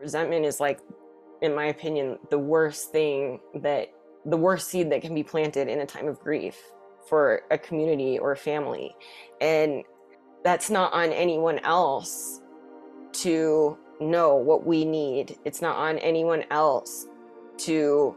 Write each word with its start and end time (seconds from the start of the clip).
Resentment 0.00 0.46
is 0.46 0.60
like, 0.60 0.80
in 1.42 1.54
my 1.54 1.66
opinion, 1.66 2.18
the 2.30 2.38
worst 2.38 2.90
thing 2.90 3.40
that 3.56 3.88
the 4.24 4.36
worst 4.36 4.68
seed 4.68 4.90
that 4.92 5.02
can 5.02 5.14
be 5.14 5.22
planted 5.22 5.68
in 5.68 5.80
a 5.80 5.86
time 5.86 6.08
of 6.08 6.20
grief 6.20 6.56
for 7.08 7.42
a 7.50 7.58
community 7.58 8.18
or 8.18 8.32
a 8.32 8.36
family. 8.36 8.94
And 9.40 9.84
that's 10.44 10.70
not 10.70 10.92
on 10.92 11.12
anyone 11.12 11.58
else 11.60 12.40
to 13.12 13.78
know 14.00 14.36
what 14.36 14.66
we 14.66 14.84
need. 14.84 15.38
It's 15.44 15.60
not 15.60 15.76
on 15.76 15.98
anyone 15.98 16.44
else 16.50 17.06
to 17.58 18.16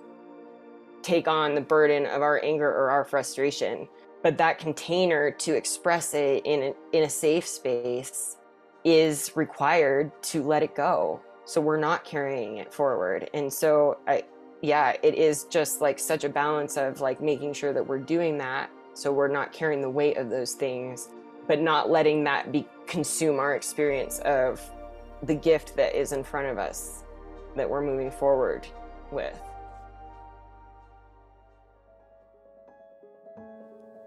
take 1.02 1.28
on 1.28 1.56
the 1.56 1.62
burden 1.62 2.06
of 2.06 2.22
our 2.22 2.42
anger 2.44 2.70
or 2.70 2.90
our 2.90 3.04
frustration. 3.04 3.88
But 4.22 4.38
that 4.38 4.58
container 4.58 5.32
to 5.32 5.54
express 5.54 6.14
it 6.14 6.46
in 6.46 6.64
a, 6.64 6.98
in 6.98 7.04
a 7.04 7.10
safe 7.10 7.46
space 7.46 8.38
is 8.86 9.36
required 9.36 10.12
to 10.24 10.44
let 10.44 10.64
it 10.64 10.76
go. 10.76 11.22
So 11.46 11.60
we're 11.62 11.78
not 11.78 12.04
carrying 12.04 12.58
it 12.58 12.74
forward. 12.74 13.30
And 13.34 13.52
so 13.52 13.98
I, 14.08 14.24
yeah, 14.62 14.96
it 15.04 15.16
is 15.16 15.46
just 15.46 15.82
like 15.82 16.00
such 16.00 16.24
a 16.24 16.30
balance 16.30 16.78
of 16.78 17.02
like 17.02 17.22
making 17.22 17.54
sure 17.54 17.74
that 17.74 17.86
we're 17.86 18.00
doing 18.00 18.38
that 18.38 18.70
so 18.94 19.12
we're 19.12 19.28
not 19.28 19.52
carrying 19.52 19.82
the 19.82 19.90
weight 19.90 20.18
of 20.18 20.30
those 20.30 20.54
things, 20.54 21.10
but 21.48 21.60
not 21.60 21.90
letting 21.90 22.24
that 22.26 22.52
be 22.52 22.68
consume 22.88 23.40
our 23.40 23.56
experience 23.56 24.20
of 24.20 24.62
the 25.24 25.36
gift 25.36 25.76
that 25.76 26.00
is 26.00 26.12
in 26.12 26.24
front 26.24 26.48
of 26.48 26.58
us 26.58 27.04
that 27.56 27.70
we're 27.70 27.82
moving 27.82 28.12
forward 28.12 28.68
with. 29.12 29.40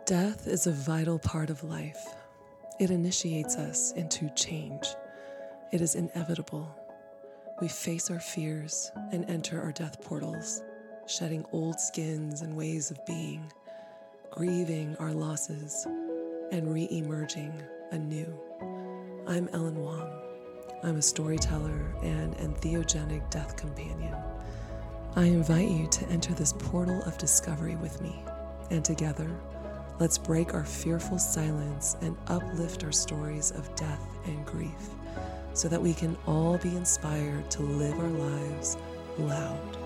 Death 0.05 0.47
is 0.47 0.69
a 0.69 0.73
vital 0.73 1.19
part 1.19 1.51
of 1.51 1.65
life. 1.65 2.15
It 2.79 2.91
initiates 2.91 3.57
us 3.57 3.93
into 3.93 4.31
change. 4.35 4.87
It 5.73 5.81
is 5.81 5.97
inevitable. 5.97 6.86
We 7.59 7.69
face 7.69 8.11
our 8.11 8.21
fears 8.21 8.93
and 9.13 9.25
enter 9.31 9.59
our 9.63 9.73
death 9.73 10.03
portals, 10.03 10.63
shedding 11.07 11.43
old 11.53 11.81
skins 11.81 12.43
and 12.43 12.55
ways 12.55 12.91
of 12.91 12.99
being, 13.07 13.51
grieving 14.31 14.95
our 14.99 15.13
losses, 15.13 15.87
and 16.53 16.71
re 16.71 16.87
emerging 16.91 17.55
anew. 17.93 18.39
I'm 19.27 19.49
Ellen 19.55 19.77
Wong. 19.77 20.07
I'm 20.83 20.97
a 20.97 21.03
storyteller 21.03 21.95
and 22.03 22.37
entheogenic 22.37 23.31
death 23.31 23.57
companion. 23.57 24.15
I 25.15 25.25
invite 25.25 25.71
you 25.71 25.87
to 25.87 26.09
enter 26.11 26.35
this 26.35 26.53
portal 26.53 27.03
of 27.05 27.17
discovery 27.17 27.77
with 27.77 28.03
me, 28.03 28.23
and 28.71 28.85
together, 28.85 29.31
let's 29.99 30.19
break 30.19 30.53
our 30.53 30.67
fearful 30.67 31.19
silence 31.19 31.97
and 32.03 32.19
uplift 32.27 32.85
our 32.85 32.93
stories 32.93 33.51
of 33.53 33.75
death 33.77 34.07
and 34.27 34.45
grief 34.45 34.91
so 35.57 35.69
that 35.69 35.81
we 35.81 35.95
can 35.95 36.15
all 36.27 36.59
be 36.59 36.69
inspired 36.77 37.51
to 37.51 37.63
live 37.63 37.99
our 37.99 38.09
lives 38.09 38.77
loud. 39.19 39.79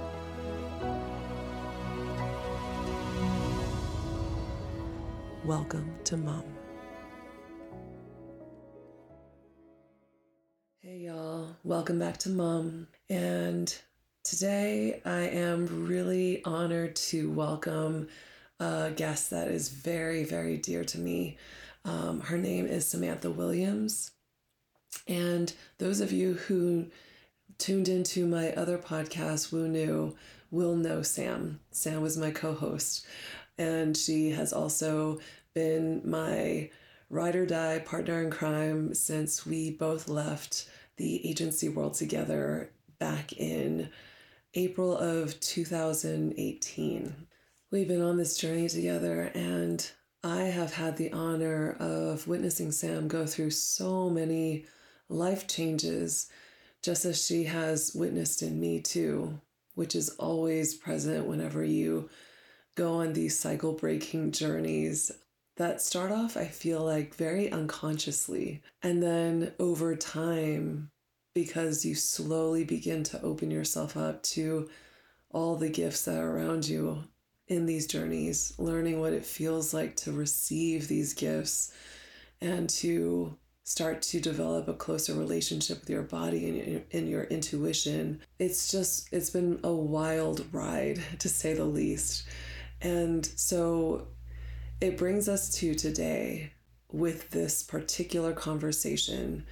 Welcome 5.44 5.94
to 6.02 6.16
Mom. 6.16 6.42
Hey, 10.80 10.96
y'all. 10.96 11.54
Welcome 11.62 12.00
back 12.00 12.16
to 12.18 12.30
Mom. 12.30 12.88
And 13.08 13.72
today 14.24 15.00
I 15.04 15.20
am 15.20 15.86
really 15.86 16.44
honored 16.44 16.96
to 16.96 17.30
welcome 17.30 18.08
a 18.58 18.90
guest 18.96 19.30
that 19.30 19.46
is 19.46 19.68
very, 19.68 20.24
very 20.24 20.56
dear 20.56 20.82
to 20.82 20.98
me. 20.98 21.38
Um, 21.84 22.22
her 22.22 22.38
name 22.38 22.66
is 22.66 22.88
Samantha 22.88 23.30
Williams. 23.30 24.10
And 25.06 25.52
those 25.78 26.00
of 26.00 26.12
you 26.12 26.34
who 26.34 26.86
tuned 27.58 27.88
into 27.88 28.26
my 28.26 28.52
other 28.52 28.78
podcast, 28.78 29.52
Woo 29.52 29.68
New, 29.68 30.16
will 30.50 30.76
know 30.76 31.02
Sam. 31.02 31.60
Sam 31.70 32.00
was 32.00 32.16
my 32.16 32.30
co 32.30 32.54
host, 32.54 33.06
and 33.58 33.96
she 33.96 34.30
has 34.30 34.52
also 34.52 35.18
been 35.54 36.02
my 36.04 36.70
ride 37.08 37.34
or 37.36 37.46
die 37.46 37.80
partner 37.80 38.22
in 38.22 38.30
crime 38.30 38.94
since 38.94 39.44
we 39.44 39.72
both 39.72 40.08
left 40.08 40.68
the 40.96 41.28
agency 41.28 41.68
world 41.68 41.94
together 41.94 42.70
back 42.98 43.32
in 43.32 43.90
April 44.54 44.96
of 44.96 45.38
2018. 45.40 47.14
We've 47.70 47.88
been 47.88 48.02
on 48.02 48.16
this 48.16 48.36
journey 48.36 48.68
together, 48.68 49.30
and 49.34 49.90
I 50.22 50.42
have 50.42 50.74
had 50.74 50.96
the 50.96 51.12
honor 51.12 51.76
of 51.78 52.26
witnessing 52.28 52.72
Sam 52.72 53.08
go 53.08 53.26
through 53.26 53.50
so 53.50 54.10
many 54.10 54.66
life 55.10 55.46
changes, 55.46 56.30
just 56.82 57.04
as 57.04 57.24
she 57.24 57.44
has 57.44 57.92
witnessed 57.94 58.42
in 58.42 58.58
me 58.58 58.80
too, 58.80 59.40
which 59.74 59.94
is 59.94 60.10
always 60.10 60.74
present 60.74 61.26
whenever 61.26 61.62
you 61.64 62.08
go 62.76 62.94
on 62.94 63.12
these 63.12 63.38
cycle 63.38 63.72
breaking 63.72 64.32
journeys 64.32 65.10
that 65.56 65.82
start 65.82 66.10
off, 66.10 66.38
I 66.38 66.46
feel 66.46 66.82
like, 66.82 67.14
very 67.14 67.52
unconsciously. 67.52 68.62
And 68.82 69.02
then 69.02 69.52
over 69.58 69.94
time, 69.94 70.90
because 71.34 71.84
you 71.84 71.94
slowly 71.94 72.64
begin 72.64 73.04
to 73.04 73.20
open 73.22 73.50
yourself 73.50 73.96
up 73.96 74.22
to 74.22 74.70
all 75.30 75.56
the 75.56 75.68
gifts 75.68 76.06
that 76.06 76.16
are 76.16 76.36
around 76.36 76.66
you 76.66 77.04
in 77.48 77.66
these 77.66 77.86
journeys, 77.86 78.54
learning 78.58 79.00
what 79.00 79.12
it 79.12 79.26
feels 79.26 79.74
like 79.74 79.96
to 79.96 80.12
receive 80.12 80.88
these 80.88 81.12
gifts 81.12 81.72
and 82.40 82.70
to 82.70 83.36
start 83.70 84.02
to 84.02 84.18
develop 84.18 84.66
a 84.66 84.74
closer 84.74 85.14
relationship 85.14 85.78
with 85.78 85.90
your 85.90 86.02
body 86.02 86.48
and 86.48 86.56
your, 86.56 86.82
and 86.92 87.08
your 87.08 87.22
intuition. 87.22 88.20
It's 88.40 88.68
just, 88.68 89.08
it's 89.12 89.30
been 89.30 89.60
a 89.62 89.72
wild 89.72 90.44
ride 90.52 91.00
to 91.20 91.28
say 91.28 91.54
the 91.54 91.64
least. 91.64 92.26
And 92.80 93.24
so 93.24 94.08
it 94.80 94.98
brings 94.98 95.28
us 95.28 95.54
to 95.58 95.76
today 95.76 96.52
with 96.90 97.30
this 97.30 97.62
particular 97.62 98.32
conversation, 98.32 99.46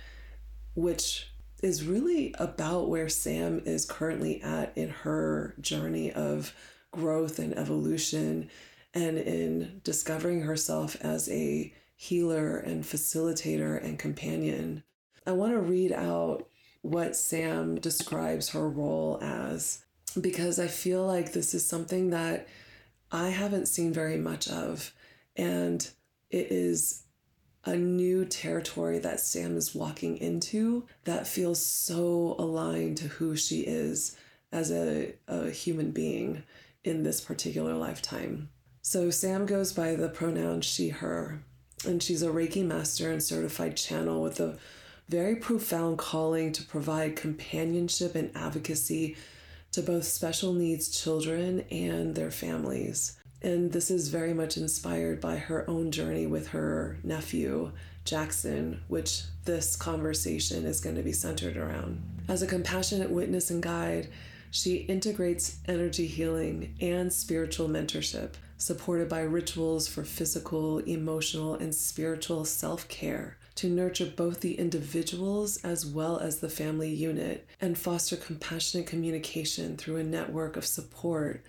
which 0.74 1.30
is 1.62 1.86
really 1.86 2.34
about 2.40 2.88
where 2.88 3.08
Sam 3.08 3.62
is 3.64 3.84
currently 3.84 4.42
at 4.42 4.72
in 4.76 4.88
her 4.88 5.54
journey 5.60 6.10
of 6.10 6.52
growth 6.90 7.38
and 7.38 7.56
evolution 7.56 8.50
and 8.92 9.16
in 9.16 9.80
discovering 9.84 10.40
herself 10.40 10.96
as 11.02 11.28
a 11.28 11.72
healer 12.00 12.56
and 12.56 12.84
facilitator 12.84 13.82
and 13.82 13.98
companion. 13.98 14.84
I 15.26 15.32
want 15.32 15.52
to 15.52 15.58
read 15.58 15.92
out 15.92 16.48
what 16.82 17.16
Sam 17.16 17.80
describes 17.80 18.50
her 18.50 18.70
role 18.70 19.18
as 19.20 19.84
because 20.18 20.60
I 20.60 20.68
feel 20.68 21.04
like 21.04 21.32
this 21.32 21.54
is 21.54 21.66
something 21.66 22.10
that 22.10 22.46
I 23.10 23.30
haven't 23.30 23.66
seen 23.66 23.92
very 23.92 24.16
much 24.16 24.48
of. 24.48 24.94
And 25.34 25.90
it 26.30 26.52
is 26.52 27.02
a 27.64 27.74
new 27.74 28.24
territory 28.24 29.00
that 29.00 29.18
Sam 29.18 29.56
is 29.56 29.74
walking 29.74 30.18
into 30.18 30.86
that 31.02 31.26
feels 31.26 31.60
so 31.60 32.36
aligned 32.38 32.98
to 32.98 33.08
who 33.08 33.34
she 33.34 33.62
is 33.62 34.16
as 34.52 34.70
a, 34.70 35.14
a 35.26 35.50
human 35.50 35.90
being 35.90 36.44
in 36.84 37.02
this 37.02 37.20
particular 37.20 37.74
lifetime. 37.74 38.50
So, 38.82 39.10
Sam 39.10 39.46
goes 39.46 39.72
by 39.72 39.96
the 39.96 40.08
pronoun 40.08 40.62
she, 40.62 40.88
her, 40.88 41.42
and 41.86 42.02
she's 42.02 42.22
a 42.22 42.28
Reiki 42.28 42.64
master 42.64 43.10
and 43.10 43.22
certified 43.22 43.76
channel 43.76 44.22
with 44.22 44.40
a 44.40 44.58
very 45.08 45.36
profound 45.36 45.98
calling 45.98 46.52
to 46.52 46.62
provide 46.62 47.16
companionship 47.16 48.14
and 48.14 48.30
advocacy 48.34 49.16
to 49.72 49.82
both 49.82 50.04
special 50.04 50.52
needs 50.52 50.88
children 50.88 51.60
and 51.70 52.14
their 52.14 52.30
families. 52.30 53.16
And 53.40 53.72
this 53.72 53.90
is 53.90 54.08
very 54.08 54.34
much 54.34 54.56
inspired 54.56 55.20
by 55.20 55.36
her 55.36 55.68
own 55.70 55.92
journey 55.92 56.26
with 56.26 56.48
her 56.48 56.98
nephew, 57.04 57.72
Jaxon, 58.04 58.80
which 58.88 59.22
this 59.44 59.76
conversation 59.76 60.64
is 60.64 60.80
going 60.80 60.96
to 60.96 61.02
be 61.02 61.12
centered 61.12 61.56
around. 61.56 62.02
As 62.28 62.42
a 62.42 62.46
compassionate 62.46 63.10
witness 63.10 63.50
and 63.50 63.62
guide, 63.62 64.08
she 64.50 64.76
integrates 64.76 65.58
energy 65.68 66.06
healing 66.06 66.74
and 66.80 67.12
spiritual 67.12 67.68
mentorship 67.68 68.32
supported 68.58 69.08
by 69.08 69.20
rituals 69.22 69.88
for 69.88 70.04
physical, 70.04 70.78
emotional, 70.80 71.54
and 71.54 71.74
spiritual 71.74 72.44
self 72.44 72.86
care 72.88 73.38
to 73.54 73.68
nurture 73.68 74.06
both 74.06 74.40
the 74.40 74.58
individuals 74.58 75.56
as 75.58 75.86
well 75.86 76.18
as 76.18 76.38
the 76.38 76.48
family 76.48 76.90
unit 76.92 77.48
and 77.60 77.78
foster 77.78 78.16
compassionate 78.16 78.86
communication 78.86 79.76
through 79.76 79.96
a 79.96 80.04
network 80.04 80.56
of 80.56 80.66
support 80.66 81.42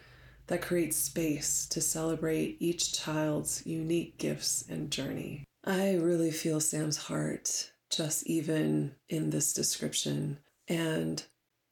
that 0.48 0.62
creates 0.62 0.98
space 0.98 1.68
to 1.68 1.82
celebrate 1.82 2.58
each 2.60 2.94
child's 3.00 3.64
unique 3.66 4.18
gifts 4.18 4.66
and 4.68 4.90
journey. 4.90 5.44
I 5.64 5.96
really 5.96 6.32
feel 6.32 6.60
Sam's 6.60 6.98
heart 6.98 7.72
just 7.92 8.26
even 8.26 8.96
in 9.08 9.30
this 9.30 9.54
description. 9.54 10.40
And 10.68 11.24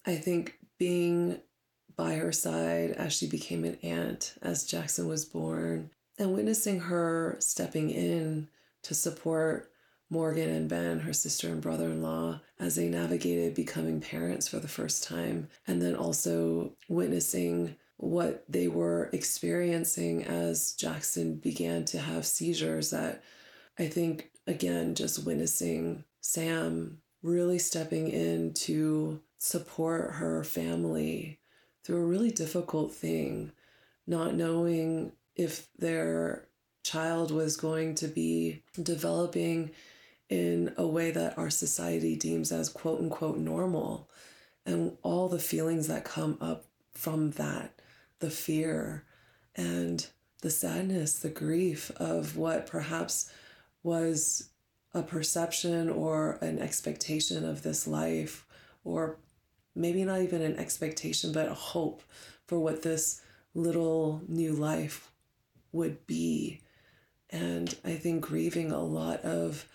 I 0.06 0.16
think 0.16 0.60
being 0.78 1.40
by 1.98 2.16
her 2.16 2.32
side 2.32 2.92
as 2.92 3.12
she 3.12 3.28
became 3.28 3.66
an 3.66 3.78
aunt 3.82 4.36
as 4.42 4.68
Jaxon 4.68 5.08
was 5.08 5.26
born, 5.26 5.90
and 6.18 6.34
witnessing 6.34 6.80
her 6.80 7.36
stepping 7.40 7.90
in 7.90 8.48
to 8.84 8.94
support 8.94 9.72
Morgan 10.10 10.50
and 10.50 10.70
Ben, 10.70 11.00
her 11.00 11.12
sister 11.12 11.50
and 11.50 11.62
brother 11.62 11.86
in 11.86 12.02
law, 12.02 12.40
as 12.60 12.76
they 12.76 12.88
navigated 12.88 13.56
becoming 13.56 14.00
parents 14.00 14.48
for 14.48 14.60
the 14.60 14.68
first 14.68 15.04
time, 15.04 15.50
and 15.66 15.82
then 15.82 15.96
also 15.96 16.74
witnessing 16.88 17.76
what 17.98 18.46
they 18.48 18.68
were 18.68 19.10
experiencing 19.12 20.24
as 20.24 20.76
Jaxon 20.80 21.42
began 21.42 21.84
to 21.86 22.00
have 22.00 22.26
seizures. 22.26 22.92
That 22.92 23.24
I 23.78 23.88
think, 23.88 24.32
again, 24.46 24.96
just 24.96 25.26
witnessing 25.26 26.06
Sam 26.22 27.00
really 27.22 27.60
stepping 27.60 28.08
in 28.08 28.54
to 28.54 29.20
support 29.40 30.14
her 30.14 30.44
family 30.44 31.40
through 31.88 32.04
a 32.04 32.06
really 32.06 32.32
difficult 32.32 32.94
thing, 32.94 33.50
not 34.06 34.36
knowing 34.36 35.14
if 35.38 35.70
their 35.80 36.46
child 36.84 37.32
was 37.32 37.56
going 37.56 37.96
to 37.96 38.10
be 38.10 38.62
developing 38.84 39.72
in 40.28 40.74
a 40.76 40.86
way 40.86 41.12
that 41.12 41.38
our 41.38 41.50
society 41.50 42.18
deems 42.18 42.52
as 42.52 42.68
quote 42.68 43.00
unquote 43.00 43.38
normal. 43.38 44.10
And 44.66 44.98
all 45.02 45.30
the 45.30 45.40
feelings 45.40 45.88
that 45.88 46.04
come 46.04 46.38
up 46.42 46.66
from 46.92 47.32
that 47.32 47.80
the 48.20 48.30
fear 48.30 49.06
and 49.56 50.06
the 50.42 50.50
sadness 50.50 51.20
the 51.20 51.30
grief 51.30 51.90
of 51.98 52.36
what 52.36 52.68
perhaps 52.68 53.32
was 53.82 54.50
a 54.94 55.04
perception 55.04 55.90
or 55.90 56.38
an 56.42 56.60
expectation 56.60 57.46
of 57.46 57.64
this 57.64 57.88
life 57.88 58.46
or 58.84 59.20
maybe 59.78 60.04
not 60.04 60.22
even 60.22 60.42
an 60.42 60.58
expectation 60.58 61.32
but 61.32 61.48
a 61.48 61.54
hope 61.54 62.02
for 62.48 62.60
what 62.60 62.82
this 62.82 63.22
little 63.54 64.22
new 64.28 64.54
life 64.54 65.12
would 65.72 66.06
be 66.08 66.62
and 67.30 67.76
i 67.86 67.94
think 67.94 68.22
grieving 68.22 68.72
a 68.72 68.82
lot 68.82 69.22
of 69.22 69.66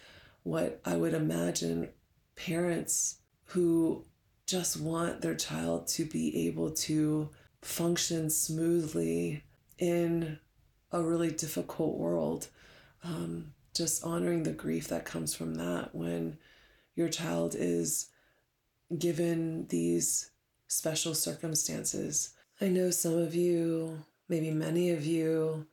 what 0.42 0.80
I 0.84 0.96
would 0.96 1.14
imagine 1.14 1.90
parents 2.36 3.18
who 3.44 4.04
just 4.46 4.80
want 4.80 5.20
their 5.20 5.34
child 5.34 5.86
to 5.88 6.04
be 6.04 6.46
able 6.48 6.70
to 6.70 7.30
function 7.60 8.28
smoothly 8.28 9.44
in 9.78 10.38
a 10.90 11.02
really 11.02 11.30
difficult 11.30 11.96
world. 11.96 12.48
Um, 13.04 13.52
just 13.74 14.04
honoring 14.04 14.42
the 14.42 14.52
grief 14.52 14.88
that 14.88 15.04
comes 15.04 15.34
from 15.34 15.54
that 15.54 15.94
when 15.94 16.38
your 16.94 17.08
child 17.08 17.54
is 17.56 18.08
given 18.98 19.66
these 19.68 20.30
special 20.68 21.14
circumstances. 21.14 22.34
I 22.60 22.68
know 22.68 22.90
some 22.90 23.16
of 23.16 23.34
you, 23.34 24.04
maybe 24.28 24.50
many 24.50 24.90
of 24.90 25.04
you, 25.04 25.66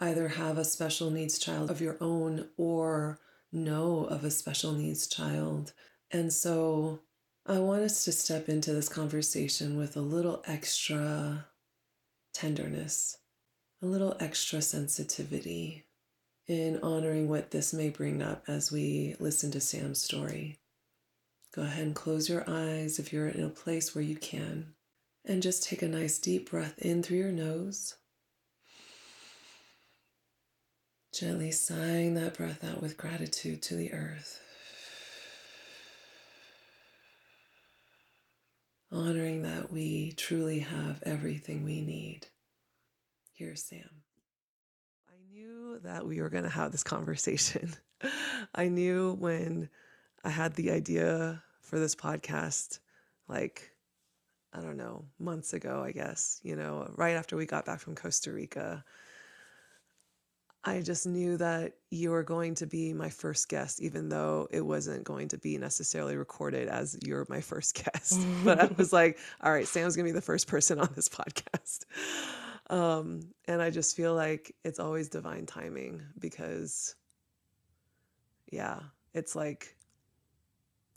either 0.00 0.28
have 0.28 0.58
a 0.58 0.64
special 0.64 1.10
needs 1.10 1.38
child 1.38 1.70
of 1.70 1.80
your 1.80 1.96
own 2.00 2.48
or 2.56 3.20
know 3.52 4.04
of 4.04 4.24
a 4.24 4.30
special 4.30 4.72
needs 4.72 5.06
child. 5.06 5.72
And 6.10 6.32
so 6.32 7.00
I 7.46 7.58
want 7.58 7.82
us 7.82 8.04
to 8.04 8.12
step 8.12 8.48
into 8.48 8.72
this 8.72 8.88
conversation 8.88 9.76
with 9.76 9.96
a 9.96 10.00
little 10.00 10.42
extra 10.46 11.46
tenderness, 12.32 13.18
a 13.80 13.86
little 13.86 14.16
extra 14.20 14.62
sensitivity 14.62 15.84
in 16.46 16.80
honoring 16.82 17.28
what 17.28 17.50
this 17.50 17.72
may 17.72 17.90
bring 17.90 18.22
up 18.22 18.44
as 18.48 18.72
we 18.72 19.14
listen 19.20 19.50
to 19.52 19.60
Sam's 19.60 20.02
story. 20.02 20.58
Go 21.54 21.62
ahead 21.62 21.84
and 21.86 21.94
close 21.94 22.28
your 22.28 22.44
eyes 22.48 22.98
if 22.98 23.12
you're 23.12 23.28
in 23.28 23.44
a 23.44 23.48
place 23.48 23.94
where 23.94 24.04
you 24.04 24.16
can. 24.16 24.74
And 25.24 25.42
just 25.42 25.62
take 25.62 25.82
a 25.82 25.88
nice 25.88 26.18
deep 26.18 26.50
breath 26.50 26.78
in 26.78 27.02
through 27.02 27.18
your 27.18 27.32
nose 27.32 27.94
Gently 31.12 31.50
sighing 31.50 32.14
that 32.14 32.38
breath 32.38 32.64
out 32.64 32.80
with 32.80 32.96
gratitude 32.96 33.60
to 33.64 33.76
the 33.76 33.92
earth. 33.92 34.40
Honoring 38.90 39.42
that 39.42 39.70
we 39.70 40.12
truly 40.12 40.60
have 40.60 41.02
everything 41.02 41.64
we 41.64 41.82
need. 41.82 42.28
Here's 43.34 43.62
Sam. 43.62 44.02
I 45.06 45.16
knew 45.30 45.80
that 45.84 46.06
we 46.06 46.22
were 46.22 46.30
going 46.30 46.44
to 46.44 46.50
have 46.50 46.72
this 46.72 46.82
conversation. 46.82 47.74
I 48.54 48.68
knew 48.68 49.12
when 49.12 49.68
I 50.24 50.30
had 50.30 50.54
the 50.54 50.70
idea 50.70 51.42
for 51.60 51.78
this 51.78 51.94
podcast, 51.94 52.78
like, 53.28 53.72
I 54.52 54.60
don't 54.60 54.76
know, 54.76 55.04
months 55.18 55.52
ago, 55.52 55.82
I 55.84 55.92
guess, 55.92 56.40
you 56.42 56.56
know, 56.56 56.90
right 56.96 57.16
after 57.16 57.36
we 57.36 57.46
got 57.46 57.64
back 57.64 57.80
from 57.80 57.94
Costa 57.94 58.32
Rica 58.32 58.84
I 60.64 60.80
just 60.80 61.06
knew 61.06 61.36
that 61.38 61.72
you 61.90 62.10
were 62.10 62.22
going 62.22 62.54
to 62.56 62.66
be 62.66 62.92
my 62.92 63.10
first 63.10 63.48
guest, 63.48 63.82
even 63.82 64.08
though 64.08 64.46
it 64.52 64.60
wasn't 64.60 65.02
going 65.02 65.26
to 65.28 65.38
be 65.38 65.58
necessarily 65.58 66.16
recorded 66.16 66.68
as 66.68 66.96
you're 67.04 67.26
my 67.28 67.40
first 67.40 67.82
guest. 67.92 68.20
but 68.44 68.60
I 68.60 68.66
was 68.76 68.92
like, 68.92 69.18
all 69.40 69.52
right, 69.52 69.66
Sam's 69.66 69.96
going 69.96 70.06
to 70.06 70.12
be 70.12 70.14
the 70.14 70.22
first 70.22 70.46
person 70.46 70.78
on 70.78 70.88
this 70.94 71.08
podcast. 71.08 71.84
Um, 72.70 73.32
and 73.46 73.60
I 73.60 73.70
just 73.70 73.96
feel 73.96 74.14
like 74.14 74.54
it's 74.64 74.78
always 74.78 75.08
divine 75.08 75.46
timing 75.46 76.00
because, 76.20 76.94
yeah, 78.52 78.78
it's 79.14 79.34
like 79.34 79.74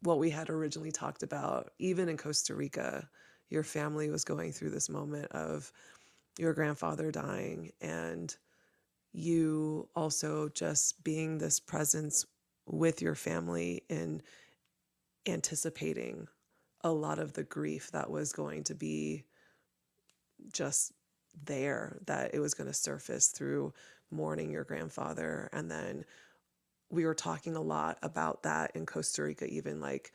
what 0.05 0.19
we 0.19 0.29
had 0.29 0.49
originally 0.49 0.91
talked 0.91 1.23
about, 1.23 1.71
even 1.79 2.09
in 2.09 2.17
Costa 2.17 2.55
Rica, 2.55 3.09
your 3.49 3.63
family 3.63 4.09
was 4.09 4.23
going 4.23 4.51
through 4.51 4.71
this 4.71 4.89
moment 4.89 5.31
of 5.31 5.71
your 6.37 6.53
grandfather 6.53 7.11
dying 7.11 7.71
and 7.81 8.35
you 9.13 9.87
also 9.95 10.49
just 10.49 11.03
being 11.03 11.37
this 11.37 11.59
presence 11.59 12.25
with 12.65 13.01
your 13.01 13.15
family 13.15 13.83
and 13.89 14.21
anticipating 15.25 16.27
a 16.81 16.91
lot 16.91 17.19
of 17.19 17.33
the 17.33 17.43
grief 17.43 17.91
that 17.91 18.09
was 18.09 18.33
going 18.33 18.63
to 18.63 18.75
be 18.75 19.23
just 20.51 20.91
there, 21.45 21.97
that 22.05 22.33
it 22.33 22.39
was 22.39 22.53
going 22.53 22.67
to 22.67 22.73
surface 22.73 23.27
through 23.29 23.73
mourning 24.11 24.51
your 24.51 24.63
grandfather. 24.63 25.49
And 25.53 25.71
then 25.71 26.03
we 26.95 27.05
were 27.05 27.13
talking 27.13 27.55
a 27.55 27.61
lot 27.61 27.97
about 28.01 28.43
that 28.43 28.71
in 28.75 28.85
Costa 28.85 29.23
Rica, 29.23 29.45
even 29.45 29.79
like 29.79 30.11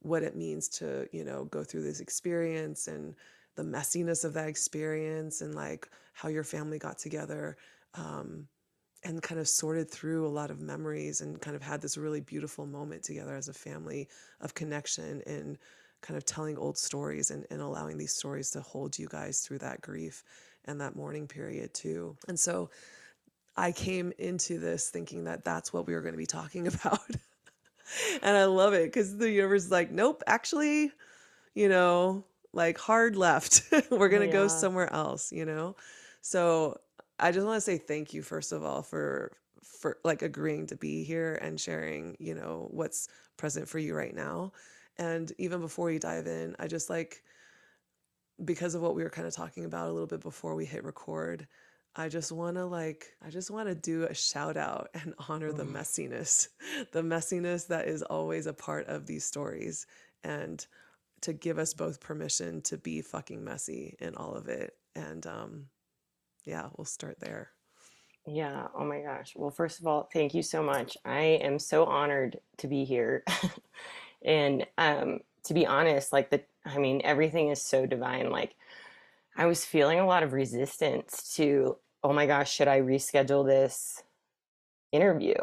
what 0.00 0.22
it 0.22 0.34
means 0.34 0.68
to, 0.68 1.06
you 1.12 1.24
know, 1.24 1.44
go 1.44 1.62
through 1.62 1.82
this 1.82 2.00
experience 2.00 2.88
and 2.88 3.14
the 3.54 3.62
messiness 3.62 4.24
of 4.24 4.32
that 4.32 4.48
experience 4.48 5.42
and 5.42 5.54
like 5.54 5.88
how 6.14 6.28
your 6.28 6.44
family 6.44 6.78
got 6.78 6.98
together 6.98 7.56
um, 7.94 8.48
and 9.04 9.22
kind 9.22 9.40
of 9.40 9.48
sorted 9.48 9.90
through 9.90 10.26
a 10.26 10.28
lot 10.28 10.50
of 10.50 10.60
memories 10.60 11.20
and 11.20 11.40
kind 11.40 11.54
of 11.54 11.62
had 11.62 11.80
this 11.80 11.96
really 11.96 12.20
beautiful 12.20 12.66
moment 12.66 13.02
together 13.02 13.36
as 13.36 13.48
a 13.48 13.52
family 13.52 14.08
of 14.40 14.54
connection 14.54 15.22
and 15.26 15.58
kind 16.00 16.16
of 16.16 16.24
telling 16.24 16.56
old 16.56 16.78
stories 16.78 17.30
and, 17.30 17.46
and 17.50 17.60
allowing 17.60 17.98
these 17.98 18.14
stories 18.14 18.50
to 18.50 18.60
hold 18.60 18.98
you 18.98 19.06
guys 19.08 19.40
through 19.40 19.58
that 19.58 19.80
grief 19.80 20.24
and 20.64 20.80
that 20.80 20.96
mourning 20.96 21.26
period 21.28 21.72
too. 21.74 22.16
And 22.26 22.38
so 22.38 22.70
I 23.56 23.72
came 23.72 24.12
into 24.18 24.58
this 24.58 24.88
thinking 24.90 25.24
that 25.24 25.44
that's 25.44 25.72
what 25.72 25.86
we 25.86 25.94
were 25.94 26.00
going 26.00 26.14
to 26.14 26.18
be 26.18 26.26
talking 26.26 26.66
about. 26.74 27.00
and 28.22 28.36
I 28.36 28.44
love 28.44 28.74
it 28.74 28.84
because 28.84 29.16
the 29.16 29.30
universe 29.30 29.64
is 29.64 29.70
like, 29.70 29.90
nope, 29.90 30.22
actually, 30.26 30.92
you 31.54 31.68
know, 31.68 32.24
like 32.52 32.78
hard 32.78 33.16
left. 33.16 33.62
we're 33.90 34.08
going 34.08 34.22
to 34.22 34.26
yeah. 34.26 34.32
go 34.32 34.48
somewhere 34.48 34.92
else, 34.92 35.32
you 35.32 35.44
know? 35.44 35.76
So 36.20 36.78
I 37.18 37.32
just 37.32 37.46
want 37.46 37.56
to 37.56 37.60
say 37.60 37.78
thank 37.78 38.14
you 38.14 38.22
first 38.22 38.52
of 38.52 38.64
all 38.64 38.82
for 38.82 39.32
for 39.62 39.98
like 40.04 40.22
agreeing 40.22 40.66
to 40.66 40.76
be 40.76 41.02
here 41.02 41.34
and 41.42 41.60
sharing, 41.60 42.16
you 42.20 42.34
know, 42.34 42.68
what's 42.70 43.08
present 43.36 43.68
for 43.68 43.78
you 43.78 43.94
right 43.94 44.14
now. 44.14 44.52
And 44.96 45.32
even 45.38 45.60
before 45.60 45.86
we 45.86 45.98
dive 45.98 46.26
in, 46.26 46.54
I 46.58 46.68
just 46.68 46.88
like 46.88 47.22
because 48.44 48.74
of 48.74 48.82
what 48.82 48.94
we 48.94 49.02
were 49.02 49.10
kind 49.10 49.26
of 49.26 49.34
talking 49.34 49.64
about 49.64 49.88
a 49.88 49.92
little 49.92 50.06
bit 50.06 50.20
before 50.20 50.54
we 50.54 50.64
hit 50.64 50.84
record, 50.84 51.46
I 51.94 52.08
just 52.08 52.32
want 52.32 52.56
to 52.56 52.64
like 52.64 53.14
I 53.24 53.30
just 53.30 53.50
want 53.50 53.68
to 53.68 53.74
do 53.74 54.04
a 54.04 54.14
shout 54.14 54.56
out 54.56 54.88
and 54.94 55.14
honor 55.28 55.52
the 55.52 55.64
messiness. 55.64 56.48
The 56.92 57.02
messiness 57.02 57.66
that 57.68 57.88
is 57.88 58.02
always 58.02 58.46
a 58.46 58.54
part 58.54 58.86
of 58.88 59.06
these 59.06 59.24
stories 59.24 59.86
and 60.24 60.64
to 61.22 61.32
give 61.32 61.58
us 61.58 61.74
both 61.74 62.00
permission 62.00 62.62
to 62.62 62.76
be 62.76 63.00
fucking 63.00 63.44
messy 63.44 63.96
in 64.00 64.14
all 64.16 64.34
of 64.34 64.48
it. 64.48 64.74
And 64.94 65.26
um 65.26 65.66
yeah, 66.44 66.68
we'll 66.76 66.84
start 66.84 67.20
there. 67.20 67.50
Yeah. 68.26 68.68
Oh 68.74 68.84
my 68.84 69.00
gosh. 69.00 69.32
Well, 69.34 69.50
first 69.50 69.80
of 69.80 69.86
all, 69.86 70.08
thank 70.12 70.34
you 70.34 70.42
so 70.42 70.62
much. 70.62 70.96
I 71.04 71.20
am 71.20 71.58
so 71.58 71.84
honored 71.84 72.38
to 72.58 72.68
be 72.68 72.84
here. 72.84 73.24
and 74.24 74.66
um, 74.78 75.20
to 75.44 75.54
be 75.54 75.66
honest, 75.66 76.12
like 76.12 76.30
the, 76.30 76.42
I 76.64 76.78
mean, 76.78 77.00
everything 77.04 77.48
is 77.48 77.60
so 77.60 77.84
divine. 77.84 78.30
Like, 78.30 78.54
I 79.36 79.46
was 79.46 79.64
feeling 79.64 79.98
a 79.98 80.06
lot 80.06 80.22
of 80.22 80.32
resistance 80.32 81.34
to, 81.36 81.76
oh 82.02 82.12
my 82.12 82.26
gosh, 82.26 82.52
should 82.52 82.68
I 82.68 82.80
reschedule 82.80 83.46
this 83.46 84.02
interview 84.92 85.34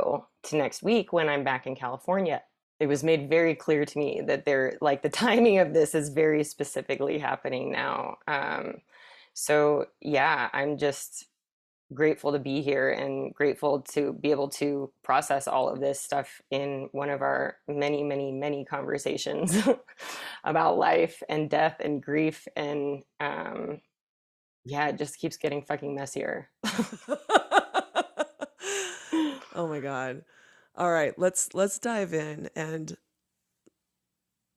to 0.43 0.55
next 0.55 0.83
week 0.83 1.11
when 1.11 1.29
I'm 1.29 1.43
back 1.43 1.65
in 1.65 1.75
California? 1.75 2.43
It 2.79 2.87
was 2.87 3.03
made 3.03 3.29
very 3.29 3.55
clear 3.55 3.85
to 3.85 3.97
me 3.97 4.21
that 4.27 4.45
there, 4.45 4.77
like, 4.81 5.01
the 5.01 5.09
timing 5.25 5.59
of 5.59 5.73
this 5.73 5.95
is 5.95 6.09
very 6.09 6.43
specifically 6.43 7.17
happening 7.17 7.71
now. 7.71 8.17
Um, 8.27 8.75
so 9.39 9.85
yeah, 10.01 10.49
I'm 10.51 10.77
just 10.77 11.28
grateful 11.93 12.31
to 12.31 12.39
be 12.39 12.61
here 12.61 12.91
and 12.91 13.33
grateful 13.33 13.81
to 13.81 14.13
be 14.13 14.31
able 14.31 14.49
to 14.49 14.91
process 15.03 15.47
all 15.47 15.69
of 15.69 15.79
this 15.79 15.99
stuff 15.99 16.41
in 16.51 16.89
one 16.91 17.09
of 17.09 17.21
our 17.21 17.57
many, 17.67 18.03
many, 18.03 18.31
many 18.31 18.63
conversations 18.65 19.57
about 20.43 20.77
life 20.77 21.23
and 21.29 21.49
death 21.49 21.77
and 21.79 22.01
grief. 22.01 22.47
And 22.55 23.03
um, 23.19 23.81
yeah, 24.65 24.89
it 24.89 24.97
just 24.97 25.17
keeps 25.17 25.37
getting 25.37 25.63
fucking 25.63 25.95
messier. 25.95 26.49
oh 29.55 29.67
my 29.67 29.79
God. 29.79 30.23
All 30.75 30.91
right, 30.91 31.17
let's 31.17 31.53
let's 31.53 31.79
dive 31.79 32.13
in 32.13 32.49
and 32.55 32.95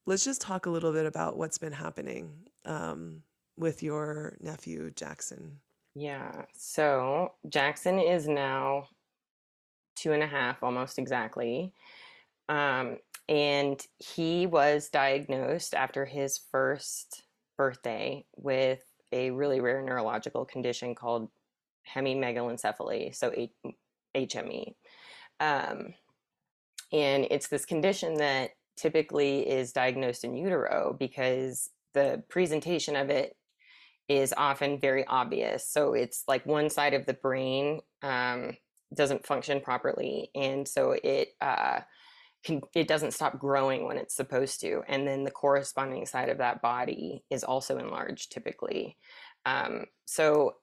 let's 0.07 0.25
just 0.25 0.41
talk 0.41 0.67
a 0.67 0.71
little 0.71 0.93
bit 0.93 1.07
about 1.07 1.37
what's 1.37 1.59
been 1.59 1.73
happening 1.73 2.33
um, 2.65 3.23
with 3.57 3.83
your 3.83 4.37
nephew 4.41 4.91
Jaxon. 4.91 5.57
Yeah. 5.95 6.47
So 6.55 7.33
Jaxon 7.47 8.03
is 8.03 8.27
now 8.27 8.89
two 9.95 10.13
and 10.13 10.23
a 10.23 10.27
half, 10.27 10.63
almost 10.63 10.99
exactly. 10.99 11.73
Um, 12.49 12.99
and 13.29 13.81
he 13.99 14.47
was 14.47 14.89
diagnosed 14.89 15.75
after 15.75 16.05
his 16.05 16.41
first 16.51 17.23
birthday 17.57 18.25
with 18.37 18.83
a 19.13 19.31
really 19.31 19.61
rare 19.61 19.83
neurological 19.83 20.45
condition 20.45 20.95
called 20.95 21.29
hemimegalencephaly, 21.95 23.15
so 23.15 23.33
H- 23.35 23.53
HME. 24.17 24.75
Um, 25.41 25.95
and 26.93 27.27
it's 27.31 27.49
this 27.49 27.65
condition 27.65 28.15
that 28.15 28.51
typically 28.77 29.49
is 29.49 29.73
diagnosed 29.73 30.25
in 30.25 30.35
utero 30.35 30.97
because 30.99 31.71
the 31.95 32.23
presentation 32.29 32.97
of 32.97 33.11
it 33.11 33.37
is 34.09 34.35
often 34.37 34.81
very 34.81 35.07
obvious. 35.07 35.69
So 35.69 35.95
it's 35.95 36.25
like 36.27 36.45
one 36.47 36.71
side 36.71 36.95
of 36.95 37.07
the 37.07 37.15
brain 37.15 37.81
um, 38.03 38.57
doesn't 38.95 39.27
function 39.27 39.61
properly, 39.61 40.31
and 40.35 40.67
so 40.67 40.97
it 41.03 41.29
uh, 41.41 41.81
can, 42.45 42.61
it 42.75 42.89
doesn't 42.89 43.15
stop 43.15 43.39
growing 43.39 43.87
when 43.87 43.97
it's 43.97 44.17
supposed 44.17 44.61
to, 44.61 44.83
and 44.89 45.07
then 45.07 45.25
the 45.25 45.31
corresponding 45.31 46.07
side 46.07 46.29
of 46.29 46.39
that 46.39 46.63
body 46.63 47.25
is 47.31 47.45
also 47.45 47.79
enlarged 47.79 48.33
typically. 48.33 48.97
Um, 49.47 49.87
so 50.05 50.57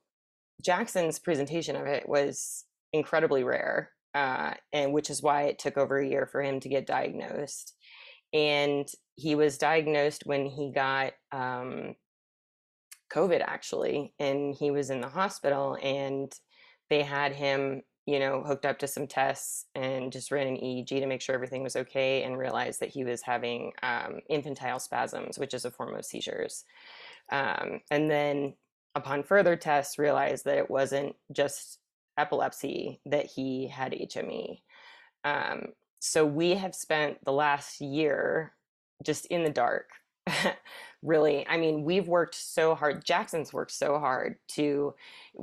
Jaxon's 0.65 1.19
presentation 1.19 1.75
of 1.75 1.87
it 1.87 2.07
was 2.07 2.65
incredibly 2.93 3.43
rare, 3.43 3.91
uh, 4.13 4.53
and 4.73 4.93
which 4.93 5.09
is 5.09 5.23
why 5.23 5.43
it 5.43 5.59
took 5.59 5.77
over 5.77 5.97
a 5.97 6.07
year 6.07 6.27
for 6.27 6.41
him 6.41 6.59
to 6.59 6.69
get 6.69 6.87
diagnosed. 6.87 7.75
And 8.33 8.87
he 9.15 9.35
was 9.35 9.57
diagnosed 9.57 10.23
when 10.25 10.45
he 10.45 10.71
got 10.71 11.13
um, 11.31 11.95
COVID 13.09 13.41
actually, 13.41 14.13
and 14.19 14.55
he 14.55 14.71
was 14.71 14.89
in 14.89 15.01
the 15.01 15.09
hospital, 15.09 15.77
and 15.81 16.33
they 16.89 17.03
had 17.03 17.33
him, 17.33 17.81
you 18.05 18.19
know, 18.19 18.43
hooked 18.43 18.65
up 18.65 18.79
to 18.79 18.87
some 18.87 19.07
tests 19.07 19.65
and 19.75 20.11
just 20.11 20.31
ran 20.31 20.47
an 20.47 20.57
EEG 20.57 20.87
to 20.87 21.05
make 21.05 21.21
sure 21.21 21.35
everything 21.35 21.63
was 21.63 21.75
okay, 21.75 22.23
and 22.23 22.37
realized 22.37 22.79
that 22.79 22.89
he 22.89 23.03
was 23.03 23.21
having 23.21 23.71
um, 23.83 24.19
infantile 24.29 24.79
spasms, 24.79 25.37
which 25.37 25.53
is 25.53 25.65
a 25.65 25.71
form 25.71 25.95
of 25.95 26.05
seizures. 26.05 26.65
Um, 27.31 27.81
and 27.91 28.09
then, 28.09 28.53
upon 28.95 29.23
further 29.23 29.55
tests, 29.55 29.99
realized 29.99 30.45
that 30.45 30.57
it 30.57 30.69
wasn't 30.69 31.15
just 31.31 31.79
epilepsy 32.17 32.99
that 33.05 33.25
he 33.25 33.67
had 33.67 33.93
HME. 33.93 34.61
Um, 35.23 35.67
so 35.99 36.25
we 36.25 36.51
have 36.51 36.75
spent 36.75 37.23
the 37.25 37.33
last 37.33 37.81
year 37.81 38.53
just 39.03 39.25
in 39.27 39.43
the 39.43 39.49
dark 39.49 39.89
really 41.01 41.47
i 41.47 41.57
mean 41.57 41.83
we've 41.83 42.07
worked 42.07 42.35
so 42.35 42.75
hard 42.75 43.05
jaxon's 43.05 43.53
worked 43.53 43.71
so 43.71 43.97
hard 43.97 44.35
to 44.47 44.93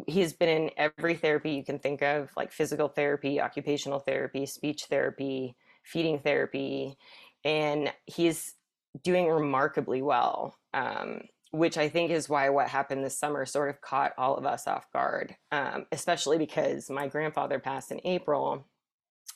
he's 0.06 0.32
been 0.32 0.48
in 0.48 0.70
every 0.76 1.14
therapy 1.14 1.50
you 1.52 1.64
can 1.64 1.78
think 1.78 2.02
of 2.02 2.30
like 2.36 2.52
physical 2.52 2.88
therapy 2.88 3.40
occupational 3.40 3.98
therapy 3.98 4.44
speech 4.44 4.84
therapy 4.84 5.56
feeding 5.82 6.18
therapy 6.18 6.96
and 7.44 7.92
he's 8.04 8.54
doing 9.02 9.28
remarkably 9.28 10.02
well 10.02 10.54
um, 10.74 11.22
which 11.52 11.78
i 11.78 11.88
think 11.88 12.10
is 12.10 12.28
why 12.28 12.50
what 12.50 12.68
happened 12.68 13.02
this 13.02 13.18
summer 13.18 13.46
sort 13.46 13.70
of 13.70 13.80
caught 13.80 14.12
all 14.18 14.36
of 14.36 14.44
us 14.44 14.66
off 14.66 14.90
guard 14.92 15.34
um, 15.52 15.86
especially 15.90 16.36
because 16.36 16.90
my 16.90 17.08
grandfather 17.08 17.58
passed 17.58 17.90
in 17.90 18.00
april 18.04 18.66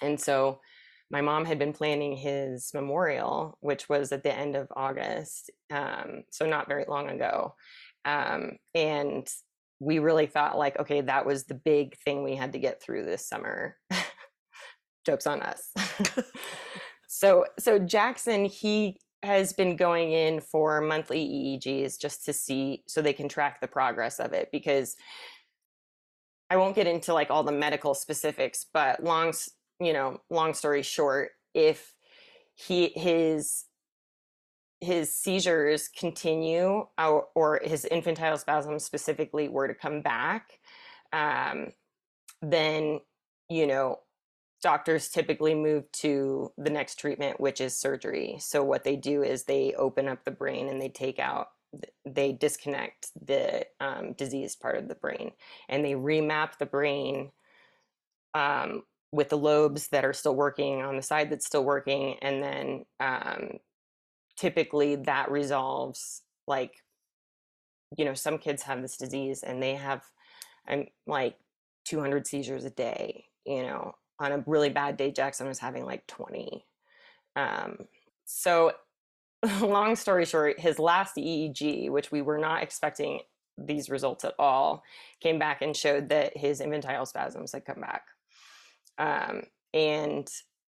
and 0.02 0.20
so 0.20 0.60
my 1.10 1.20
mom 1.20 1.44
had 1.44 1.58
been 1.58 1.72
planning 1.72 2.16
his 2.16 2.70
memorial, 2.72 3.58
which 3.60 3.88
was 3.88 4.12
at 4.12 4.22
the 4.22 4.34
end 4.34 4.54
of 4.54 4.68
August, 4.76 5.50
um, 5.70 6.22
so 6.30 6.46
not 6.46 6.68
very 6.68 6.84
long 6.86 7.08
ago. 7.08 7.54
Um, 8.04 8.52
and 8.74 9.28
we 9.80 9.98
really 9.98 10.26
thought, 10.26 10.58
like, 10.58 10.78
okay, 10.78 11.00
that 11.00 11.26
was 11.26 11.44
the 11.44 11.54
big 11.54 11.96
thing 11.98 12.22
we 12.22 12.36
had 12.36 12.52
to 12.52 12.58
get 12.58 12.80
through 12.80 13.04
this 13.04 13.28
summer. 13.28 13.76
Jokes 15.06 15.26
on 15.26 15.42
us. 15.42 15.72
so, 17.08 17.44
so 17.58 17.80
Jaxon, 17.80 18.46
he 18.48 18.98
has 19.22 19.52
been 19.52 19.76
going 19.76 20.12
in 20.12 20.40
for 20.40 20.80
monthly 20.80 21.20
EEGs 21.20 21.98
just 22.00 22.24
to 22.26 22.32
see 22.32 22.82
so 22.86 23.02
they 23.02 23.12
can 23.12 23.28
track 23.28 23.60
the 23.60 23.68
progress 23.68 24.20
of 24.20 24.32
it 24.32 24.48
because 24.52 24.96
I 26.48 26.56
won't 26.56 26.74
get 26.74 26.86
into 26.86 27.14
like 27.14 27.30
all 27.30 27.42
the 27.42 27.52
medical 27.52 27.94
specifics, 27.94 28.66
but 28.72 29.02
long 29.02 29.32
you 29.80 29.92
know, 29.92 30.20
long 30.30 30.54
story 30.54 30.82
short, 30.82 31.30
if 31.54 31.94
he 32.54 32.92
his 32.94 33.64
his 34.80 35.14
seizures 35.14 35.88
continue 35.88 36.86
or, 36.98 37.26
or 37.34 37.60
his 37.62 37.84
infantile 37.84 38.38
spasms 38.38 38.84
specifically 38.84 39.48
were 39.48 39.68
to 39.68 39.74
come 39.74 40.00
back, 40.00 40.58
um, 41.12 41.72
then 42.42 43.00
you 43.48 43.66
know 43.66 43.98
doctors 44.62 45.08
typically 45.08 45.54
move 45.54 45.90
to 45.92 46.52
the 46.58 46.70
next 46.70 46.96
treatment, 46.96 47.40
which 47.40 47.60
is 47.60 47.76
surgery. 47.76 48.36
So 48.38 48.62
what 48.62 48.84
they 48.84 48.96
do 48.96 49.22
is 49.22 49.44
they 49.44 49.72
open 49.74 50.06
up 50.06 50.24
the 50.24 50.30
brain 50.30 50.68
and 50.68 50.80
they 50.80 50.90
take 50.90 51.18
out 51.18 51.48
they 52.04 52.32
disconnect 52.32 53.10
the 53.26 53.64
um, 53.80 54.12
diseased 54.14 54.60
part 54.60 54.76
of 54.76 54.88
the 54.88 54.94
brain 54.96 55.30
and 55.68 55.84
they 55.84 55.92
remap 55.92 56.58
the 56.58 56.66
brain 56.66 57.30
um, 58.34 58.82
with 59.12 59.28
the 59.28 59.38
lobes 59.38 59.88
that 59.88 60.04
are 60.04 60.12
still 60.12 60.34
working 60.34 60.82
on 60.82 60.96
the 60.96 61.02
side 61.02 61.30
that's 61.30 61.46
still 61.46 61.64
working 61.64 62.16
and 62.22 62.42
then 62.42 62.84
um, 63.00 63.58
typically 64.36 64.96
that 64.96 65.30
resolves 65.30 66.22
like 66.46 66.82
you 67.96 68.04
know 68.04 68.14
some 68.14 68.38
kids 68.38 68.62
have 68.62 68.82
this 68.82 68.96
disease 68.96 69.42
and 69.42 69.62
they 69.62 69.74
have 69.74 70.02
um, 70.68 70.86
like 71.06 71.36
200 71.86 72.26
seizures 72.26 72.64
a 72.64 72.70
day 72.70 73.24
you 73.44 73.62
know 73.62 73.94
on 74.20 74.32
a 74.32 74.44
really 74.46 74.68
bad 74.68 74.96
day 74.96 75.10
jaxon 75.10 75.48
was 75.48 75.58
having 75.58 75.84
like 75.84 76.06
20 76.06 76.64
um, 77.36 77.78
so 78.24 78.72
long 79.60 79.96
story 79.96 80.24
short 80.24 80.60
his 80.60 80.78
last 80.78 81.16
eeg 81.16 81.90
which 81.90 82.12
we 82.12 82.22
were 82.22 82.38
not 82.38 82.62
expecting 82.62 83.20
these 83.58 83.90
results 83.90 84.24
at 84.24 84.34
all 84.38 84.82
came 85.20 85.38
back 85.38 85.62
and 85.62 85.76
showed 85.76 86.08
that 86.08 86.36
his 86.36 86.60
infantile 86.60 87.04
spasms 87.04 87.52
had 87.52 87.64
come 87.64 87.80
back 87.80 88.04
um, 88.98 89.42
and 89.74 90.28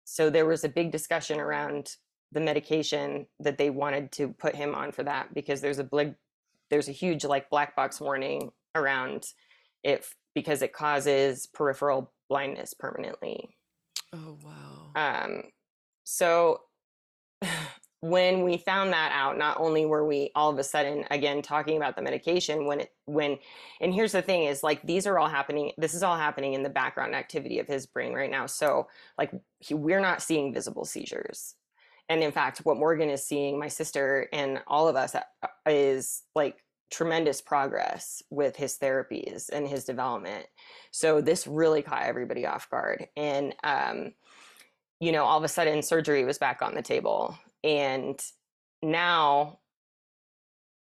so 0.04 0.30
there 0.30 0.46
was 0.46 0.64
a 0.64 0.68
big 0.68 0.92
discussion 0.92 1.40
around 1.40 1.96
the 2.32 2.40
medication 2.40 3.26
that 3.40 3.58
they 3.58 3.70
wanted 3.70 4.12
to 4.12 4.28
put 4.28 4.54
him 4.54 4.74
on 4.74 4.92
for 4.92 5.02
that 5.02 5.32
because 5.34 5.60
there's 5.60 5.78
a 5.78 5.84
big, 5.84 6.14
there's 6.70 6.88
a 6.88 6.92
huge 6.92 7.24
like 7.24 7.50
black 7.50 7.76
box 7.76 8.00
warning 8.00 8.50
around 8.74 9.24
it 9.82 10.06
because 10.34 10.62
it 10.62 10.72
causes 10.72 11.46
peripheral 11.46 12.12
blindness 12.28 12.74
permanently. 12.74 13.56
Oh 14.12 14.38
wow. 14.42 14.92
Um, 15.24 15.42
so 16.04 16.60
when 18.10 18.42
we 18.42 18.56
found 18.56 18.92
that 18.92 19.10
out 19.12 19.36
not 19.36 19.58
only 19.58 19.84
were 19.84 20.06
we 20.06 20.30
all 20.34 20.50
of 20.50 20.58
a 20.58 20.64
sudden 20.64 21.04
again 21.10 21.42
talking 21.42 21.76
about 21.76 21.96
the 21.96 22.02
medication 22.02 22.66
when 22.66 22.80
it 22.80 22.92
when 23.06 23.38
and 23.80 23.92
here's 23.92 24.12
the 24.12 24.22
thing 24.22 24.44
is 24.44 24.62
like 24.62 24.80
these 24.82 25.06
are 25.06 25.18
all 25.18 25.28
happening 25.28 25.72
this 25.76 25.94
is 25.94 26.02
all 26.02 26.16
happening 26.16 26.54
in 26.54 26.62
the 26.62 26.68
background 26.68 27.14
activity 27.14 27.58
of 27.58 27.66
his 27.66 27.86
brain 27.86 28.12
right 28.12 28.30
now. 28.30 28.46
So 28.46 28.88
like 29.18 29.32
he, 29.58 29.74
we're 29.74 30.00
not 30.00 30.22
seeing 30.22 30.52
visible 30.52 30.84
seizures. 30.84 31.54
And 32.08 32.22
in 32.22 32.32
fact 32.32 32.58
what 32.58 32.76
morgan 32.76 33.10
is 33.10 33.24
seeing 33.24 33.58
my 33.58 33.68
sister 33.68 34.28
and 34.32 34.60
all 34.66 34.88
of 34.88 34.96
us 34.96 35.14
uh, 35.14 35.22
is 35.66 36.22
like 36.34 36.62
tremendous 36.90 37.40
progress 37.40 38.22
with 38.30 38.54
his 38.54 38.78
therapies 38.78 39.48
and 39.50 39.66
his 39.66 39.84
development. 39.84 40.46
So 40.92 41.20
this 41.20 41.46
really 41.46 41.82
caught 41.82 42.04
everybody 42.04 42.46
off 42.46 42.70
guard. 42.70 43.08
And 43.16 43.54
um 43.64 44.12
you 45.00 45.12
know 45.12 45.24
all 45.24 45.38
of 45.38 45.44
a 45.44 45.48
sudden 45.48 45.82
surgery 45.82 46.24
was 46.24 46.38
back 46.38 46.62
on 46.62 46.74
the 46.74 46.82
table 46.82 47.36
and 47.66 48.22
now 48.82 49.58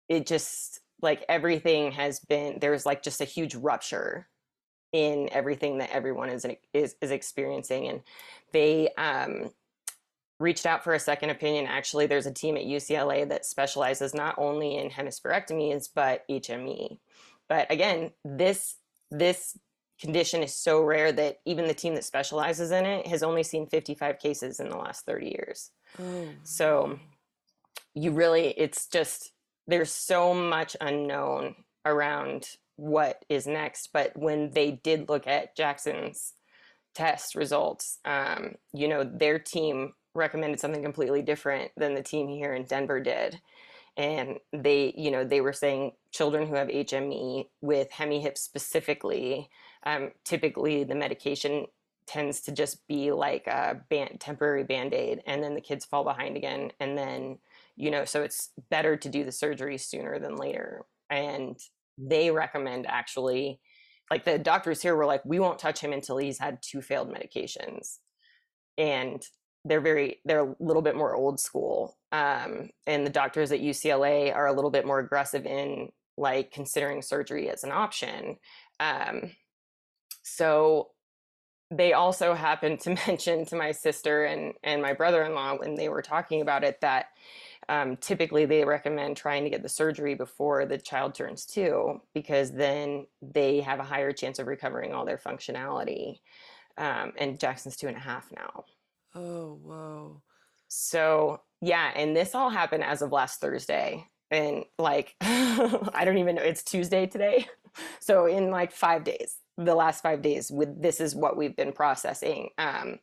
it 0.07 0.27
just 0.27 0.79
like 1.01 1.25
everything 1.27 1.91
has 1.91 2.19
been 2.19 2.59
there's 2.61 2.85
like 2.85 3.01
just 3.01 3.21
a 3.21 3.25
huge 3.25 3.55
rupture 3.55 4.27
in 4.93 5.29
everything 5.31 5.79
that 5.79 5.89
everyone 5.91 6.29
is 6.29 6.45
is, 6.73 6.95
is 7.01 7.11
experiencing 7.11 7.87
and 7.87 8.01
they 8.53 8.89
um, 8.97 9.51
reached 10.39 10.65
out 10.65 10.83
for 10.83 10.93
a 10.93 10.99
second 10.99 11.31
opinion. 11.31 11.65
Actually 11.65 12.05
there's 12.05 12.27
a 12.27 12.33
team 12.33 12.55
at 12.55 12.63
ucla 12.63 13.27
that 13.27 13.45
specializes 13.45 14.13
not 14.13 14.35
only 14.37 14.77
in 14.77 14.89
hemispherectomies 14.89 15.89
but 15.93 16.23
hme 16.29 16.99
but 17.47 17.71
again 17.71 18.11
this 18.23 18.75
this 19.09 19.57
condition 19.99 20.43
is 20.43 20.55
so 20.55 20.81
rare 20.81 21.11
that 21.11 21.39
even 21.45 21.67
the 21.67 21.73
team 21.73 21.95
that 21.95 22.05
specializes 22.05 22.71
in 22.71 22.85
it 22.85 23.07
has 23.07 23.23
only 23.23 23.43
seen 23.43 23.67
55 23.67 24.19
cases 24.19 24.59
in 24.59 24.69
the 24.69 24.77
last 24.77 25.05
30 25.05 25.27
years. 25.27 25.71
Oh. 25.99 26.29
So 26.43 26.99
you 27.93 28.11
really, 28.11 28.53
it's 28.57 28.87
just, 28.87 29.33
there's 29.67 29.91
so 29.91 30.33
much 30.33 30.75
unknown 30.79 31.55
around 31.85 32.47
what 32.75 33.25
is 33.29 33.45
next. 33.45 33.89
But 33.91 34.15
when 34.15 34.51
they 34.51 34.71
did 34.71 35.09
look 35.09 35.27
at 35.27 35.55
Jaxon's 35.57 36.33
test 36.95 37.35
results, 37.35 37.99
um, 38.05 38.55
you 38.73 38.87
know, 38.87 39.03
their 39.03 39.37
team 39.37 39.93
recommended 40.15 40.59
something 40.59 40.81
completely 40.81 41.21
different 41.21 41.71
than 41.77 41.93
the 41.93 42.01
team 42.01 42.27
here 42.27 42.53
in 42.53 42.63
Denver 42.63 42.99
did. 42.99 43.39
And 43.97 44.37
they, 44.53 44.93
you 44.97 45.11
know, 45.11 45.25
they 45.25 45.41
were 45.41 45.53
saying 45.53 45.91
children 46.11 46.47
who 46.47 46.55
have 46.55 46.69
HME 46.69 47.47
with 47.61 47.91
hemi-hip 47.91 48.37
specifically, 48.37 49.49
um, 49.85 50.11
typically 50.25 50.83
the 50.83 50.95
medication 50.95 51.65
tends 52.07 52.41
to 52.41 52.51
just 52.51 52.87
be 52.87 53.11
like 53.11 53.45
a 53.47 53.81
band, 53.89 54.19
temporary 54.19 54.63
band-aid 54.63 55.21
and 55.27 55.43
then 55.43 55.53
the 55.53 55.61
kids 55.61 55.85
fall 55.85 56.03
behind 56.03 56.35
again 56.35 56.71
and 56.79 56.97
then 56.97 57.37
you 57.75 57.91
know 57.91 58.03
so 58.03 58.23
it's 58.23 58.49
better 58.71 58.97
to 58.97 59.09
do 59.09 59.23
the 59.23 59.31
surgery 59.31 59.77
sooner 59.77 60.19
than 60.19 60.35
later. 60.35 60.85
And 61.09 61.57
they 61.97 62.31
recommend 62.31 62.87
actually 62.87 63.59
like 64.09 64.25
the 64.25 64.39
doctors 64.39 64.81
here 64.81 64.95
were 64.95 65.05
like 65.05 65.23
we 65.23 65.39
won't 65.39 65.59
touch 65.59 65.81
him 65.81 65.93
until 65.93 66.17
he's 66.17 66.39
had 66.39 66.59
two 66.61 66.81
failed 66.81 67.13
medications. 67.13 67.97
And 68.77 69.21
they're 69.65 69.81
very 69.81 70.19
they're 70.25 70.45
a 70.45 70.55
little 70.59 70.81
bit 70.81 70.95
more 70.95 71.15
old 71.15 71.39
school 71.39 71.97
um, 72.11 72.69
and 72.87 73.05
the 73.05 73.11
doctors 73.11 73.51
at 73.51 73.59
ucla 73.59 74.33
are 74.33 74.47
a 74.47 74.53
little 74.53 74.71
bit 74.71 74.85
more 74.85 74.99
aggressive 74.99 75.45
in 75.45 75.89
like 76.17 76.51
considering 76.51 77.01
surgery 77.01 77.49
as 77.49 77.63
an 77.63 77.71
option. 77.71 78.37
Um, 78.79 79.31
so 80.29 80.89
they 81.71 81.93
also 81.93 82.33
happened 82.33 82.79
to 82.81 82.89
mention 83.07 83.45
to 83.45 83.55
my 83.55 83.71
sister 83.71 84.25
and 84.25 84.53
and 84.63 84.81
my 84.81 84.93
brother-in-law 84.93 85.57
when 85.57 85.75
they 85.75 85.89
were 85.89 86.01
talking 86.01 86.41
about 86.41 86.63
it 86.63 86.81
that 86.81 87.07
um, 87.67 87.97
typically 87.97 88.45
they 88.45 88.65
recommend 88.65 89.15
trying 89.15 89.43
to 89.43 89.49
get 89.51 89.61
the 89.61 89.69
surgery 89.69 90.15
before 90.15 90.65
the 90.65 90.77
child 90.79 91.13
turns 91.13 91.45
two 91.45 92.01
because 92.15 92.51
then 92.51 93.05
they 93.21 93.61
have 93.61 93.79
a 93.79 93.83
higher 93.83 94.11
chance 94.11 94.39
of 94.39 94.47
recovering 94.47 94.91
all 94.91 95.05
their 95.05 95.19
functionality 95.19 96.19
um, 96.77 97.13
and 97.17 97.39
jaxon's 97.39 97.77
two 97.77 97.87
and 97.87 97.97
a 97.97 97.99
half 97.99 98.31
now. 98.35 98.63
Oh 99.13 99.59
whoa. 99.63 100.21
So 100.67 101.41
yeah 101.61 101.91
and 101.95 102.15
this 102.15 102.33
all 102.33 102.49
happened 102.49 102.83
as 102.83 103.01
of 103.01 103.11
last 103.11 103.41
thursday 103.41 104.07
and 104.31 104.63
like 104.77 105.15
i 105.21 106.03
don't 106.05 106.17
even 106.17 106.35
know 106.35 106.43
it's 106.43 106.63
tuesday 106.63 107.05
today. 107.05 107.47
So 107.99 108.25
in 108.25 108.49
like 108.49 108.71
five 108.71 109.03
days 109.03 109.37
the 109.59 109.75
last 109.75 110.01
five 110.01 110.21
days 110.21 110.49
with 110.49 110.81
this 110.81 111.01
is 111.01 111.15
what 111.15 111.35
we've 111.35 111.55
been 111.55 111.73
processing 111.73 112.49
um, 112.57 112.97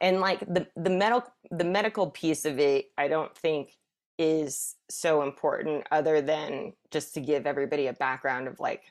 and 0.00 0.20
like 0.20 0.40
the 0.40 0.66
the 0.76 0.90
medical 0.90 1.32
the 1.50 1.64
medical 1.64 2.10
piece 2.10 2.44
of 2.44 2.58
it 2.58 2.86
i 2.98 3.08
don't 3.08 3.36
think 3.36 3.72
is 4.18 4.76
so 4.88 5.22
important 5.22 5.84
other 5.90 6.20
than 6.20 6.72
just 6.90 7.14
to 7.14 7.20
give 7.20 7.46
everybody 7.46 7.86
a 7.86 7.92
background 7.94 8.46
of 8.46 8.60
like 8.60 8.82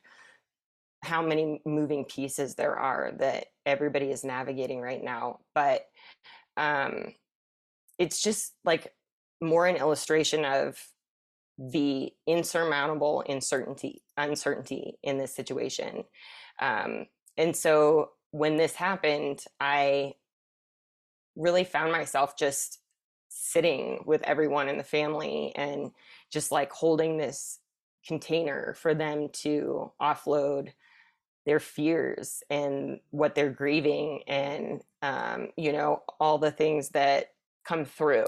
how 1.01 1.21
many 1.21 1.61
moving 1.65 2.03
pieces 2.03 2.55
there 2.55 2.75
are 2.75 3.13
that 3.19 3.45
everybody 3.65 4.09
is 4.09 4.23
navigating 4.23 4.81
right 4.81 5.03
now 5.03 5.39
but 5.53 5.85
um 6.57 7.13
it's 7.99 8.21
just 8.21 8.53
like 8.65 8.91
more 9.41 9.67
an 9.67 9.75
illustration 9.75 10.45
of 10.45 10.77
the 11.59 12.11
insurmountable 12.25 13.23
uncertainty 13.29 14.01
uncertainty 14.17 14.97
in 15.03 15.17
this 15.17 15.35
situation 15.35 16.03
um 16.61 17.05
and 17.37 17.55
so 17.55 18.11
when 18.31 18.57
this 18.57 18.75
happened 18.75 19.43
i 19.59 20.13
really 21.35 21.63
found 21.63 21.91
myself 21.91 22.37
just 22.37 22.79
sitting 23.29 24.03
with 24.05 24.21
everyone 24.23 24.69
in 24.69 24.77
the 24.77 24.83
family 24.83 25.51
and 25.55 25.91
just 26.31 26.51
like 26.51 26.71
holding 26.71 27.17
this 27.17 27.59
container 28.05 28.75
for 28.75 28.93
them 28.93 29.29
to 29.29 29.91
offload 30.01 30.69
their 31.45 31.59
fears 31.59 32.43
and 32.49 32.99
what 33.09 33.35
they're 33.35 33.49
grieving 33.49 34.21
and 34.27 34.81
um, 35.01 35.49
you 35.57 35.71
know 35.73 36.01
all 36.19 36.37
the 36.37 36.51
things 36.51 36.89
that 36.89 37.27
come 37.65 37.85
through 37.85 38.25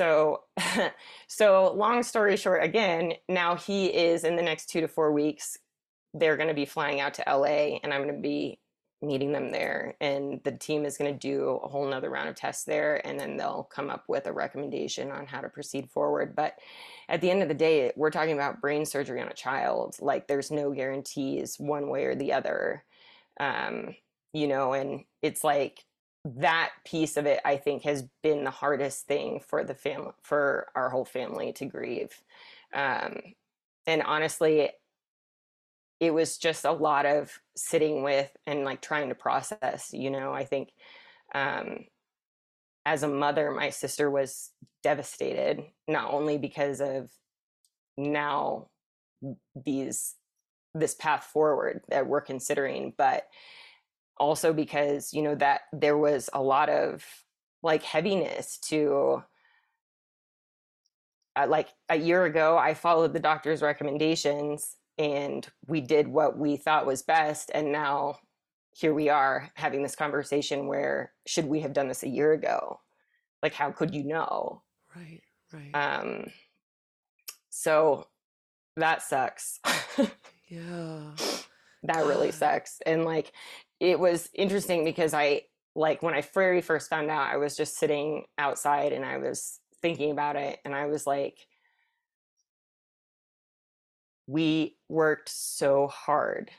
so 0.00 0.44
so 1.28 1.74
long 1.76 2.02
story 2.02 2.36
short 2.36 2.64
again 2.64 3.12
now 3.28 3.54
he 3.54 3.86
is 3.86 4.24
in 4.24 4.34
the 4.34 4.42
next 4.42 4.70
two 4.70 4.80
to 4.80 4.88
four 4.88 5.12
weeks 5.12 5.58
they're 6.14 6.36
going 6.38 6.48
to 6.48 6.54
be 6.54 6.64
flying 6.64 7.00
out 7.00 7.12
to 7.12 7.22
la 7.26 7.44
and 7.44 7.92
i'm 7.92 8.02
going 8.02 8.14
to 8.14 8.22
be 8.22 8.58
meeting 9.02 9.32
them 9.32 9.50
there 9.50 9.94
and 10.00 10.40
the 10.44 10.52
team 10.52 10.84
is 10.84 10.98
going 10.98 11.10
to 11.10 11.18
do 11.18 11.60
a 11.62 11.68
whole 11.68 11.86
nother 11.86 12.10
round 12.10 12.28
of 12.28 12.34
tests 12.34 12.64
there 12.64 13.06
and 13.06 13.18
then 13.18 13.36
they'll 13.36 13.68
come 13.74 13.88
up 13.88 14.04
with 14.08 14.26
a 14.26 14.32
recommendation 14.32 15.10
on 15.10 15.26
how 15.26 15.40
to 15.40 15.48
proceed 15.48 15.88
forward. 15.90 16.36
But 16.36 16.56
at 17.08 17.22
the 17.22 17.30
end 17.30 17.42
of 17.42 17.48
the 17.48 17.54
day 17.54 17.92
we're 17.96 18.10
talking 18.10 18.34
about 18.34 18.60
brain 18.60 18.84
surgery 18.84 19.20
on 19.22 19.28
a 19.28 19.34
child. 19.34 19.96
Like 20.00 20.28
there's 20.28 20.50
no 20.50 20.70
guarantees 20.72 21.56
one 21.58 21.88
way 21.88 22.04
or 22.04 22.14
the 22.14 22.34
other. 22.34 22.84
Um, 23.38 23.94
you 24.34 24.46
know 24.46 24.74
and 24.74 25.04
it's 25.22 25.42
like 25.42 25.84
that 26.24 26.70
piece 26.84 27.16
of 27.16 27.26
it 27.26 27.40
i 27.44 27.56
think 27.56 27.82
has 27.82 28.04
been 28.22 28.44
the 28.44 28.50
hardest 28.50 29.06
thing 29.06 29.40
for 29.40 29.64
the 29.64 29.74
family 29.74 30.12
for 30.22 30.68
our 30.74 30.90
whole 30.90 31.04
family 31.04 31.52
to 31.52 31.64
grieve. 31.64 32.12
Um, 32.74 33.20
and 33.86 34.02
honestly 34.02 34.70
it 35.98 36.14
was 36.14 36.38
just 36.38 36.64
a 36.64 36.72
lot 36.72 37.04
of 37.04 37.40
sitting 37.56 38.02
with 38.02 38.30
and 38.46 38.64
like 38.64 38.80
trying 38.80 39.08
to 39.08 39.14
process 39.14 39.90
you 39.92 40.10
know 40.10 40.32
i 40.32 40.44
think 40.44 40.70
um 41.34 41.84
as 42.86 43.02
a 43.02 43.08
mother 43.08 43.50
my 43.50 43.70
sister 43.70 44.10
was 44.10 44.50
devastated 44.82 45.62
not 45.86 46.12
only 46.12 46.38
because 46.38 46.80
of 46.80 47.10
now 47.96 48.68
these 49.64 50.14
this 50.74 50.94
path 50.94 51.24
forward 51.24 51.82
that 51.88 52.06
we're 52.06 52.20
considering 52.20 52.92
but 52.96 53.26
also 54.20 54.52
because 54.52 55.12
you 55.12 55.22
know 55.22 55.34
that 55.34 55.62
there 55.72 55.98
was 55.98 56.30
a 56.32 56.40
lot 56.40 56.68
of 56.68 57.04
like 57.62 57.82
heaviness 57.82 58.58
to 58.58 59.22
uh, 61.34 61.46
like 61.48 61.68
a 61.88 61.96
year 61.96 62.24
ago 62.24 62.56
i 62.56 62.74
followed 62.74 63.12
the 63.12 63.18
doctor's 63.18 63.62
recommendations 63.62 64.76
and 64.98 65.48
we 65.66 65.80
did 65.80 66.06
what 66.06 66.38
we 66.38 66.56
thought 66.56 66.86
was 66.86 67.02
best 67.02 67.50
and 67.54 67.72
now 67.72 68.18
here 68.72 68.94
we 68.94 69.08
are 69.08 69.50
having 69.54 69.82
this 69.82 69.96
conversation 69.96 70.66
where 70.66 71.12
should 71.26 71.46
we 71.46 71.60
have 71.60 71.72
done 71.72 71.88
this 71.88 72.02
a 72.02 72.08
year 72.08 72.32
ago? 72.32 72.80
Like 73.42 73.54
how 73.54 73.70
could 73.72 73.94
you 73.94 74.04
know? 74.04 74.62
Right 74.94 75.22
right. 75.52 75.74
Um 75.74 76.26
so 77.50 78.06
that 78.76 79.02
sucks. 79.02 79.58
Yeah. 80.48 81.12
That 81.84 82.06
really 82.06 82.32
sucks 82.32 82.80
and 82.84 83.04
like 83.04 83.32
it 83.80 83.98
was 83.98 84.28
interesting 84.34 84.84
because 84.84 85.14
i 85.14 85.42
like 85.74 86.02
when 86.02 86.14
i 86.14 86.20
very 86.34 86.60
first 86.60 86.88
found 86.88 87.10
out 87.10 87.32
i 87.32 87.36
was 87.36 87.56
just 87.56 87.76
sitting 87.76 88.24
outside 88.38 88.92
and 88.92 89.04
i 89.04 89.18
was 89.18 89.58
thinking 89.82 90.10
about 90.10 90.36
it 90.36 90.58
and 90.64 90.74
i 90.74 90.86
was 90.86 91.06
like 91.06 91.46
we 94.30 94.76
worked 94.88 95.28
so 95.28 95.88
hard. 95.88 96.50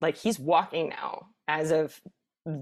Like 0.00 0.16
he's 0.16 0.40
walking 0.40 0.88
now 0.88 1.28
as 1.46 1.70
of 1.70 2.00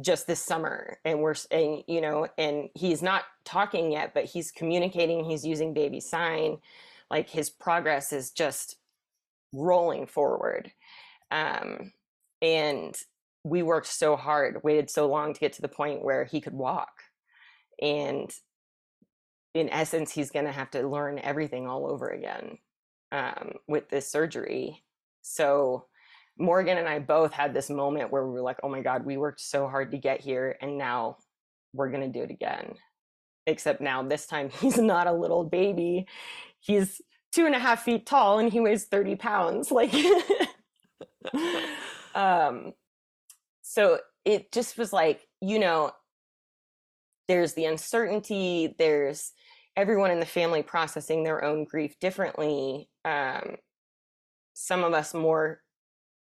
just 0.03 0.27
this 0.27 0.41
summer 0.41 0.99
and 1.05 1.21
we're 1.21 1.35
and 1.51 1.83
you 1.87 2.01
know 2.01 2.27
and 2.39 2.71
he's 2.75 3.03
not 3.03 3.25
talking 3.45 3.93
yet 3.93 4.15
but 4.15 4.25
he's 4.25 4.51
communicating 4.51 5.23
he's 5.23 5.45
using 5.45 5.75
baby 5.75 6.01
sign 6.01 6.57
like 7.11 7.29
his 7.29 7.51
progress 7.51 8.11
is 8.11 8.31
just 8.31 8.77
rolling 9.53 10.07
forward 10.07 10.73
um 11.31 11.93
and 12.41 12.97
we 13.45 13.63
worked 13.63 13.87
so 13.87 14.17
hard 14.17 14.63
waited 14.65 14.91
so 14.91 15.07
long 15.07 15.33
to 15.33 15.41
get 15.41 15.53
to 15.53 15.63
the 15.63 15.69
point 15.69 16.03
where 16.03 16.25
he 16.25 16.41
could 16.41 16.55
walk 16.55 17.03
and 17.81 18.33
in 19.55 19.69
essence 19.71 20.11
he's 20.11 20.31
going 20.31 20.47
to 20.47 20.53
have 20.53 20.71
to 20.71 20.87
learn 20.87 21.19
everything 21.19 21.67
all 21.67 21.87
over 21.87 22.09
again 22.09 22.59
um, 23.13 23.53
with 23.69 23.89
this 23.89 24.11
surgery. 24.11 24.83
So 25.23 25.87
Morgan 26.37 26.79
and 26.79 26.89
I 26.89 26.99
both 26.99 27.33
had 27.33 27.55
this 27.55 27.71
moment 27.71 28.11
where 28.11 28.27
we 28.27 28.33
were 28.33 28.43
like, 28.43 28.59
oh 28.63 28.69
my 28.69 28.81
God, 28.81 29.07
we 29.07 29.17
worked 29.17 29.41
so 29.41 29.69
hard 29.69 29.93
to 29.93 29.99
get 29.99 30.21
here 30.21 30.57
and 30.61 30.77
now 30.77 31.19
we're 31.73 31.91
going 31.91 32.13
to 32.13 32.19
do 32.19 32.25
it 32.25 32.31
again. 32.31 32.75
Except 33.47 33.81
now, 33.81 34.03
this 34.03 34.27
time, 34.27 34.51
he's 34.61 34.79
not 34.79 35.07
a 35.07 35.13
little 35.13 35.45
baby. 35.45 36.07
He's 36.59 37.01
two 37.33 37.47
and 37.47 37.55
a 37.55 37.59
half 37.59 37.85
feet 37.85 38.07
tall 38.07 38.39
and 38.39 38.51
he 38.51 38.61
weighs 38.61 38.85
30 38.85 39.17
pounds. 39.17 39.71
Like, 39.71 39.95
um, 42.15 42.73
so 43.75 43.99
it 44.25 44.53
just 44.53 44.79
was 44.79 44.93
like, 44.93 45.27
you 45.41 45.59
know, 45.59 45.91
there's 47.27 47.55
the 47.55 47.65
uncertainty, 47.65 48.73
there's 48.79 49.33
everyone 49.77 50.13
in 50.13 50.21
the 50.21 50.27
family 50.27 50.63
processing 50.63 51.25
their 51.25 51.43
own 51.43 51.65
grief 51.65 51.99
differently. 51.99 52.89
Um, 53.05 53.57
some 54.53 54.85
of 54.85 54.93
us 54.93 55.13
more 55.13 55.61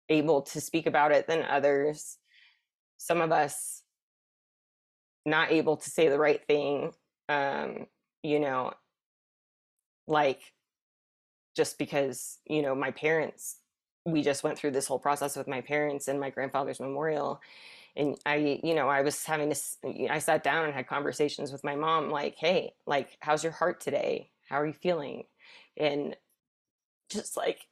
able 0.08 0.44
to 0.44 0.62
speak 0.62 0.86
about 0.86 1.12
it 1.12 1.28
than 1.28 1.44
others. 1.44 2.18
Some 2.98 3.20
of 3.20 3.34
us 3.34 3.84
not 5.26 5.52
able 5.52 5.76
to 5.76 5.90
say 5.90 6.08
the 6.08 6.20
right 6.20 6.42
thing. 6.48 6.94
Um, 7.28 7.88
you 8.24 8.40
know, 8.40 8.72
like 10.08 10.40
just 11.58 11.78
because, 11.78 12.38
you 12.46 12.62
know, 12.62 12.76
my 12.76 12.92
parents, 12.92 13.58
we 14.06 14.22
just 14.22 14.44
went 14.44 14.58
through 14.58 14.72
this 14.72 14.88
whole 14.88 15.00
process 15.00 15.36
with 15.36 15.48
my 15.48 15.62
parents 15.62 16.08
and 16.08 16.20
my 16.20 16.30
grandfather's 16.30 16.80
memorial. 16.80 17.42
And 17.96 18.18
I, 18.26 18.60
you 18.64 18.74
know, 18.74 18.88
I 18.88 19.02
was 19.02 19.24
having 19.26 19.54
to, 19.54 20.08
I 20.10 20.20
sat 20.20 20.44
down 20.44 20.66
and 20.66 20.74
had 20.74 20.88
conversations 20.88 21.52
with 21.52 21.64
my 21.64 21.76
mom, 21.76 22.10
like, 22.10 22.36
hey, 22.38 22.74
like, 22.86 23.18
how's 23.20 23.44
your 23.44 23.52
heart 23.52 23.82
today? 23.82 24.32
How 24.50 24.62
are 24.62 24.66
you 24.66 24.74
feeling? 24.74 25.26
And 25.78 26.16
just 27.10 27.36
like, 27.36 27.68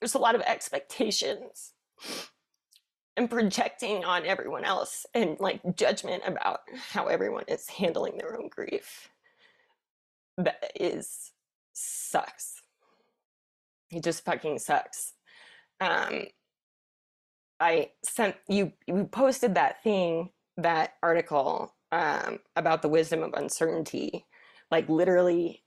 there's 0.00 0.14
a 0.14 0.18
lot 0.18 0.34
of 0.34 0.40
expectations 0.42 1.72
and 3.16 3.28
projecting 3.28 4.04
on 4.04 4.26
everyone 4.26 4.64
else 4.64 5.06
and 5.14 5.38
like 5.38 5.60
judgment 5.76 6.22
about 6.26 6.60
how 6.90 7.06
everyone 7.06 7.44
is 7.48 7.68
handling 7.68 8.16
their 8.18 8.38
own 8.38 8.48
grief 8.48 9.10
that 10.38 10.72
is 10.74 11.32
sucks 11.72 12.62
it 13.90 14.02
just 14.02 14.24
fucking 14.24 14.58
sucks 14.58 15.12
um 15.82 16.24
i 17.60 17.90
sent 18.04 18.36
you 18.48 18.72
you 18.86 19.04
posted 19.12 19.54
that 19.56 19.82
thing 19.82 20.30
that 20.58 20.94
article 21.02 21.74
um 21.92 22.38
about 22.56 22.82
the 22.82 22.88
wisdom 22.88 23.22
of 23.22 23.34
uncertainty 23.34 24.26
like 24.70 24.88
literally 24.88 25.62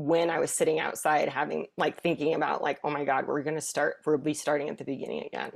when 0.00 0.30
I 0.30 0.38
was 0.38 0.50
sitting 0.50 0.80
outside 0.80 1.28
having 1.28 1.66
like 1.76 2.02
thinking 2.02 2.34
about 2.34 2.62
like, 2.62 2.80
oh 2.84 2.90
my 2.90 3.04
God, 3.04 3.26
we're 3.26 3.42
gonna 3.42 3.60
start, 3.60 3.96
we'll 4.06 4.18
be 4.18 4.34
starting 4.34 4.70
at 4.70 4.78
the 4.78 4.84
beginning 4.84 5.24
again. 5.26 5.52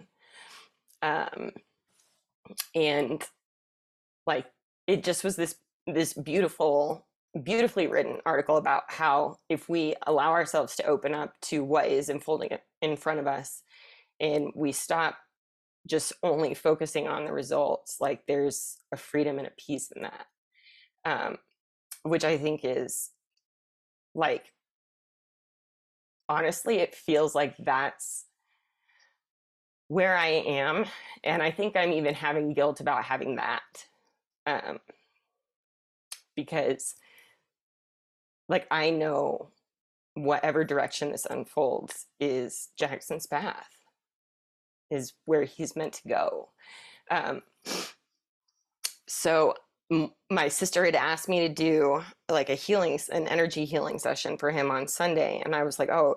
Um 1.03 1.53
and 2.75 3.25
like 4.27 4.47
it 4.87 5.05
just 5.05 5.25
was 5.25 5.37
this 5.37 5.57
this 5.89 6.15
beautiful, 6.15 7.07
beautifully 7.43 7.89
written 7.89 8.19
article 8.27 8.59
about 8.59 8.85
how 8.89 9.39
if 9.51 9.69
we 9.69 9.97
allow 10.07 10.33
ourselves 10.33 10.77
to 10.77 10.87
open 10.87 11.15
up 11.15 11.35
to 11.43 11.65
what 11.65 11.89
is 11.89 12.11
unfolding 12.11 12.51
in 12.83 12.97
front 12.97 13.21
of 13.21 13.29
us 13.29 13.64
and 14.21 14.53
we 14.55 14.73
stop 14.73 15.17
just 15.87 16.13
only 16.23 16.55
focusing 16.55 17.07
on 17.07 17.25
the 17.25 17.33
results, 17.33 17.97
like 18.01 18.23
there's 18.27 18.79
a 18.93 18.97
freedom 18.97 19.39
and 19.39 19.47
a 19.47 19.53
peace 19.59 19.91
in 19.95 20.03
that. 20.03 20.27
Um, 21.05 21.37
which 22.03 22.25
I 22.25 22.39
think 22.39 22.61
is 22.65 23.11
like 24.15 24.45
honestly 26.29 26.77
it 26.77 26.95
feels 26.95 27.35
like 27.35 27.55
that's 27.59 28.25
where 29.89 30.17
i 30.17 30.29
am 30.29 30.85
and 31.23 31.43
i 31.43 31.51
think 31.51 31.77
i'm 31.77 31.93
even 31.93 32.15
having 32.15 32.55
guilt 32.55 32.81
about 32.81 33.05
having 33.05 33.37
that 33.37 33.87
um 34.47 34.79
because 36.35 36.95
like 38.49 38.67
i 38.71 38.91
know 38.91 39.51
whatever 40.15 40.65
direction 40.65 41.13
this 41.13 41.27
unfolds 41.29 42.07
is 42.19 42.71
jaxon's 42.81 43.27
path 43.27 43.69
is 44.91 45.15
where 45.25 45.45
he's 45.45 45.77
meant 45.77 45.95
to 45.95 46.09
go. 46.09 46.49
Um 47.11 47.43
so 49.07 49.55
my 50.31 50.49
sister 50.49 50.85
had 50.85 50.95
asked 50.95 51.29
me 51.29 51.41
to 51.41 51.49
do 51.49 52.03
like 52.31 52.49
a 52.49 52.55
healing 52.55 52.99
an 53.13 53.29
energy 53.29 53.67
healing 53.67 53.99
session 53.99 54.39
for 54.39 54.51
him 54.51 54.71
on 54.71 54.89
sunday 54.89 55.43
and 55.45 55.55
i 55.55 55.63
was 55.63 55.79
like 55.79 55.91
oh 55.91 56.17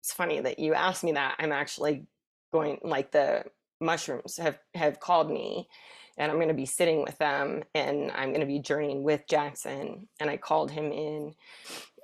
it's 0.00 0.12
funny 0.12 0.40
that 0.40 0.58
you 0.58 0.74
asked 0.74 1.04
me 1.04 1.12
that. 1.12 1.36
I'm 1.38 1.52
actually 1.52 2.06
going 2.52 2.78
like 2.82 3.10
the 3.10 3.44
mushrooms 3.80 4.38
have 4.38 4.58
have 4.74 4.98
called 4.98 5.30
me 5.30 5.68
and 6.16 6.32
i'm 6.32 6.38
going 6.38 6.48
to 6.48 6.54
be 6.54 6.66
sitting 6.66 7.02
with 7.02 7.16
them 7.18 7.62
and 7.74 8.10
i'm 8.12 8.30
going 8.30 8.40
to 8.40 8.46
be 8.46 8.58
journeying 8.58 9.04
with 9.04 9.26
jaxon 9.30 10.06
and 10.18 10.30
i 10.30 10.36
called 10.36 10.70
him 10.70 10.90
in 10.90 11.34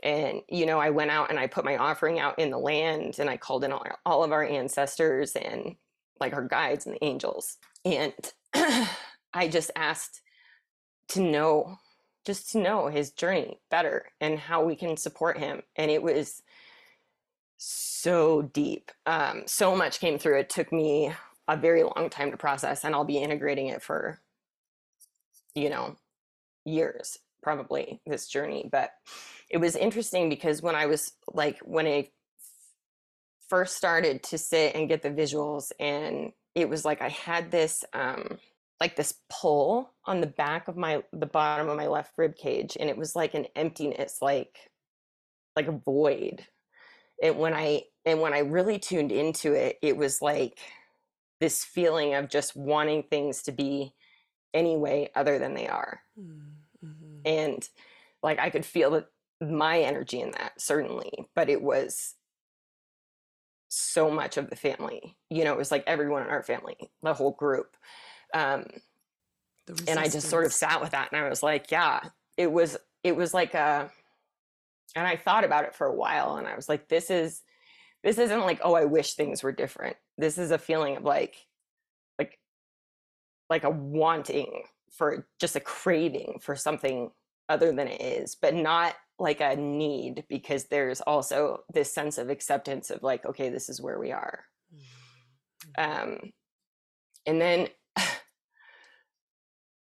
and 0.05 0.43
you 0.49 0.67
know 0.67 0.79
i 0.79 0.91
went 0.91 1.11
out 1.11 1.31
and 1.31 1.39
i 1.39 1.47
put 1.49 1.65
my 1.65 1.77
offering 1.77 2.21
out 2.21 2.39
in 2.39 2.51
the 2.51 2.59
land 2.59 3.17
and 3.19 3.29
i 3.29 3.37
called 3.37 3.65
in 3.65 3.73
all, 3.73 3.85
all 4.07 4.23
of 4.23 4.31
our 4.31 4.45
ancestors 4.45 5.35
and 5.35 5.75
like 6.21 6.33
our 6.33 6.47
guides 6.47 6.87
and 6.87 6.95
the 6.95 7.05
angels 7.05 7.57
and 7.85 8.13
i 9.35 9.49
just 9.49 9.71
asked 9.77 10.21
to 11.09 11.21
know 11.21 11.79
just 12.25 12.51
to 12.53 12.59
know 12.59 12.89
his 12.89 13.11
journey 13.13 13.61
better 13.71 14.07
and 14.21 14.39
how 14.39 14.65
we 14.65 14.77
can 14.77 14.97
support 14.97 15.39
him 15.39 15.63
and 15.77 15.91
it 15.91 16.03
was 16.03 16.43
so 17.57 18.43
deep. 18.43 18.91
Um, 19.07 19.45
so 19.47 19.75
much 19.75 19.99
came 19.99 20.19
through. 20.19 20.39
It 20.39 20.51
took 20.51 20.71
me 20.71 21.15
a 21.49 21.57
very 21.57 21.83
long 21.83 22.09
time 22.11 22.31
to 22.31 22.37
process 22.37 22.85
and 22.85 22.95
i'll 22.95 23.05
be 23.05 23.19
integrating 23.19 23.69
it 23.69 23.83
for 23.83 24.21
you 25.55 25.69
know 25.69 25.97
years 26.65 27.19
probably 27.43 28.01
this 28.07 28.27
journey 28.27 28.69
but 28.71 28.91
it 29.51 29.59
was 29.59 29.77
interesting 29.77 30.29
because 30.29 30.63
when 30.63 30.75
i 30.75 30.87
was 30.87 31.13
like 31.33 31.59
when 31.61 31.87
i 31.87 32.09
first 33.55 33.77
started 33.77 34.21
to 34.21 34.37
sit 34.37 34.75
and 34.75 34.89
get 34.89 35.01
the 35.01 35.11
visuals 35.11 35.71
and 35.79 36.33
it 36.57 36.69
was 36.69 36.85
like 36.85 37.01
i 37.01 37.09
had 37.09 37.53
this 37.53 37.85
um 37.93 38.37
like 38.81 38.97
this 38.97 39.15
pull 39.31 39.93
on 40.07 40.21
the 40.21 40.27
back 40.27 40.67
of 40.67 40.77
my 40.77 41.01
the 41.13 41.25
bottom 41.25 41.69
of 41.69 41.77
my 41.77 41.87
left 41.87 42.11
rib 42.17 42.35
cage 42.35 42.77
and 42.81 42.91
it 42.91 42.97
was 42.97 43.15
like 43.15 43.33
an 43.35 43.47
emptiness 43.55 44.19
like 44.21 44.59
like 45.55 45.69
a 45.69 45.81
void 45.85 46.45
and 47.23 47.39
when 47.39 47.55
i 47.55 47.81
and 48.05 48.21
when 48.21 48.35
i 48.35 48.41
really 48.41 48.77
tuned 48.77 49.13
into 49.13 49.53
it 49.53 49.79
it 49.83 49.97
was 49.97 50.21
like 50.21 50.59
this 51.39 51.63
feeling 51.63 52.15
of 52.15 52.29
just 52.29 52.57
wanting 52.57 53.05
things 53.05 53.41
to 53.41 53.53
be 53.53 53.95
any 54.53 54.77
way 54.77 55.11
other 55.15 55.39
than 55.39 55.55
they 55.55 55.69
are 55.69 56.01
mm-hmm. 56.19 57.21
and 57.25 57.69
like 58.21 58.41
i 58.41 58.51
could 58.51 58.67
feel 58.67 58.91
that 58.91 59.07
my 59.41 59.79
energy 59.79 60.21
in 60.21 60.33
that 60.33 60.61
certainly 60.61 61.13
but 61.37 61.49
it 61.49 61.63
was 61.63 62.17
so 63.75 64.11
much 64.11 64.37
of 64.37 64.51
the 64.51 64.57
family 64.57 65.17
you 65.31 65.45
know 65.45 65.53
it 65.53 65.59
was 65.59 65.71
like 65.71 65.85
everyone 65.87 66.23
in 66.23 66.29
our 66.29 66.43
family 66.43 66.77
the 67.03 67.15
whole 67.15 67.33
group 67.33 67.77
um, 68.35 68.65
and 69.89 69.99
I 69.99 70.09
just 70.09 70.29
sort 70.29 70.45
of 70.45 70.53
sat 70.53 70.81
with 70.81 70.91
that 70.91 71.11
and 71.13 71.25
I 71.25 71.29
was 71.29 71.43
like, 71.43 71.71
yeah, 71.71 72.01
it 72.37 72.51
was, 72.51 72.77
it 73.03 73.17
was 73.17 73.33
like 73.33 73.55
a, 73.55 73.91
and 74.95 75.07
I 75.07 75.17
thought 75.17 75.45
about 75.45 75.65
it 75.65 75.75
for 75.75 75.87
a 75.87 75.95
while 75.95 76.37
and 76.37 76.47
I 76.47 76.55
was 76.55 76.69
like, 76.69 76.89
this 76.89 77.11
is, 77.11 77.43
this 78.03 78.19
isn't 78.19 78.41
like, 78.41 78.61
oh, 78.63 78.75
I 78.75 78.85
wish 78.85 79.15
things 79.15 79.43
were 79.43 79.53
different. 79.53 79.97
This 80.19 80.37
is 80.37 80.51
a 80.51 80.59
feeling 80.59 80.97
of 80.97 81.05
like, 81.05 81.37
like, 82.19 82.39
like 83.49 83.65
a 83.65 83.71
wanting 83.71 84.65
for 84.91 85.27
just 85.41 85.57
a 85.57 85.61
craving 85.61 86.39
for 86.43 86.55
something 86.55 87.11
other 87.49 87.73
than 87.73 87.89
it 87.89 88.01
is, 88.01 88.35
but 88.35 88.55
not 88.55 88.95
like 89.19 89.41
a 89.41 89.57
need 89.57 90.25
because 90.29 90.65
there's 90.65 91.01
also 91.01 91.61
this 91.73 91.93
sense 91.93 92.19
of 92.19 92.31
acceptance 92.31 92.91
of 92.91 93.03
like, 93.03 93.25
okay, 93.25 93.49
this 93.49 93.69
is 93.69 93.81
where 93.81 93.99
we 93.99 94.13
are. 94.13 94.45
Mm-hmm. 94.75 96.03
Um, 96.03 96.33
and 97.27 97.41
then 97.41 97.69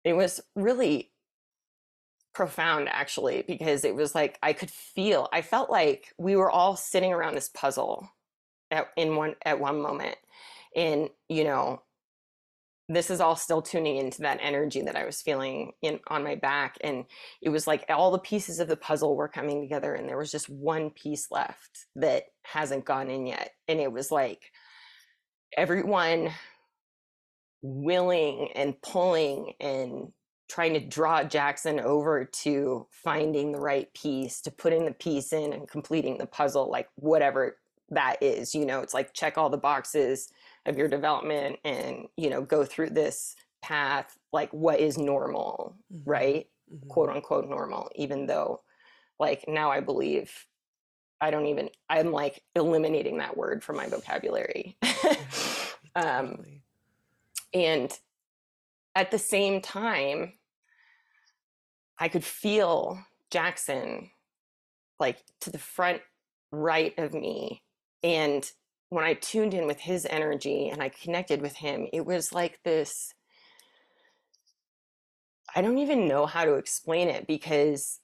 it 0.04 0.14
was 0.14 0.40
really 0.54 1.10
profound 2.34 2.88
actually 2.88 3.44
because 3.46 3.84
it 3.84 3.94
was 3.94 4.14
like 4.14 4.38
I 4.42 4.52
could 4.52 4.70
feel 4.70 5.28
I 5.32 5.40
felt 5.40 5.70
like 5.70 6.12
we 6.18 6.34
were 6.34 6.50
all 6.50 6.76
sitting 6.76 7.12
around 7.12 7.34
this 7.34 7.48
puzzle 7.48 8.10
at 8.72 8.88
in 8.96 9.14
one 9.14 9.36
at 9.44 9.60
one 9.60 9.80
moment 9.80 10.16
and 10.74 11.10
you 11.28 11.44
know 11.44 11.80
this 12.88 13.10
is 13.10 13.20
all 13.20 13.36
still 13.36 13.62
tuning 13.62 13.96
into 13.96 14.22
that 14.22 14.38
energy 14.42 14.82
that 14.82 14.96
I 14.96 15.06
was 15.06 15.22
feeling 15.22 15.72
in 15.80 16.00
on 16.08 16.22
my 16.22 16.34
back 16.34 16.76
and 16.82 17.04
it 17.40 17.48
was 17.48 17.66
like 17.66 17.86
all 17.88 18.10
the 18.10 18.18
pieces 18.18 18.60
of 18.60 18.68
the 18.68 18.76
puzzle 18.76 19.16
were 19.16 19.28
coming 19.28 19.62
together 19.62 19.94
and 19.94 20.08
there 20.08 20.18
was 20.18 20.30
just 20.30 20.50
one 20.50 20.90
piece 20.90 21.28
left 21.30 21.86
that 21.96 22.24
hasn't 22.42 22.84
gone 22.84 23.08
in 23.08 23.26
yet 23.26 23.52
and 23.68 23.80
it 23.80 23.90
was 23.90 24.10
like 24.10 24.50
everyone 25.56 26.30
willing 27.62 28.50
and 28.54 28.80
pulling 28.82 29.54
and 29.60 30.12
trying 30.48 30.74
to 30.74 30.80
draw 30.80 31.24
Jaxon 31.24 31.82
over 31.82 32.24
to 32.24 32.86
finding 32.90 33.52
the 33.52 33.60
right 33.60 33.92
piece, 33.94 34.42
to 34.42 34.50
putting 34.50 34.84
the 34.84 34.92
piece 34.92 35.32
in 35.32 35.54
and 35.54 35.66
completing 35.66 36.18
the 36.18 36.26
puzzle, 36.26 36.70
like 36.70 36.88
whatever 36.96 37.56
that 37.88 38.22
is. 38.22 38.54
You 38.54 38.66
know, 38.66 38.80
it's 38.80 38.92
like 38.92 39.14
check 39.14 39.38
all 39.38 39.48
the 39.48 39.56
boxes 39.56 40.28
of 40.66 40.78
your 40.78 40.88
development 40.88 41.58
and, 41.64 42.08
you 42.16 42.30
know, 42.30 42.42
go 42.42 42.64
through 42.64 42.90
this 42.90 43.36
path, 43.62 44.18
like 44.32 44.50
what 44.52 44.80
is 44.80 44.98
normal, 44.98 45.76
mm-hmm. 45.92 46.10
right? 46.10 46.46
Mm-hmm. 46.72 46.88
Quote 46.88 47.10
unquote 47.10 47.48
normal, 47.48 47.90
even 47.94 48.26
though, 48.26 48.62
like, 49.18 49.44
now 49.46 49.70
I 49.70 49.80
believe 49.80 50.46
I 51.20 51.30
don't 51.30 51.46
even, 51.46 51.70
I'm 51.88 52.12
like 52.12 52.42
eliminating 52.54 53.18
that 53.18 53.36
word 53.36 53.62
from 53.62 53.76
my 53.76 53.88
vocabulary. 53.88 54.76
um, 55.96 56.44
and 57.52 57.96
at 58.94 59.10
the 59.10 59.18
same 59.18 59.60
time, 59.60 60.34
I 61.98 62.08
could 62.08 62.24
feel 62.24 62.98
Jaxon 63.30 64.10
like 64.98 65.18
to 65.40 65.50
the 65.50 65.58
front 65.58 66.00
right 66.50 66.96
of 66.98 67.14
me. 67.14 67.62
And 68.02 68.48
when 68.94 69.04
I 69.04 69.14
tuned 69.14 69.54
in 69.54 69.66
with 69.66 69.80
his 69.80 70.06
energy 70.08 70.68
and 70.68 70.80
I 70.80 70.88
connected 70.88 71.42
with 71.42 71.56
him, 71.56 71.88
it 71.92 72.06
was 72.06 72.32
like 72.32 72.60
this. 72.62 73.12
I 75.56 75.62
don't 75.62 75.78
even 75.78 76.06
know 76.06 76.26
how 76.26 76.44
to 76.44 76.54
explain 76.54 77.08
it 77.08 77.26
because, 77.26 77.98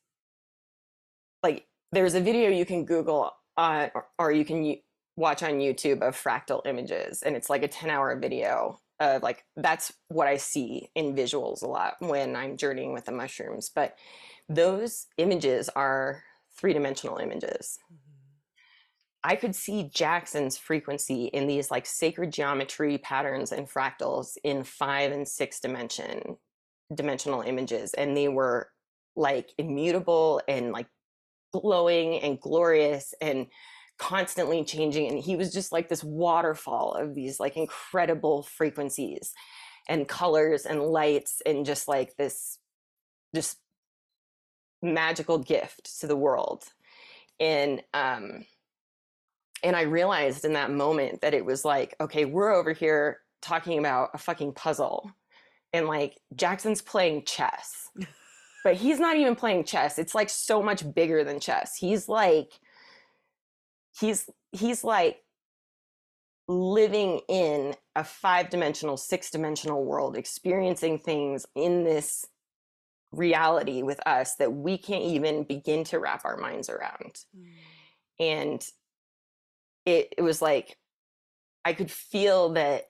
like, 1.44 1.68
there's 1.92 2.14
a 2.14 2.20
video 2.20 2.50
you 2.50 2.66
can 2.66 2.84
Google 2.84 3.30
uh, 3.56 3.88
or, 3.94 4.06
or 4.18 4.32
you 4.32 4.44
can 4.44 4.78
watch 5.16 5.44
on 5.44 5.60
YouTube 5.60 6.02
of 6.02 6.20
fractal 6.20 6.66
images, 6.66 7.22
and 7.22 7.36
it's 7.36 7.48
like 7.48 7.62
a 7.62 7.68
10 7.68 7.88
hour 7.88 8.16
video 8.18 8.80
of 8.98 9.22
like, 9.22 9.44
that's 9.56 9.92
what 10.08 10.26
I 10.26 10.38
see 10.38 10.90
in 10.96 11.14
visuals 11.14 11.62
a 11.62 11.68
lot 11.68 11.94
when 12.00 12.34
I'm 12.34 12.56
journeying 12.56 12.92
with 12.92 13.04
the 13.04 13.12
mushrooms. 13.12 13.70
But 13.72 13.96
those 14.48 15.06
images 15.18 15.68
are 15.68 16.24
three 16.52 16.72
dimensional 16.72 17.18
images. 17.18 17.78
I 19.22 19.36
could 19.36 19.54
see 19.54 19.90
Jaxon's 19.92 20.56
frequency 20.56 21.26
in 21.26 21.46
these 21.46 21.70
like 21.70 21.84
sacred 21.86 22.32
geometry 22.32 22.98
patterns 22.98 23.52
and 23.52 23.68
fractals 23.68 24.36
in 24.44 24.64
five 24.64 25.12
and 25.12 25.28
six 25.28 25.60
dimension 25.60 26.36
dimensional 26.92 27.42
images. 27.42 27.94
And 27.94 28.16
they 28.16 28.28
were 28.28 28.68
like 29.14 29.50
immutable 29.58 30.40
and 30.48 30.72
like 30.72 30.88
glowing 31.52 32.18
and 32.20 32.40
glorious 32.40 33.14
and 33.20 33.46
constantly 33.98 34.64
changing. 34.64 35.08
And 35.08 35.18
he 35.18 35.36
was 35.36 35.52
just 35.52 35.72
like 35.72 35.88
this 35.88 36.02
waterfall 36.02 36.94
of 36.94 37.14
these 37.14 37.38
like 37.38 37.56
incredible 37.56 38.42
frequencies 38.42 39.32
and 39.88 40.08
colors 40.08 40.66
and 40.66 40.82
lights 40.82 41.42
and 41.44 41.66
just 41.66 41.86
like 41.86 42.16
this 42.16 42.58
just 43.34 43.58
magical 44.82 45.38
gift 45.38 46.00
to 46.00 46.06
the 46.06 46.16
world. 46.16 46.64
And 47.38 47.82
um 47.92 48.46
and 49.62 49.76
I 49.76 49.82
realized 49.82 50.44
in 50.44 50.54
that 50.54 50.70
moment 50.70 51.20
that 51.20 51.34
it 51.34 51.44
was 51.44 51.64
like, 51.64 51.94
okay, 52.00 52.24
we're 52.24 52.52
over 52.52 52.72
here 52.72 53.20
talking 53.42 53.78
about 53.78 54.10
a 54.14 54.18
fucking 54.18 54.54
puzzle. 54.54 55.10
And 55.72 55.86
like 55.86 56.18
Jaxon's 56.34 56.82
playing 56.82 57.24
chess. 57.24 57.90
but 58.64 58.74
he's 58.74 58.98
not 58.98 59.16
even 59.16 59.36
playing 59.36 59.64
chess. 59.64 59.98
It's 59.98 60.14
like 60.14 60.28
so 60.28 60.62
much 60.62 60.92
bigger 60.94 61.24
than 61.24 61.40
chess. 61.40 61.76
He's 61.76 62.08
like 62.08 62.52
he's 63.98 64.28
he's 64.52 64.84
like 64.84 65.22
living 66.48 67.20
in 67.28 67.74
a 67.94 68.02
five-dimensional, 68.02 68.96
six-dimensional 68.96 69.84
world, 69.84 70.16
experiencing 70.16 70.98
things 70.98 71.46
in 71.54 71.84
this 71.84 72.26
reality 73.12 73.82
with 73.82 74.00
us 74.06 74.34
that 74.36 74.52
we 74.52 74.76
can't 74.76 75.04
even 75.04 75.44
begin 75.44 75.84
to 75.84 75.98
wrap 75.98 76.24
our 76.24 76.36
minds 76.36 76.68
around. 76.68 77.20
Mm. 77.36 77.52
And 78.18 78.66
it, 79.86 80.14
it 80.18 80.22
was 80.22 80.40
like 80.42 80.76
I 81.64 81.72
could 81.72 81.90
feel 81.90 82.50
that 82.50 82.84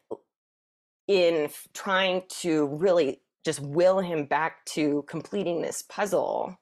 in 1.08 1.50
trying 1.74 2.22
to 2.40 2.66
really 2.66 3.20
just 3.44 3.60
will 3.60 4.00
him 4.00 4.26
back 4.26 4.64
to 4.66 5.04
completing 5.08 5.60
this 5.60 5.82
puzzle, 5.82 6.56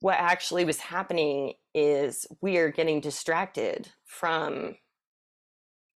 what 0.00 0.16
actually 0.18 0.64
was 0.64 0.78
happening 0.78 1.54
is 1.74 2.26
we 2.40 2.56
are 2.58 2.70
getting 2.70 3.00
distracted 3.00 3.88
from 4.04 4.76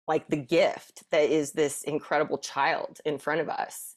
like 0.07 0.29
the 0.29 0.37
gift 0.37 1.03
that 1.11 1.31
is 1.31 1.53
this 1.53 1.83
incredible 1.83 2.39
child 2.39 3.01
in 3.05 3.19
front 3.19 3.41
of 3.41 3.49
us 3.49 3.97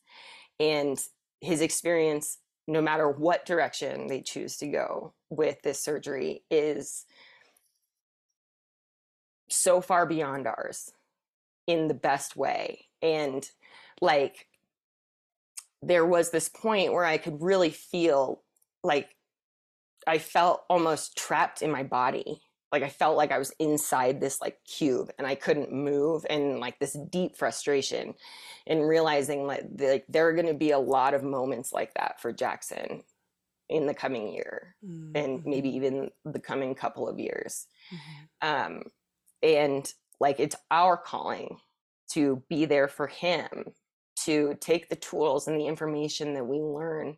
and 0.60 1.00
his 1.42 1.62
experience 1.62 2.40
no 2.68 2.82
matter 2.82 3.10
what 3.10 3.46
direction 3.46 4.08
they 4.08 4.22
choose 4.22 4.58
to 4.58 4.68
go 4.68 5.14
with 5.30 5.62
this 5.62 5.80
surgery 5.80 6.44
is 6.50 7.06
so 9.52 9.82
far 9.82 10.06
beyond 10.06 10.48
ours 10.48 10.92
in 11.68 11.88
the 11.88 11.94
best 11.94 12.36
way. 12.36 12.86
And 13.02 13.48
like, 14.02 14.48
there 15.82 16.06
was 16.06 16.30
this 16.30 16.50
point 16.50 16.94
where 16.94 17.06
I 17.06 17.18
could 17.18 17.42
really 17.42 17.70
feel 17.70 18.44
like 18.84 19.16
I 20.08 20.18
felt 20.18 20.64
almost 20.70 21.18
trapped 21.18 21.62
in 21.62 21.72
my 21.72 21.84
body. 21.84 22.42
Like 22.72 22.84
I 22.84 22.90
felt 22.90 23.18
like 23.18 23.32
I 23.32 23.40
was 23.40 23.54
inside 23.60 24.20
this 24.20 24.42
like 24.42 24.58
cube 24.64 25.10
and 25.18 25.26
I 25.26 25.36
couldn't 25.36 25.72
move 25.72 26.26
and 26.30 26.60
like 26.60 26.78
this 26.80 26.98
deep 27.10 27.36
frustration 27.36 28.14
and 28.68 28.88
realizing 28.88 29.48
like, 29.48 29.66
like 29.80 30.06
there 30.08 30.28
are 30.28 30.34
going 30.34 30.48
to 30.48 30.54
be 30.54 30.72
a 30.72 30.80
lot 30.80 31.14
of 31.14 31.24
moments 31.24 31.74
like 31.74 31.94
that 31.96 32.22
for 32.22 32.32
Jaxon 32.32 33.02
in 33.70 33.86
the 33.86 33.94
coming 33.94 34.34
year 34.34 34.76
mm-hmm. 34.86 35.12
and 35.16 35.46
maybe 35.46 35.70
even 35.70 36.10
the 36.26 36.40
coming 36.40 36.76
couple 36.76 37.08
of 37.08 37.20
years. 37.20 37.68
Mm-hmm. 37.94 38.48
Um, 38.48 38.84
and 39.42 39.94
like 40.20 40.40
it's 40.40 40.56
our 40.72 40.98
calling 40.98 41.58
to 42.12 42.44
be 42.50 42.66
there 42.66 42.88
for 42.88 43.08
him 43.08 43.48
to 44.26 44.56
take 44.60 44.90
the 44.90 44.96
tools 44.96 45.48
and 45.48 45.60
the 45.60 45.68
information 45.68 46.34
that 46.34 46.46
we 46.46 46.58
learn 46.58 47.18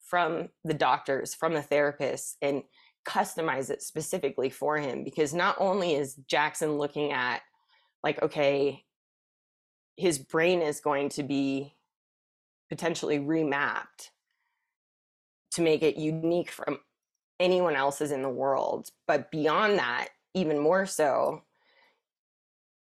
from 0.00 0.48
the 0.64 0.74
doctors 0.74 1.34
from 1.34 1.52
the 1.52 1.60
therapists 1.60 2.34
and 2.40 2.62
customize 3.06 3.70
it 3.70 3.82
specifically 3.82 4.50
for 4.50 4.76
him 4.76 5.04
because 5.04 5.34
not 5.34 5.56
only 5.58 5.94
is 5.94 6.18
jaxon 6.30 6.78
looking 6.78 7.12
at 7.12 7.40
like 8.02 8.20
okay 8.22 8.84
his 9.96 10.18
brain 10.18 10.60
is 10.60 10.80
going 10.80 11.08
to 11.08 11.22
be 11.22 11.74
potentially 12.68 13.18
remapped 13.18 14.10
to 15.50 15.62
make 15.62 15.82
it 15.82 15.96
unique 15.96 16.50
from 16.50 16.78
anyone 17.40 17.74
else's 17.74 18.12
in 18.12 18.22
the 18.22 18.28
world 18.28 18.88
but 19.06 19.30
beyond 19.30 19.78
that 19.78 20.08
even 20.34 20.58
more 20.58 20.84
so 20.86 21.42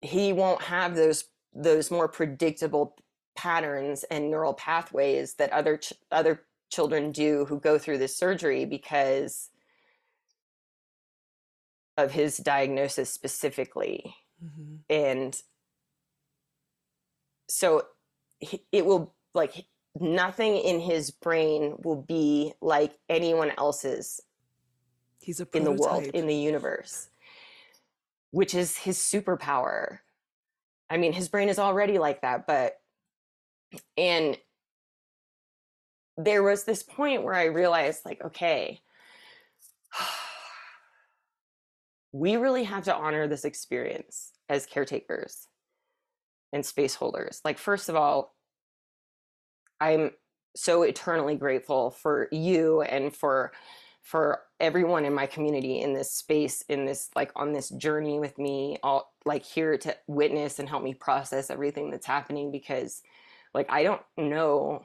he 0.02 0.32
won't 0.32 0.62
have 0.62 0.94
those 0.94 1.24
those 1.54 1.90
more 1.90 2.08
predictable 2.08 2.96
patterns 3.34 4.04
and 4.04 4.30
neural 4.30 4.54
pathways 4.54 5.34
that 5.34 5.52
other 5.52 5.78
ch- 5.78 5.92
other 6.10 6.42
children 6.70 7.12
do 7.12 7.44
who 7.46 7.58
go 7.58 7.78
through 7.78 7.98
this 7.98 8.16
surgery 8.16 8.64
because 8.64 9.50
of 11.96 12.10
his 12.12 12.36
diagnosis 12.38 13.10
specifically. 13.10 14.14
Mm-hmm. 14.44 14.74
and 14.90 15.40
so 17.48 17.86
it 18.72 18.84
will 18.84 19.14
like 19.34 19.66
nothing 20.00 20.56
in 20.56 20.80
his 20.80 21.12
brain 21.12 21.76
will 21.84 22.02
be 22.02 22.52
like 22.60 22.98
anyone 23.08 23.52
else's 23.56 24.20
he's 25.20 25.40
a 25.40 25.46
in 25.54 25.62
the 25.62 25.70
world 25.70 26.02
in 26.06 26.26
the 26.26 26.34
universe 26.34 27.08
which 28.32 28.54
is 28.54 28.76
his 28.76 28.98
superpower. 28.98 29.98
I 30.90 30.96
mean, 30.96 31.12
his 31.12 31.28
brain 31.28 31.48
is 31.48 31.58
already 31.58 31.98
like 31.98 32.22
that, 32.22 32.46
but 32.46 32.74
and 33.96 34.36
there 36.16 36.42
was 36.42 36.64
this 36.64 36.82
point 36.82 37.22
where 37.22 37.34
I 37.34 37.44
realized, 37.44 38.00
like, 38.04 38.22
okay, 38.24 38.80
we 42.12 42.36
really 42.36 42.64
have 42.64 42.84
to 42.84 42.94
honor 42.94 43.28
this 43.28 43.44
experience 43.44 44.32
as 44.48 44.66
caretakers 44.66 45.46
and 46.52 46.64
space 46.64 46.94
holders. 46.94 47.40
Like, 47.44 47.58
first 47.58 47.88
of 47.88 47.96
all, 47.96 48.34
I'm 49.80 50.10
so 50.54 50.82
eternally 50.82 51.34
grateful 51.36 51.90
for 51.90 52.28
you 52.30 52.82
and 52.82 53.14
for 53.14 53.52
for 54.02 54.40
everyone 54.60 55.04
in 55.04 55.14
my 55.14 55.26
community 55.26 55.80
in 55.80 55.94
this 55.94 56.12
space 56.12 56.62
in 56.68 56.84
this 56.84 57.08
like 57.14 57.30
on 57.36 57.52
this 57.52 57.68
journey 57.70 58.18
with 58.18 58.36
me 58.38 58.78
all 58.82 59.12
like 59.24 59.44
here 59.44 59.78
to 59.78 59.96
witness 60.06 60.58
and 60.58 60.68
help 60.68 60.82
me 60.82 60.92
process 60.94 61.50
everything 61.50 61.90
that's 61.90 62.06
happening 62.06 62.50
because 62.50 63.02
like 63.54 63.70
i 63.70 63.82
don't 63.82 64.02
know 64.16 64.82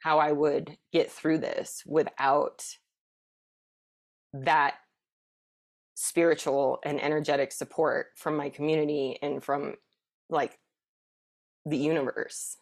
how 0.00 0.18
i 0.18 0.32
would 0.32 0.76
get 0.92 1.10
through 1.10 1.38
this 1.38 1.82
without 1.86 2.64
that 4.32 4.74
spiritual 5.94 6.78
and 6.84 7.02
energetic 7.02 7.50
support 7.50 8.08
from 8.14 8.36
my 8.36 8.48
community 8.48 9.18
and 9.20 9.42
from 9.42 9.74
like 10.30 10.58
the 11.66 11.76
universe 11.76 12.56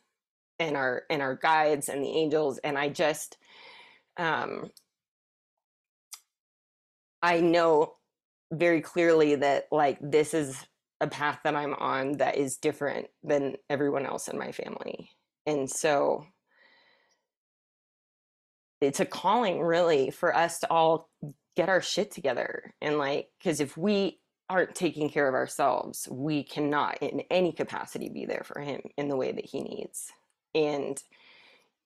and 0.59 0.77
our 0.77 1.03
and 1.11 1.21
our 1.21 1.37
guides 1.37 1.89
and 1.89 2.03
the 2.03 2.09
angels. 2.09 2.59
And 2.59 2.79
i 2.79 2.89
just 2.89 3.37
um 4.17 4.71
I 7.23 7.41
know 7.41 7.95
very 8.53 8.81
clearly 8.81 9.37
that 9.37 9.67
like 9.71 9.99
this 10.01 10.35
is 10.35 10.67
a 11.01 11.07
path 11.07 11.41
that 11.45 11.57
I'm 11.57 11.75
on 11.75 12.19
that 12.19 12.37
is 12.37 12.57
different 12.57 13.09
than 13.23 13.57
everyone 13.69 14.07
else 14.07 14.29
in 14.29 14.39
my 14.39 14.53
family. 14.53 15.11
And 15.47 15.71
so 15.71 16.27
it's 18.81 19.01
a 19.01 19.07
calling 19.07 19.61
really 19.61 20.11
for 20.11 20.35
us 20.35 20.61
to 20.61 20.71
all 20.71 21.11
get 21.57 21.69
our 21.69 21.81
shit 21.81 22.11
together 22.11 22.75
and 22.83 22.99
like 22.99 23.29
cuz 23.43 23.61
if 23.61 23.77
we 23.77 24.21
aren't 24.49 24.75
taking 24.75 25.11
care 25.11 25.29
of 25.29 25.35
ourselves, 25.35 26.07
we 26.11 26.45
cannot 26.45 26.99
in 27.03 27.21
any 27.31 27.51
capacity 27.53 28.09
be 28.09 28.27
there 28.27 28.45
for 28.45 28.61
him 28.61 28.81
in 28.97 29.09
the 29.09 29.17
way 29.17 29.33
that 29.33 29.47
he 29.47 29.61
needs. 29.61 30.13
And 30.55 31.03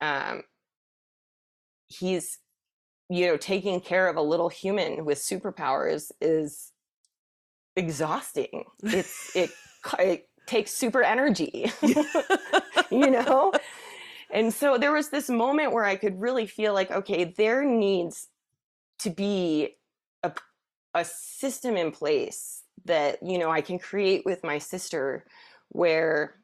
um 0.01 0.43
he's 1.89 2.39
you 3.11 3.27
know 3.27 3.37
taking 3.37 3.81
care 3.81 4.09
of 4.09 4.17
a 4.17 4.23
little 4.23 4.49
human 4.49 5.05
with 5.05 5.19
superpowers 5.19 6.13
is 6.21 6.73
exhausting. 7.77 8.65
It's 8.83 9.35
it, 9.37 9.51
it 9.99 10.29
takes 10.47 10.73
super 10.73 11.03
energy, 11.03 11.71
you 12.91 13.11
know? 13.11 13.53
And 14.33 14.53
so 14.53 14.79
there 14.79 14.93
was 14.93 15.09
this 15.09 15.29
moment 15.29 15.73
where 15.73 15.85
I 15.85 15.97
could 15.97 16.21
really 16.21 16.47
feel 16.47 16.73
like, 16.73 16.91
okay, 16.91 17.25
there 17.37 17.65
needs 17.65 18.29
to 19.01 19.11
be 19.11 19.77
a, 20.23 20.33
a 20.95 21.05
system 21.05 21.77
in 21.77 21.91
place 21.91 22.63
that, 22.85 23.23
you 23.23 23.39
know, 23.39 23.51
I 23.51 23.61
can 23.61 23.79
create 23.79 24.23
with 24.25 24.45
my 24.45 24.59
sister 24.59 25.25
where 25.71 26.37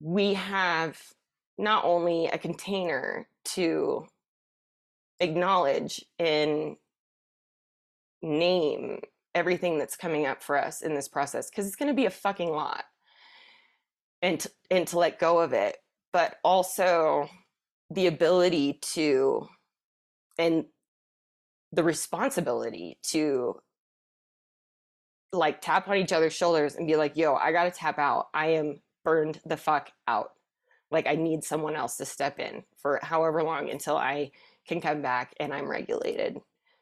we 0.00 0.34
have 0.34 1.00
not 1.58 1.84
only 1.84 2.26
a 2.26 2.38
container 2.38 3.28
to 3.44 4.06
acknowledge 5.20 6.04
and 6.18 6.76
name 8.22 9.00
everything 9.34 9.78
that's 9.78 9.96
coming 9.96 10.26
up 10.26 10.42
for 10.42 10.56
us 10.56 10.82
in 10.82 10.94
this 10.94 11.08
process 11.08 11.50
because 11.50 11.66
it's 11.66 11.76
going 11.76 11.90
to 11.90 11.94
be 11.94 12.06
a 12.06 12.10
fucking 12.10 12.50
lot 12.50 12.84
and 14.22 14.40
to, 14.40 14.50
and 14.70 14.86
to 14.88 14.98
let 14.98 15.18
go 15.18 15.38
of 15.40 15.52
it 15.52 15.76
but 16.12 16.36
also 16.42 17.28
the 17.90 18.06
ability 18.06 18.78
to 18.80 19.46
and 20.38 20.64
the 21.72 21.84
responsibility 21.84 22.98
to 23.02 23.54
like 25.32 25.60
tap 25.60 25.88
on 25.88 25.96
each 25.96 26.12
other's 26.12 26.32
shoulders 26.32 26.74
and 26.74 26.86
be 26.86 26.96
like 26.96 27.16
yo 27.16 27.34
i 27.34 27.52
gotta 27.52 27.70
tap 27.70 27.98
out. 27.98 28.28
I 28.32 28.48
am 28.48 28.80
burned 29.04 29.40
the 29.44 29.56
fuck 29.56 29.90
out. 30.08 30.30
Like 30.90 31.06
i 31.06 31.14
need 31.14 31.44
someone 31.44 31.76
else 31.76 31.96
to 31.98 32.06
step 32.06 32.38
in 32.38 32.64
for 32.78 32.98
however 33.02 33.42
long 33.42 33.68
until 33.68 33.96
i 33.96 34.30
can 34.66 34.80
come 34.80 35.02
back 35.02 35.34
and 35.38 35.52
i'm 35.52 35.68
regulated 35.68 36.40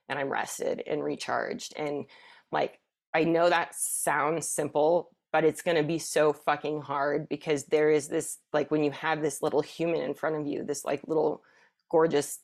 and 0.09 0.19
i'm 0.19 0.29
rested 0.29 0.83
and 0.87 1.03
recharged 1.03 1.75
and 1.77 2.07
like 2.53 2.79
i 3.15 3.25
know 3.25 3.49
that 3.49 3.75
sounds 3.75 4.49
simple 4.49 5.11
but 5.33 5.45
it's 5.45 5.63
going 5.63 5.77
to 5.77 5.83
be 5.83 5.99
so 5.99 6.33
fucking 6.33 6.81
hard 6.81 7.29
because 7.29 7.65
there 7.65 7.91
is 7.91 8.07
this 8.07 8.39
like 8.53 8.71
when 8.71 8.85
you 8.85 8.93
have 8.93 9.21
this 9.21 9.43
little 9.43 9.63
human 9.63 10.01
in 10.01 10.15
front 10.15 10.37
of 10.37 10.47
you 10.47 10.63
this 10.63 10.85
like 10.85 11.03
little 11.07 11.43
gorgeous 11.91 12.39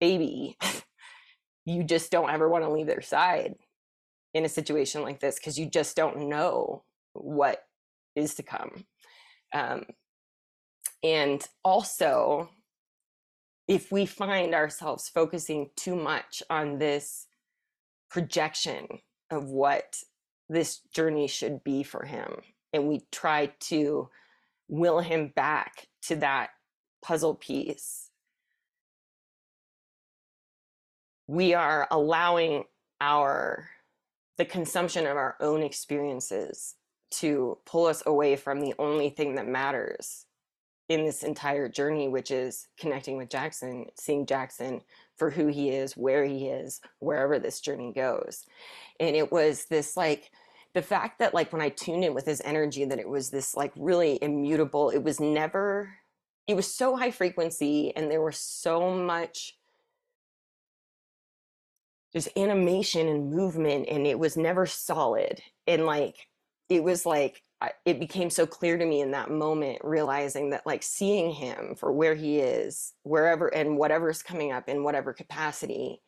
baby 0.00 0.56
you 1.64 1.82
just 1.82 2.10
don't 2.10 2.30
ever 2.30 2.48
want 2.48 2.64
to 2.64 2.70
leave 2.70 2.86
their 2.86 3.02
side 3.02 3.54
in 4.32 4.44
a 4.44 4.48
situation 4.48 5.02
like 5.02 5.20
this 5.20 5.36
because 5.36 5.58
you 5.58 5.66
just 5.66 5.96
don't 5.96 6.28
know 6.28 6.84
what 7.14 7.64
is 8.16 8.34
to 8.34 8.42
come 8.42 8.84
um, 9.52 9.84
and 11.02 11.46
also 11.64 12.48
if 13.66 13.90
we 13.90 14.06
find 14.06 14.54
ourselves 14.54 15.08
focusing 15.08 15.70
too 15.76 15.96
much 15.96 16.42
on 16.50 16.78
this 16.78 17.26
projection 18.10 18.86
of 19.30 19.46
what 19.46 19.98
this 20.48 20.80
journey 20.94 21.26
should 21.26 21.64
be 21.64 21.82
for 21.82 22.04
him. 22.04 22.36
And 22.72 22.88
we 22.88 23.06
try 23.10 23.52
to 23.60 24.08
will 24.68 25.00
him 25.00 25.32
back 25.34 25.88
to 26.02 26.16
that 26.16 26.50
puzzle 27.02 27.34
piece. 27.34 28.10
We 31.26 31.54
are 31.54 31.88
allowing 31.90 32.64
our 33.00 33.70
the 34.36 34.44
consumption 34.44 35.06
of 35.06 35.16
our 35.16 35.36
own 35.40 35.62
experiences 35.62 36.74
to 37.10 37.58
pull 37.64 37.86
us 37.86 38.02
away 38.04 38.34
from 38.34 38.60
the 38.60 38.74
only 38.78 39.08
thing 39.10 39.36
that 39.36 39.46
matters 39.46 40.26
in 40.88 41.04
this 41.04 41.22
entire 41.22 41.68
journey, 41.68 42.08
which 42.08 42.30
is 42.30 42.68
connecting 42.78 43.16
with 43.16 43.30
Jaxon, 43.30 43.86
seeing 43.96 44.26
Jaxon 44.26 44.82
for 45.16 45.30
who 45.30 45.46
he 45.46 45.70
is, 45.70 45.96
where 45.96 46.24
he 46.24 46.46
is, 46.48 46.80
wherever 46.98 47.38
this 47.38 47.60
journey 47.60 47.92
goes. 47.92 48.44
And 49.00 49.16
it 49.16 49.32
was 49.32 49.66
this 49.66 49.96
like 49.96 50.30
the 50.74 50.82
fact 50.82 51.20
that 51.20 51.34
like 51.34 51.52
when 51.52 51.62
I 51.62 51.70
tuned 51.70 52.04
in 52.04 52.14
with 52.14 52.26
his 52.26 52.42
energy, 52.44 52.84
that 52.84 52.98
it 52.98 53.08
was 53.08 53.30
this 53.30 53.54
like 53.54 53.72
really 53.76 54.18
immutable, 54.20 54.90
it 54.90 55.02
was 55.02 55.20
never, 55.20 55.94
it 56.46 56.54
was 56.54 56.72
so 56.72 56.96
high 56.96 57.12
frequency 57.12 57.96
and 57.96 58.10
there 58.10 58.22
was 58.22 58.36
so 58.36 58.92
much 58.92 59.56
just 62.12 62.28
animation 62.36 63.08
and 63.08 63.30
movement 63.30 63.88
and 63.88 64.06
it 64.06 64.18
was 64.18 64.36
never 64.36 64.66
solid. 64.66 65.40
And 65.66 65.86
like, 65.86 66.28
it 66.68 66.82
was 66.84 67.06
like, 67.06 67.42
it 67.84 68.00
became 68.00 68.30
so 68.30 68.46
clear 68.46 68.76
to 68.76 68.84
me 68.84 69.00
in 69.00 69.10
that 69.12 69.30
moment 69.30 69.78
realizing 69.82 70.50
that 70.50 70.66
like 70.66 70.82
seeing 70.82 71.32
him 71.32 71.74
for 71.76 71.92
where 71.92 72.14
he 72.14 72.38
is 72.38 72.94
wherever 73.02 73.48
and 73.48 73.76
whatever's 73.76 74.22
coming 74.22 74.52
up 74.52 74.68
in 74.68 74.84
whatever 74.84 75.12
capacity 75.12 76.00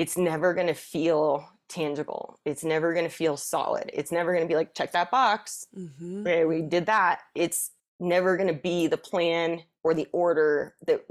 it's 0.00 0.16
never 0.16 0.54
going 0.54 0.66
to 0.66 0.72
feel 0.72 1.46
tangible. 1.68 2.40
It's 2.46 2.64
never 2.64 2.94
going 2.94 3.04
to 3.04 3.14
feel 3.14 3.36
solid. 3.36 3.90
It's 3.92 4.10
never 4.10 4.32
going 4.32 4.44
to 4.44 4.48
be 4.48 4.56
like 4.56 4.74
check 4.74 4.92
that 4.92 5.10
box. 5.10 5.66
Mm-hmm. 5.76 6.26
okay, 6.26 6.44
we 6.46 6.62
did 6.62 6.86
that. 6.86 7.20
It's 7.34 7.70
never 8.00 8.38
going 8.38 8.48
to 8.48 8.60
be 8.60 8.86
the 8.86 8.96
plan 8.96 9.62
or 9.84 9.92
the 9.92 10.08
order 10.12 10.74
that 10.86 11.02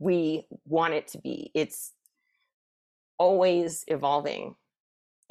we 0.00 0.48
want 0.66 0.94
it 0.94 1.06
to 1.08 1.18
be. 1.18 1.52
It's 1.54 1.92
always 3.18 3.84
evolving 3.86 4.56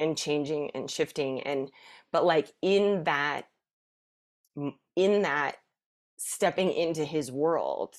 and 0.00 0.16
changing 0.16 0.70
and 0.70 0.90
shifting 0.90 1.42
and 1.42 1.70
but 2.10 2.24
like 2.24 2.52
in 2.62 3.04
that 3.04 3.44
in 4.56 5.22
that 5.22 5.56
stepping 6.16 6.72
into 6.72 7.04
his 7.04 7.30
world 7.30 7.94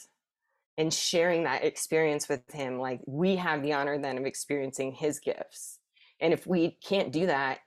and 0.77 0.93
sharing 0.93 1.43
that 1.43 1.63
experience 1.63 2.27
with 2.27 2.41
him 2.51 2.79
like 2.79 2.99
we 3.05 3.35
have 3.35 3.61
the 3.61 3.73
honor 3.73 3.97
then 3.97 4.17
of 4.17 4.25
experiencing 4.25 4.91
his 4.91 5.19
gifts. 5.19 5.79
And 6.19 6.33
if 6.33 6.47
we 6.47 6.77
can't 6.81 7.11
do 7.11 7.25
that 7.27 7.59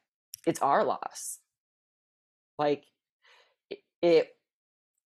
it's 0.46 0.61
our 0.61 0.85
loss. 0.85 1.40
Like 2.59 2.85
it, 4.01 4.29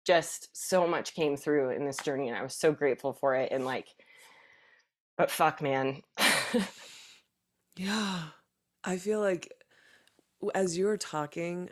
just 0.05 0.49
so 0.53 0.87
much 0.87 1.13
came 1.13 1.37
through 1.37 1.69
in 1.69 1.85
this 1.85 1.97
journey 1.97 2.27
and 2.27 2.35
i 2.35 2.41
was 2.41 2.55
so 2.55 2.71
grateful 2.71 3.13
for 3.13 3.35
it 3.35 3.51
and 3.51 3.63
like 3.63 3.87
but 5.15 5.29
fuck 5.29 5.61
man. 5.61 6.01
Yeah. 7.77 8.23
I 8.83 8.97
feel 8.97 9.19
like 9.19 9.53
as 10.55 10.77
you 10.77 10.85
were 10.85 10.97
talking 10.97 11.69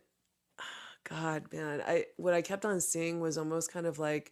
god 1.08 1.44
man 1.52 1.82
i 1.86 2.06
what 2.18 2.34
i 2.34 2.42
kept 2.42 2.66
on 2.66 2.80
seeing 2.82 3.20
was 3.20 3.38
almost 3.38 3.72
kind 3.72 3.86
of 3.86 4.00
like 4.00 4.32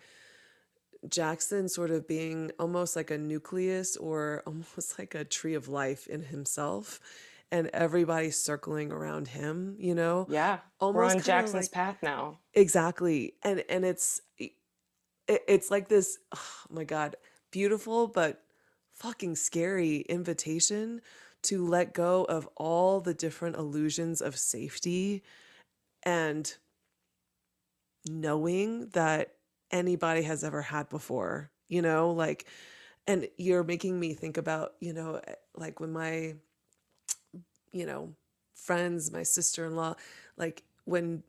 Jaxon 1.06 1.70
sort 1.70 1.92
of 1.92 2.08
being 2.08 2.52
almost 2.60 2.96
like 2.96 3.12
a 3.12 3.18
nucleus 3.18 3.96
or 3.98 4.44
almost 4.48 4.98
like 5.00 5.16
a 5.16 5.24
tree 5.24 5.54
of 5.54 5.68
life 5.68 6.08
in 6.08 6.24
himself 6.24 7.00
and 7.52 7.68
everybody 7.68 8.30
circling 8.30 8.92
around 8.92 9.30
him, 9.30 9.76
you 9.80 9.96
know? 9.96 10.28
Yeah. 10.30 10.60
Almost 10.80 10.98
We're 10.98 11.12
on 11.12 11.20
Jaxon's 11.46 11.54
like, 11.54 11.72
path 11.72 11.98
now. 12.04 12.40
Exactly. 12.54 13.36
And 13.44 13.64
and 13.70 13.86
it's 13.86 14.22
it, 14.38 14.52
it's 15.28 15.72
like 15.72 15.88
this 15.88 16.18
oh 16.36 16.56
my 16.70 16.84
god, 16.84 17.16
beautiful 17.52 18.08
but 18.08 18.42
fucking 18.92 19.36
scary 19.36 19.98
invitation 20.10 21.02
to 21.44 21.66
let 21.66 21.94
go 21.94 22.26
of 22.26 22.50
all 22.58 23.00
the 23.00 23.14
different 23.14 23.56
illusions 23.56 24.22
of 24.22 24.36
safety 24.38 25.24
and 26.08 26.56
knowing 28.08 28.88
that 28.93 29.34
anybody 29.72 30.22
has 30.22 30.41
ever 30.41 30.62
had 30.62 30.88
before, 30.88 31.52
you 31.67 31.82
know, 31.82 32.12
like, 32.12 32.48
and 33.08 33.28
you're 33.36 33.65
making 33.65 34.00
me 34.00 34.13
think 34.13 34.38
about, 34.38 34.76
you 34.80 34.93
know, 34.93 35.20
eh, 35.28 35.34
like 35.58 35.82
when 35.82 35.91
my, 35.91 36.36
you 37.74 37.86
know, 37.86 38.13
friends, 38.56 39.12
my 39.12 39.24
sister 39.24 39.65
in 39.65 39.76
law, 39.76 39.96
like 40.38 40.63
when 40.86 41.24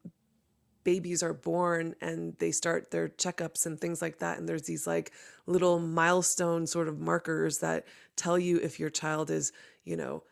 babies 0.84 1.24
are 1.24 1.34
born 1.34 1.96
and 2.00 2.36
they 2.38 2.52
start 2.52 2.92
their 2.92 3.08
checkups 3.08 3.66
and 3.66 3.80
things 3.80 4.00
like 4.00 4.20
that. 4.20 4.38
And 4.38 4.48
there's 4.48 4.62
these 4.62 4.86
like 4.86 5.10
little 5.46 5.80
milestone 5.80 6.68
sort 6.68 6.86
of 6.86 7.00
markers 7.00 7.58
that 7.58 7.84
tell 8.14 8.38
you 8.38 8.58
if 8.58 8.78
your 8.78 8.90
child 8.90 9.28
is, 9.28 9.50
you 9.84 9.96
know, 9.96 10.22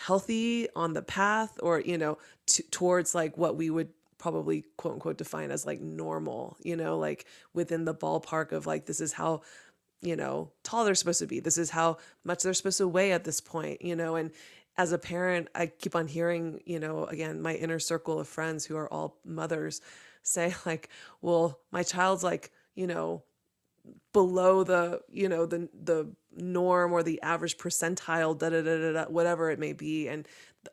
healthy 0.00 0.66
on 0.74 0.94
the 0.94 1.02
path 1.02 1.58
or, 1.62 1.80
you 1.80 1.98
know, 1.98 2.16
t- 2.46 2.62
towards 2.70 3.14
like 3.14 3.36
what 3.36 3.56
we 3.56 3.68
would 3.68 3.90
probably 4.16 4.64
quote 4.78 4.94
unquote 4.94 5.18
define 5.18 5.50
as 5.50 5.66
like 5.66 5.80
normal, 5.80 6.56
you 6.62 6.74
know, 6.74 6.98
like 6.98 7.26
within 7.52 7.84
the 7.84 7.94
ballpark 7.94 8.52
of 8.52 8.66
like, 8.66 8.86
this 8.86 9.00
is 9.00 9.12
how, 9.12 9.42
you 10.00 10.16
know, 10.16 10.50
tall 10.62 10.86
they're 10.86 10.94
supposed 10.94 11.18
to 11.20 11.26
be. 11.26 11.38
This 11.38 11.58
is 11.58 11.68
how 11.68 11.98
much 12.24 12.42
they're 12.42 12.54
supposed 12.54 12.78
to 12.78 12.88
weigh 12.88 13.12
at 13.12 13.24
this 13.24 13.42
point, 13.42 13.82
you 13.82 13.94
know, 13.94 14.16
and 14.16 14.30
as 14.78 14.92
a 14.92 14.98
parent, 14.98 15.48
I 15.54 15.66
keep 15.66 15.94
on 15.94 16.06
hearing, 16.06 16.62
you 16.64 16.78
know, 16.78 17.04
again, 17.04 17.42
my 17.42 17.54
inner 17.54 17.78
circle 17.78 18.18
of 18.18 18.26
friends 18.26 18.64
who 18.64 18.78
are 18.78 18.90
all 18.90 19.18
mothers 19.22 19.82
say 20.22 20.54
like, 20.64 20.88
well, 21.20 21.60
my 21.72 21.82
child's 21.82 22.24
like, 22.24 22.50
you 22.74 22.86
know, 22.86 23.22
below 24.12 24.64
the, 24.64 25.00
you 25.10 25.28
know, 25.28 25.46
the 25.46 25.68
the 25.82 26.10
norm 26.36 26.92
or 26.92 27.02
the 27.02 27.20
average 27.22 27.56
percentile, 27.58 28.38
da 28.38 28.50
da 28.50 28.62
da 28.62 28.92
da, 28.92 29.04
whatever 29.06 29.50
it 29.50 29.58
may 29.58 29.72
be. 29.72 30.08
And 30.08 30.26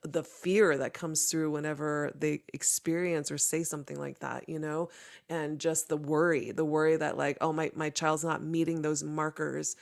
the 0.04 0.24
fear 0.24 0.78
that 0.78 0.94
comes 0.94 1.26
through 1.32 1.52
whenever 1.52 2.12
they 2.14 2.42
experience 2.54 3.32
or 3.32 3.38
say 3.38 3.64
something 3.64 3.98
like 3.98 4.20
that 4.20 4.50
you 4.50 4.60
know 4.60 4.90
and 5.30 5.60
just 5.62 5.88
the 5.88 5.96
worry 5.96 6.52
the 6.52 6.66
worry 6.66 6.98
that 6.98 7.16
like 7.16 7.38
oh 7.40 7.54
my 7.54 7.72
my 7.74 7.90
child's 7.90 8.26
not 8.26 8.44
meeting 8.44 8.82
those 8.82 9.02
markers 9.02 9.78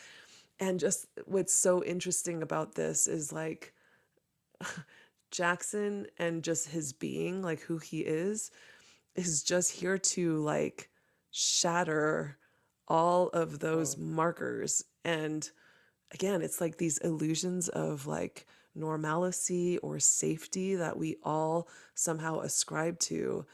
and 0.59 0.79
just 0.79 1.07
what's 1.25 1.53
so 1.53 1.83
interesting 1.83 2.43
about 2.43 2.75
this 2.75 3.07
is 3.07 3.33
like 3.33 3.73
Jaxon 5.31 6.05
and 6.17 6.43
just 6.43 6.69
his 6.69 6.93
being, 6.93 7.41
like 7.41 7.59
who 7.61 7.77
he 7.77 7.99
is, 7.99 8.51
is 9.15 9.43
just 9.43 9.71
here 9.71 9.97
to 9.97 10.37
like 10.37 10.89
shatter 11.31 12.37
all 12.87 13.29
of 13.29 13.59
those 13.59 13.95
oh. 13.95 14.01
markers. 14.01 14.83
And 15.03 15.49
again, 16.11 16.41
it's 16.41 16.61
like 16.61 16.77
these 16.77 16.97
illusions 16.99 17.69
of 17.69 18.07
like 18.07 18.45
normalcy 18.75 19.77
or 19.79 19.99
safety 19.99 20.75
that 20.75 20.97
we 20.97 21.17
all 21.23 21.67
somehow 21.93 22.39
ascribe 22.39 22.99
to 22.99 23.45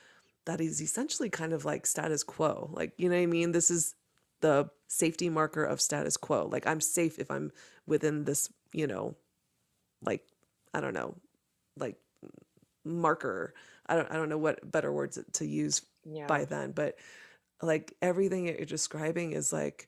that 0.45 0.59
is 0.59 0.82
essentially 0.82 1.29
kind 1.29 1.53
of 1.53 1.65
like 1.65 1.86
status 1.86 2.23
quo. 2.23 2.69
Like, 2.73 2.93
you 2.97 3.09
know 3.09 3.15
what 3.15 3.21
I 3.23 3.27
mean? 3.27 3.51
This 3.51 3.69
is 3.69 3.93
the 4.41 4.69
safety 4.88 5.29
marker 5.29 5.63
of 5.63 5.79
status 5.79 6.17
quo. 6.17 6.47
Like, 6.51 6.65
I'm 6.65 6.82
safe 6.82 7.19
if 7.19 7.29
I'm 7.29 7.51
within 7.86 8.23
this, 8.23 8.51
you 8.73 8.88
know, 8.88 9.15
like, 10.03 10.23
I 10.73 10.82
don't 10.82 10.95
know, 10.95 11.15
like 11.77 11.97
marker. 12.84 13.53
I 13.86 13.95
don't, 13.95 14.11
I 14.11 14.15
don't 14.15 14.29
know 14.29 14.38
what 14.38 14.69
better 14.69 14.91
words 14.91 15.19
to 15.34 15.45
use 15.45 15.84
yeah. 16.05 16.25
by 16.25 16.45
then, 16.45 16.71
but 16.71 16.95
like 17.62 17.95
everything 18.01 18.45
that 18.45 18.57
you're 18.57 18.66
describing 18.66 19.34
is 19.34 19.53
like, 19.53 19.88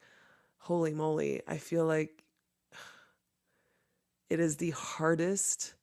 holy 0.58 0.94
moly. 0.94 1.42
I 1.48 1.58
feel 1.58 1.86
like 1.86 2.24
it 4.30 4.40
is 4.40 4.58
the 4.58 4.72
hardest 4.72 5.76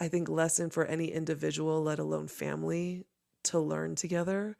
I 0.00 0.08
think, 0.08 0.28
lesson 0.28 0.70
for 0.70 0.84
any 0.84 1.06
individual, 1.06 1.82
let 1.82 1.98
alone 1.98 2.28
family, 2.28 3.04
to 3.44 3.58
learn 3.58 3.94
together. 3.96 4.56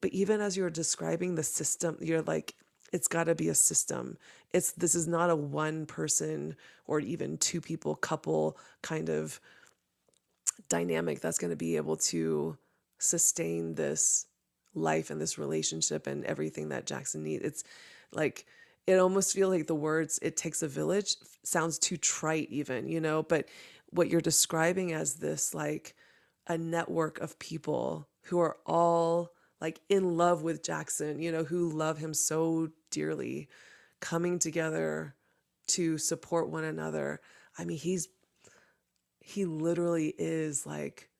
But 0.00 0.12
even 0.12 0.40
as 0.40 0.56
you're 0.56 0.70
describing 0.70 1.34
the 1.34 1.42
system, 1.42 1.96
you're 2.00 2.22
like, 2.22 2.54
it's 2.92 3.08
got 3.08 3.24
to 3.24 3.34
be 3.34 3.48
a 3.48 3.54
system. 3.54 4.16
It's 4.52 4.72
this 4.72 4.94
is 4.94 5.06
not 5.06 5.30
a 5.30 5.36
one 5.36 5.84
person 5.84 6.56
or 6.86 7.00
even 7.00 7.36
two 7.36 7.60
people 7.60 7.94
couple 7.96 8.56
kind 8.82 9.10
of 9.10 9.40
dynamic 10.68 11.20
that's 11.20 11.38
going 11.38 11.50
to 11.50 11.56
be 11.56 11.76
able 11.76 11.96
to 11.96 12.56
sustain 12.98 13.74
this 13.74 14.26
life 14.78 15.10
and 15.10 15.20
this 15.20 15.38
relationship 15.38 16.06
and 16.06 16.24
everything 16.24 16.70
that 16.70 16.86
Jaxon 16.86 17.22
needs. 17.22 17.44
It's 17.44 17.64
like 18.12 18.46
it 18.86 18.98
almost 18.98 19.34
feel 19.34 19.48
like 19.48 19.66
the 19.66 19.74
words 19.74 20.18
it 20.22 20.36
takes 20.36 20.62
a 20.62 20.68
village 20.68 21.16
sounds 21.44 21.78
too 21.78 21.96
trite 21.96 22.48
even, 22.50 22.88
you 22.88 23.00
know, 23.00 23.22
but 23.22 23.46
what 23.90 24.08
you're 24.08 24.20
describing 24.20 24.92
as 24.92 25.14
this 25.14 25.54
like 25.54 25.94
a 26.46 26.56
network 26.56 27.20
of 27.20 27.38
people 27.38 28.08
who 28.22 28.38
are 28.40 28.56
all 28.66 29.32
like 29.60 29.80
in 29.88 30.16
love 30.16 30.42
with 30.42 30.62
Jaxon, 30.62 31.22
you 31.22 31.32
know, 31.32 31.44
who 31.44 31.70
love 31.70 31.98
him 31.98 32.14
so 32.14 32.68
dearly, 32.90 33.48
coming 34.00 34.38
together 34.38 35.14
to 35.68 35.98
support 35.98 36.48
one 36.48 36.64
another. 36.64 37.20
I 37.58 37.64
mean, 37.64 37.78
he's 37.78 38.08
he 39.20 39.44
literally 39.44 40.14
is 40.16 40.64
like 40.64 41.10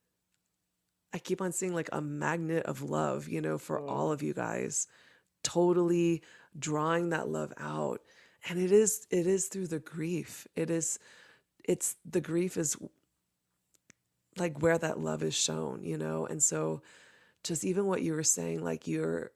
I 1.12 1.18
keep 1.18 1.40
on 1.40 1.52
seeing 1.52 1.74
like 1.74 1.88
a 1.92 2.00
magnet 2.00 2.66
of 2.66 2.82
love, 2.82 3.28
you 3.28 3.40
know, 3.40 3.58
for 3.58 3.80
mm. 3.80 3.88
all 3.88 4.12
of 4.12 4.22
you 4.22 4.34
guys, 4.34 4.86
totally 5.42 6.22
drawing 6.58 7.10
that 7.10 7.28
love 7.28 7.52
out. 7.58 8.02
And 8.48 8.58
it 8.58 8.72
is 8.72 9.06
it 9.10 9.26
is 9.26 9.46
through 9.46 9.68
the 9.68 9.78
grief. 9.78 10.46
It 10.54 10.70
is 10.70 10.98
it's 11.64 11.96
the 12.08 12.20
grief 12.20 12.56
is 12.56 12.76
like 14.36 14.62
where 14.62 14.78
that 14.78 15.00
love 15.00 15.22
is 15.22 15.34
shown, 15.34 15.82
you 15.82 15.98
know? 15.98 16.26
And 16.26 16.42
so 16.42 16.82
just 17.42 17.64
even 17.64 17.86
what 17.86 18.02
you 18.02 18.14
were 18.14 18.22
saying, 18.22 18.62
like 18.62 18.86
you're 18.86 19.32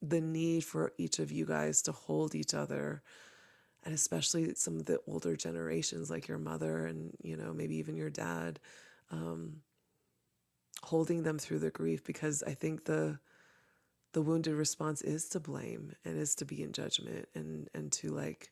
the 0.00 0.20
need 0.20 0.64
for 0.64 0.92
each 0.98 1.18
of 1.20 1.30
you 1.30 1.46
guys 1.46 1.82
to 1.82 1.92
hold 1.92 2.34
each 2.34 2.54
other 2.54 3.02
and 3.84 3.94
especially 3.94 4.54
some 4.54 4.76
of 4.76 4.86
the 4.86 5.00
older 5.06 5.36
generations 5.36 6.10
like 6.10 6.28
your 6.28 6.38
mother 6.38 6.86
and 6.86 7.12
you 7.22 7.36
know 7.36 7.52
maybe 7.52 7.76
even 7.76 7.96
your 7.96 8.10
dad 8.10 8.58
um, 9.10 9.56
holding 10.82 11.22
them 11.22 11.38
through 11.38 11.58
their 11.58 11.70
grief 11.70 12.02
because 12.04 12.42
i 12.44 12.52
think 12.54 12.84
the 12.84 13.18
the 14.12 14.22
wounded 14.22 14.54
response 14.54 15.00
is 15.02 15.28
to 15.28 15.40
blame 15.40 15.92
and 16.04 16.18
is 16.18 16.34
to 16.34 16.44
be 16.44 16.62
in 16.62 16.72
judgment 16.72 17.28
and 17.34 17.68
and 17.74 17.92
to 17.92 18.08
like 18.10 18.50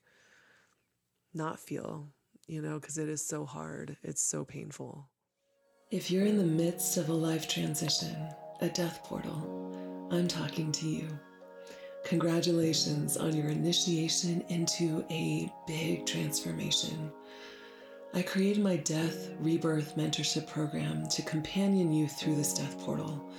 not 1.34 1.58
feel 1.58 2.08
you 2.50 2.60
know, 2.60 2.80
because 2.80 2.98
it 2.98 3.08
is 3.08 3.24
so 3.24 3.46
hard. 3.46 3.96
It's 4.02 4.20
so 4.20 4.44
painful. 4.44 5.08
If 5.92 6.10
you're 6.10 6.26
in 6.26 6.36
the 6.36 6.44
midst 6.44 6.96
of 6.96 7.08
a 7.08 7.12
life 7.12 7.48
transition, 7.48 8.16
a 8.60 8.68
death 8.68 9.04
portal, 9.04 10.08
I'm 10.10 10.26
talking 10.26 10.72
to 10.72 10.88
you. 10.88 11.06
Congratulations 12.04 13.16
on 13.16 13.36
your 13.36 13.48
initiation 13.48 14.42
into 14.48 15.04
a 15.10 15.48
big 15.68 16.06
transformation. 16.06 17.12
I 18.12 18.22
created 18.22 18.60
my 18.60 18.76
Death 18.76 19.30
Rebirth 19.38 19.96
Mentorship 19.96 20.48
Program 20.48 21.06
to 21.10 21.22
companion 21.22 21.92
you 21.92 22.08
through 22.08 22.34
this 22.34 22.52
death 22.52 22.76
portal, 22.80 23.30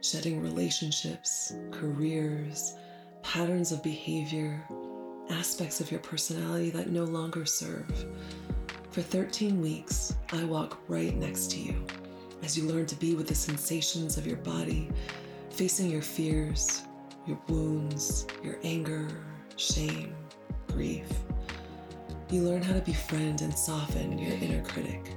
shedding 0.00 0.42
relationships, 0.42 1.54
careers, 1.70 2.74
patterns 3.22 3.70
of 3.70 3.80
behavior, 3.80 4.60
aspects 5.30 5.80
of 5.80 5.92
your 5.92 6.00
personality 6.00 6.70
that 6.70 6.90
no 6.90 7.04
longer 7.04 7.46
serve. 7.46 7.86
For 8.90 9.02
13 9.02 9.62
weeks, 9.62 10.16
I 10.32 10.42
walk 10.42 10.80
right 10.88 11.14
next 11.16 11.52
to 11.52 11.60
you 11.60 11.86
as 12.42 12.58
you 12.58 12.66
learn 12.66 12.86
to 12.86 12.96
be 12.96 13.14
with 13.14 13.28
the 13.28 13.36
sensations 13.36 14.16
of 14.16 14.26
your 14.26 14.38
body, 14.38 14.90
facing 15.50 15.90
your 15.90 16.02
fears, 16.02 16.82
your 17.24 17.38
wounds, 17.48 18.26
your 18.42 18.58
anger, 18.64 19.06
shame, 19.54 20.12
grief. 20.66 21.06
You 22.30 22.42
learn 22.42 22.62
how 22.62 22.74
to 22.74 22.80
befriend 22.80 23.42
and 23.42 23.56
soften 23.56 24.18
your 24.18 24.34
inner 24.34 24.62
critic. 24.62 25.12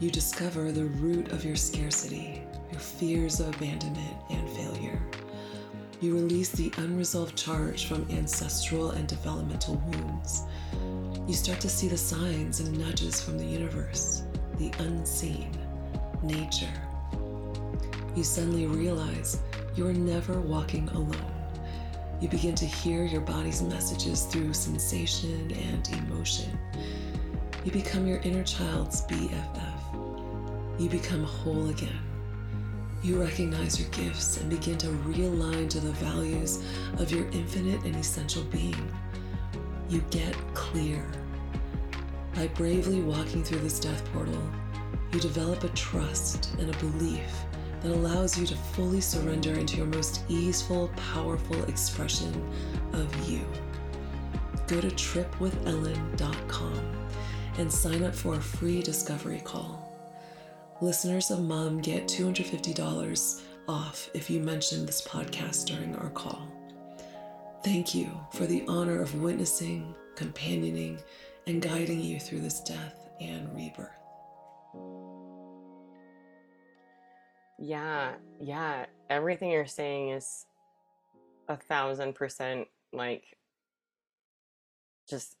You 0.00 0.10
discover 0.10 0.72
the 0.72 0.86
root 0.86 1.30
of 1.32 1.44
your 1.44 1.56
scarcity, 1.56 2.42
your 2.70 2.80
fears 2.80 3.40
of 3.40 3.54
abandonment 3.54 4.16
and 4.30 4.48
failure 4.50 5.00
you 6.02 6.14
release 6.14 6.48
the 6.48 6.72
unresolved 6.78 7.36
charge 7.36 7.86
from 7.86 8.08
ancestral 8.10 8.90
and 8.90 9.06
developmental 9.06 9.76
wounds. 9.86 10.42
You 11.28 11.34
start 11.34 11.60
to 11.60 11.68
see 11.68 11.86
the 11.86 11.96
signs 11.96 12.58
and 12.58 12.76
nudges 12.76 13.22
from 13.22 13.38
the 13.38 13.44
universe, 13.44 14.24
the 14.58 14.72
unseen, 14.80 15.56
nature. 16.24 16.66
You 18.16 18.24
suddenly 18.24 18.66
realize 18.66 19.38
you 19.76 19.86
are 19.86 19.92
never 19.92 20.40
walking 20.40 20.88
alone. 20.88 21.31
You 22.22 22.28
begin 22.28 22.54
to 22.54 22.64
hear 22.64 23.04
your 23.04 23.20
body's 23.20 23.60
messages 23.60 24.22
through 24.22 24.54
sensation 24.54 25.52
and 25.52 25.88
emotion. 26.06 26.58
You 27.64 27.72
become 27.72 28.06
your 28.06 28.18
inner 28.18 28.44
child's 28.44 29.02
BFF. 29.02 30.80
You 30.80 30.88
become 30.88 31.24
whole 31.24 31.68
again 31.68 32.00
you 33.02 33.20
recognize 33.20 33.80
your 33.80 33.88
gifts 33.88 34.36
and 34.36 34.48
begin 34.48 34.78
to 34.78 34.86
realign 34.86 35.68
to 35.68 35.80
the 35.80 35.90
values 35.92 36.62
of 36.98 37.10
your 37.10 37.26
infinite 37.32 37.82
and 37.84 37.96
essential 37.96 38.44
being. 38.44 38.92
You 39.88 40.04
get 40.10 40.36
clear. 40.54 41.04
By 42.34 42.46
bravely 42.48 43.02
walking 43.02 43.42
through 43.42 43.58
this 43.58 43.80
death 43.80 44.04
portal, 44.12 44.40
you 45.12 45.18
develop 45.18 45.64
a 45.64 45.68
trust 45.70 46.54
and 46.60 46.72
a 46.72 46.78
belief 46.78 47.44
that 47.82 47.92
allows 47.92 48.38
you 48.38 48.46
to 48.46 48.56
fully 48.56 49.00
surrender 49.00 49.52
into 49.54 49.76
your 49.76 49.86
most 49.86 50.22
easeful, 50.28 50.88
powerful 50.96 51.62
expression 51.64 52.32
of 52.92 53.28
you. 53.28 53.40
Go 54.66 54.80
to 54.80 54.88
tripwithellen.com 54.88 57.08
and 57.58 57.72
sign 57.72 58.04
up 58.04 58.14
for 58.14 58.36
a 58.36 58.40
free 58.40 58.82
discovery 58.82 59.40
call. 59.44 59.88
Listeners 60.80 61.30
of 61.30 61.40
Mom 61.40 61.80
get 61.80 62.08
$250 62.08 63.42
off 63.68 64.10
if 64.14 64.30
you 64.30 64.40
mention 64.40 64.86
this 64.86 65.06
podcast 65.06 65.66
during 65.66 65.94
our 65.96 66.10
call. 66.10 66.48
Thank 67.64 67.94
you 67.94 68.10
for 68.32 68.46
the 68.46 68.64
honor 68.66 69.00
of 69.00 69.20
witnessing, 69.20 69.94
companioning, 70.16 70.98
and 71.46 71.62
guiding 71.62 72.00
you 72.00 72.18
through 72.18 72.40
this 72.40 72.60
death 72.60 73.08
and 73.20 73.54
rebirth. 73.54 74.01
Yeah, 77.64 78.14
yeah. 78.40 78.86
Everything 79.08 79.52
you're 79.52 79.66
saying 79.66 80.08
is 80.08 80.46
a 81.48 81.56
thousand 81.56 82.16
percent 82.16 82.66
like 82.92 83.22
just 85.08 85.36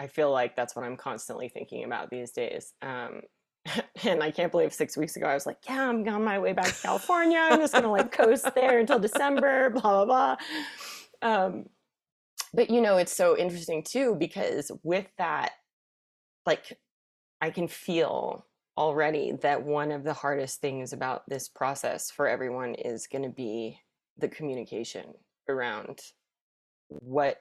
I 0.00 0.08
feel 0.08 0.32
like 0.32 0.56
that's 0.56 0.74
what 0.74 0.84
I'm 0.84 0.96
constantly 0.96 1.48
thinking 1.48 1.84
about 1.84 2.10
these 2.10 2.32
days. 2.32 2.72
Um, 2.82 3.22
and 4.04 4.20
I 4.20 4.32
can't 4.32 4.50
believe 4.50 4.72
six 4.72 4.96
weeks 4.96 5.14
ago 5.14 5.26
I 5.26 5.34
was 5.34 5.46
like, 5.46 5.58
yeah, 5.68 5.88
I'm 5.88 6.06
on 6.08 6.24
my 6.24 6.40
way 6.40 6.54
back 6.54 6.66
to 6.66 6.82
California. 6.82 7.38
I'm 7.38 7.60
just 7.60 7.72
gonna 7.72 7.90
like 7.90 8.10
coast 8.10 8.48
there 8.56 8.80
until 8.80 8.98
December, 8.98 9.70
blah 9.70 10.04
blah 10.04 10.06
blah. 10.06 10.36
Um, 11.22 11.66
but 12.52 12.68
you 12.68 12.80
know, 12.80 12.96
it's 12.96 13.16
so 13.16 13.38
interesting 13.38 13.84
too 13.84 14.16
because 14.18 14.72
with 14.82 15.06
that, 15.18 15.52
like, 16.46 16.80
I 17.40 17.50
can 17.50 17.68
feel 17.68 18.44
already 18.76 19.32
that 19.42 19.62
one 19.62 19.92
of 19.92 20.04
the 20.04 20.12
hardest 20.12 20.60
things 20.60 20.92
about 20.92 21.28
this 21.28 21.48
process 21.48 22.10
for 22.10 22.28
everyone 22.28 22.74
is 22.74 23.06
going 23.06 23.22
to 23.22 23.30
be 23.30 23.78
the 24.18 24.28
communication 24.28 25.14
around 25.48 26.00
what 26.88 27.38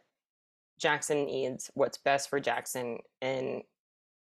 Jaxon 0.81 1.25
needs, 1.25 1.71
what's 1.73 1.97
best 1.97 2.29
for 2.29 2.39
Jaxon, 2.39 2.97
and 3.21 3.63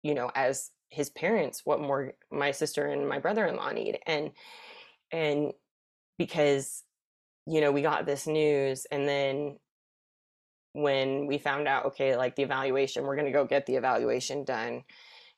you 0.04 0.14
know 0.14 0.32
as 0.36 0.72
his 0.90 1.10
parents 1.10 1.62
what 1.64 1.80
more 1.80 2.14
my 2.32 2.52
sister 2.52 2.88
and 2.88 3.08
my 3.08 3.20
brother-in-law 3.20 3.72
need 3.72 4.00
and 4.08 4.32
and 5.12 5.52
because 6.18 6.84
you 7.48 7.62
know 7.62 7.72
we 7.72 7.82
got 7.82 8.06
this 8.06 8.28
news 8.28 8.86
and 8.92 9.08
then 9.08 9.58
when 10.74 11.28
we 11.28 11.38
found 11.38 11.68
out 11.68 11.86
okay 11.86 12.16
like 12.18 12.36
the 12.36 12.44
evaluation 12.44 13.04
we're 13.04 13.16
going 13.16 13.26
to 13.26 13.32
go 13.32 13.46
get 13.46 13.66
the 13.66 13.76
evaluation 13.76 14.44
done 14.44 14.84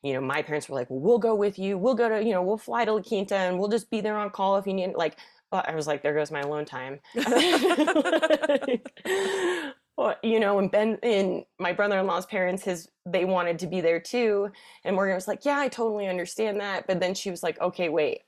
you 0.03 0.13
know 0.13 0.21
my 0.21 0.41
parents 0.41 0.69
were 0.69 0.75
like 0.75 0.89
well, 0.89 0.99
we'll 0.99 1.17
go 1.17 1.33
with 1.33 1.57
you 1.57 1.77
we'll 1.77 1.95
go 1.95 2.09
to 2.09 2.23
you 2.23 2.31
know 2.31 2.41
we'll 2.41 2.57
fly 2.57 2.85
to 2.85 2.93
la 2.93 3.01
quinta 3.01 3.35
and 3.35 3.57
we'll 3.57 3.69
just 3.69 3.89
be 3.89 4.01
there 4.01 4.17
on 4.17 4.29
call 4.29 4.57
if 4.57 4.67
you 4.67 4.73
need 4.73 4.93
like 4.95 5.17
but 5.49 5.67
i 5.67 5.75
was 5.75 5.87
like 5.87 6.03
there 6.03 6.13
goes 6.13 6.31
my 6.31 6.41
alone 6.41 6.65
time 6.65 6.99
well, 9.97 10.15
you 10.23 10.39
know, 10.39 10.59
and 10.59 10.71
Ben 10.71 10.97
and 11.03 11.43
my 11.59 11.71
brother-in-law's 11.71 12.25
parents, 12.25 12.63
his 12.63 12.89
they 13.05 13.25
wanted 13.25 13.59
to 13.59 13.67
be 13.67 13.81
there 13.81 13.99
too. 13.99 14.49
And 14.83 14.95
Morgan 14.95 15.15
was 15.15 15.27
like, 15.27 15.45
Yeah, 15.45 15.59
I 15.59 15.67
totally 15.67 16.07
understand 16.07 16.59
that. 16.59 16.87
But 16.87 16.99
then 16.99 17.13
she 17.13 17.29
was 17.29 17.43
like, 17.43 17.59
Okay, 17.61 17.89
wait. 17.89 18.21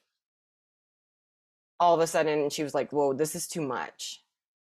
All 1.80 1.96
of 1.96 2.02
a 2.02 2.08
sudden 2.08 2.50
she 2.50 2.64
was 2.64 2.74
like, 2.74 2.92
Whoa, 2.92 3.14
this 3.14 3.36
is 3.36 3.48
too 3.48 3.62
much. 3.62 4.22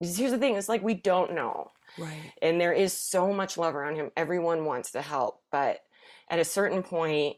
Because 0.01 0.17
here's 0.17 0.31
the 0.31 0.39
thing, 0.39 0.55
it's 0.55 0.69
like 0.69 0.83
we 0.83 0.95
don't 0.95 1.35
know. 1.35 1.73
Right. 1.99 2.33
And 2.41 2.61
there 2.61 2.73
is 2.73 2.93
so 2.93 3.33
much 3.33 3.59
love 3.59 3.75
around 3.75 3.97
him. 3.97 4.11
Everyone 4.17 4.65
wants 4.65 4.93
to 4.93 5.03
help, 5.03 5.43
but 5.51 5.81
at 6.29 6.39
a 6.39 6.45
certain 6.45 6.83
point, 6.83 7.37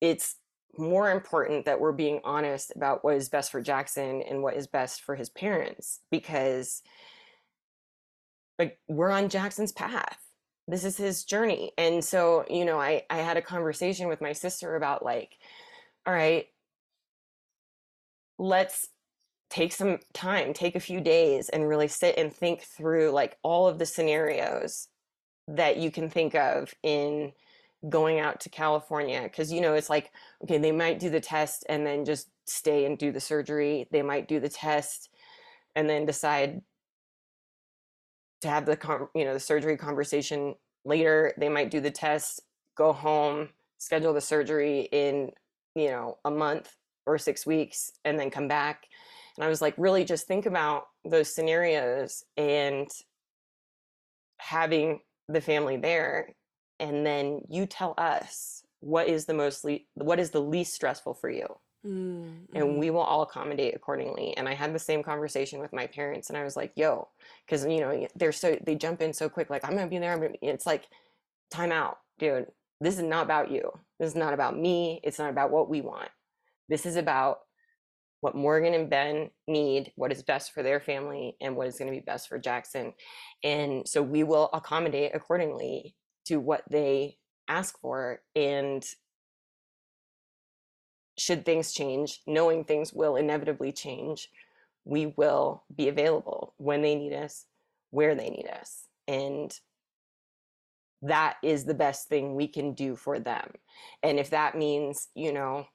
it's 0.00 0.36
more 0.78 1.10
important 1.10 1.66
that 1.66 1.80
we're 1.80 1.92
being 1.92 2.20
honest 2.24 2.72
about 2.74 3.04
what 3.04 3.16
is 3.16 3.28
best 3.28 3.50
for 3.52 3.62
Jaxon 3.62 4.28
and 4.28 4.42
what 4.42 4.56
is 4.56 4.66
best 4.66 5.02
for 5.02 5.14
his 5.14 5.28
parents 5.28 6.00
because 6.10 6.82
like 8.58 8.78
we're 8.88 9.10
on 9.10 9.28
Jaxon's 9.28 9.72
path. 9.72 10.18
This 10.68 10.84
is 10.84 10.96
his 10.96 11.24
journey. 11.24 11.72
And 11.76 12.04
so, 12.04 12.44
you 12.48 12.64
know, 12.64 12.80
I 12.80 13.02
I 13.10 13.18
had 13.18 13.36
a 13.36 13.42
conversation 13.42 14.08
with 14.08 14.20
my 14.20 14.32
sister 14.32 14.76
about 14.76 15.04
like 15.04 15.36
all 16.06 16.14
right, 16.14 16.46
let's 18.38 18.88
take 19.50 19.72
some 19.72 19.98
time, 20.14 20.54
take 20.54 20.74
a 20.74 20.80
few 20.80 21.00
days 21.00 21.48
and 21.50 21.68
really 21.68 21.88
sit 21.88 22.16
and 22.16 22.32
think 22.32 22.62
through 22.62 23.10
like 23.10 23.36
all 23.42 23.68
of 23.68 23.78
the 23.78 23.86
scenarios 23.86 24.88
that 25.48 25.76
you 25.76 25.90
can 25.90 26.08
think 26.08 26.34
of 26.34 26.72
in 26.82 27.32
going 27.88 28.20
out 28.20 28.40
to 28.40 28.48
California 28.48 29.22
because 29.24 29.52
you 29.52 29.60
know 29.60 29.74
it's 29.74 29.90
like 29.90 30.12
okay 30.44 30.56
they 30.56 30.70
might 30.70 31.00
do 31.00 31.10
the 31.10 31.20
test 31.20 31.66
and 31.68 31.84
then 31.84 32.04
just 32.04 32.28
stay 32.46 32.84
and 32.84 32.98
do 32.98 33.12
the 33.12 33.20
surgery. 33.20 33.88
They 33.90 34.02
might 34.02 34.28
do 34.28 34.40
the 34.40 34.48
test 34.48 35.10
and 35.74 35.88
then 35.88 36.06
decide 36.06 36.62
to 38.42 38.48
have 38.48 38.66
the 38.66 39.08
you 39.14 39.24
know 39.24 39.34
the 39.34 39.40
surgery 39.40 39.76
conversation 39.76 40.54
later. 40.84 41.32
They 41.38 41.48
might 41.48 41.70
do 41.70 41.80
the 41.80 41.90
test 41.90 42.40
go 42.76 42.92
home 42.92 43.50
schedule 43.78 44.12
the 44.12 44.20
surgery 44.20 44.88
in 44.92 45.30
you 45.74 45.88
know 45.88 46.16
a 46.24 46.30
month 46.30 46.76
or 47.04 47.18
6 47.18 47.44
weeks 47.46 47.90
and 48.04 48.18
then 48.18 48.30
come 48.30 48.48
back. 48.48 48.86
And 49.36 49.44
i 49.44 49.48
was 49.48 49.62
like 49.62 49.74
really 49.76 50.04
just 50.04 50.26
think 50.26 50.46
about 50.46 50.84
those 51.04 51.34
scenarios 51.34 52.24
and 52.36 52.88
having 54.38 55.00
the 55.28 55.40
family 55.40 55.76
there 55.76 56.34
and 56.78 57.06
then 57.06 57.40
you 57.48 57.66
tell 57.66 57.94
us 57.98 58.62
what 58.80 59.06
is 59.06 59.26
the 59.26 59.34
most 59.34 59.64
le- 59.64 59.78
what 59.94 60.18
is 60.18 60.30
the 60.30 60.40
least 60.40 60.74
stressful 60.74 61.14
for 61.14 61.30
you? 61.30 61.46
Mm-hmm. 61.84 62.56
and 62.56 62.78
we 62.78 62.90
will 62.90 63.00
all 63.00 63.22
accommodate 63.22 63.74
accordingly 63.74 64.36
and 64.36 64.48
i 64.48 64.54
had 64.54 64.72
the 64.72 64.78
same 64.78 65.02
conversation 65.02 65.58
with 65.58 65.72
my 65.72 65.88
parents 65.88 66.28
and 66.28 66.38
i 66.38 66.44
was 66.44 66.54
like 66.54 66.70
yo 66.76 67.08
because 67.44 67.66
you 67.66 67.80
know 67.80 68.06
they're 68.14 68.30
so 68.30 68.56
they 68.64 68.76
jump 68.76 69.02
in 69.02 69.12
so 69.12 69.28
quick 69.28 69.50
like 69.50 69.64
i'm 69.64 69.74
gonna 69.74 69.88
be 69.88 69.98
there 69.98 70.12
I'm 70.12 70.20
gonna 70.20 70.30
be, 70.40 70.46
it's 70.46 70.64
like 70.64 70.84
time 71.50 71.72
out 71.72 71.98
dude. 72.22 72.46
This 72.80 72.96
is 72.96 73.02
not 73.02 73.24
about 73.24 73.50
you. 73.50 73.72
This 73.98 74.10
is 74.10 74.16
not 74.16 74.32
about 74.32 74.58
me. 74.58 75.00
It's 75.02 75.18
not 75.18 75.30
about 75.30 75.50
what 75.50 75.68
we 75.68 75.80
want. 75.80 76.08
This 76.68 76.86
is 76.86 76.96
about 76.96 77.40
what 78.22 78.34
morgan 78.34 78.74
and 78.74 78.88
ben 78.88 79.30
need 79.46 79.92
what 79.96 80.10
is 80.10 80.22
best 80.22 80.52
for 80.52 80.62
their 80.62 80.80
family 80.80 81.36
and 81.40 81.54
what 81.54 81.68
is 81.68 81.76
going 81.76 81.92
to 81.92 81.96
be 81.96 82.04
best 82.04 82.28
for 82.28 82.40
jaxon 82.40 82.92
and 83.44 83.86
so 83.86 84.02
we 84.02 84.24
will 84.24 84.48
accommodate 84.52 85.12
accordingly 85.14 85.94
to 86.24 86.40
what 86.40 86.62
they 86.70 87.18
ask 87.48 87.78
for 87.80 88.20
and 88.34 88.84
should 91.18 91.44
things 91.44 91.72
change, 91.72 92.20
knowing 92.26 92.64
things 92.64 92.92
will 92.92 93.16
inevitably 93.16 93.72
change, 93.72 94.28
we 94.84 95.06
will 95.16 95.62
be 95.74 95.88
available 95.88 96.54
when 96.56 96.82
they 96.82 96.94
need 96.94 97.12
us, 97.12 97.46
where 97.90 98.14
they 98.14 98.30
need 98.30 98.48
us. 98.48 98.88
And 99.06 99.52
that 101.02 101.36
is 101.42 101.64
the 101.64 101.74
best 101.74 102.08
thing 102.08 102.34
we 102.34 102.48
can 102.48 102.74
do 102.74 102.96
for 102.96 103.18
them. 103.18 103.50
And 104.02 104.18
if 104.18 104.30
that 104.30 104.56
means, 104.56 105.08
you 105.14 105.32
know, 105.32 105.66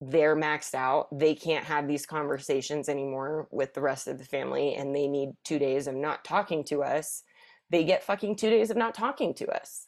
they're 0.00 0.36
maxed 0.36 0.74
out, 0.74 1.08
they 1.16 1.34
can't 1.34 1.64
have 1.64 1.88
these 1.88 2.04
conversations 2.04 2.88
anymore 2.88 3.48
with 3.50 3.72
the 3.74 3.80
rest 3.80 4.08
of 4.08 4.18
the 4.18 4.24
family, 4.24 4.74
and 4.74 4.94
they 4.94 5.08
need 5.08 5.30
two 5.44 5.58
days 5.58 5.86
of 5.86 5.94
not 5.94 6.24
talking 6.24 6.64
to 6.64 6.82
us, 6.82 7.22
they 7.70 7.84
get 7.84 8.04
fucking 8.04 8.36
two 8.36 8.50
days 8.50 8.70
of 8.70 8.76
not 8.76 8.94
talking 8.94 9.34
to 9.34 9.46
us. 9.48 9.86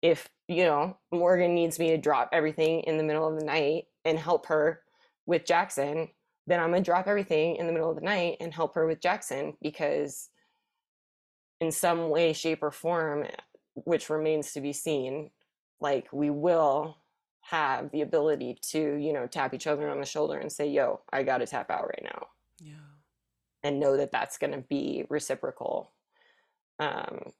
If, 0.00 0.28
you 0.48 0.64
know, 0.64 0.96
Morgan 1.12 1.54
needs 1.54 1.78
me 1.78 1.90
to 1.90 1.98
drop 1.98 2.30
everything 2.32 2.80
in 2.80 2.96
the 2.96 3.04
middle 3.04 3.28
of 3.28 3.38
the 3.38 3.44
night 3.44 3.84
and 4.04 4.18
help 4.18 4.46
her 4.46 4.80
with 5.26 5.44
Jaxon, 5.44 6.08
then 6.46 6.60
I'm 6.60 6.70
gonna 6.70 6.82
drop 6.82 7.06
everything 7.06 7.56
in 7.56 7.66
the 7.66 7.72
middle 7.72 7.90
of 7.90 7.96
the 7.96 8.02
night 8.02 8.38
and 8.40 8.54
help 8.54 8.74
her 8.74 8.86
with 8.86 9.00
Jaxon 9.00 9.54
because 9.60 10.30
in 11.60 11.70
some 11.70 12.08
way, 12.08 12.32
shape, 12.32 12.62
or 12.62 12.70
form, 12.70 13.24
eh, 13.24 13.30
which 13.74 14.08
remains 14.08 14.52
to 14.52 14.60
be 14.60 14.72
seen, 14.72 15.30
like 15.80 16.08
we 16.12 16.30
will 16.30 16.96
have 17.50 17.90
the 17.92 18.02
ability 18.02 18.58
to, 18.60 18.96
you 18.96 19.12
know, 19.12 19.26
tap 19.26 19.54
each 19.54 19.66
other 19.66 19.88
on 19.88 19.98
the 19.98 20.06
shoulder 20.06 20.38
and 20.38 20.52
say, 20.52 20.68
yo, 20.68 21.00
I 21.10 21.22
gotta 21.22 21.46
tap 21.46 21.70
out 21.70 21.84
right 21.84 22.04
now. 22.04 22.26
Yeah. 22.60 22.74
And 23.62 23.80
know 23.80 23.96
that 23.96 24.12
that's 24.12 24.36
gonna 24.36 24.62
be 24.68 25.04
reciprocal. 25.08 25.90
Um, 26.78 27.32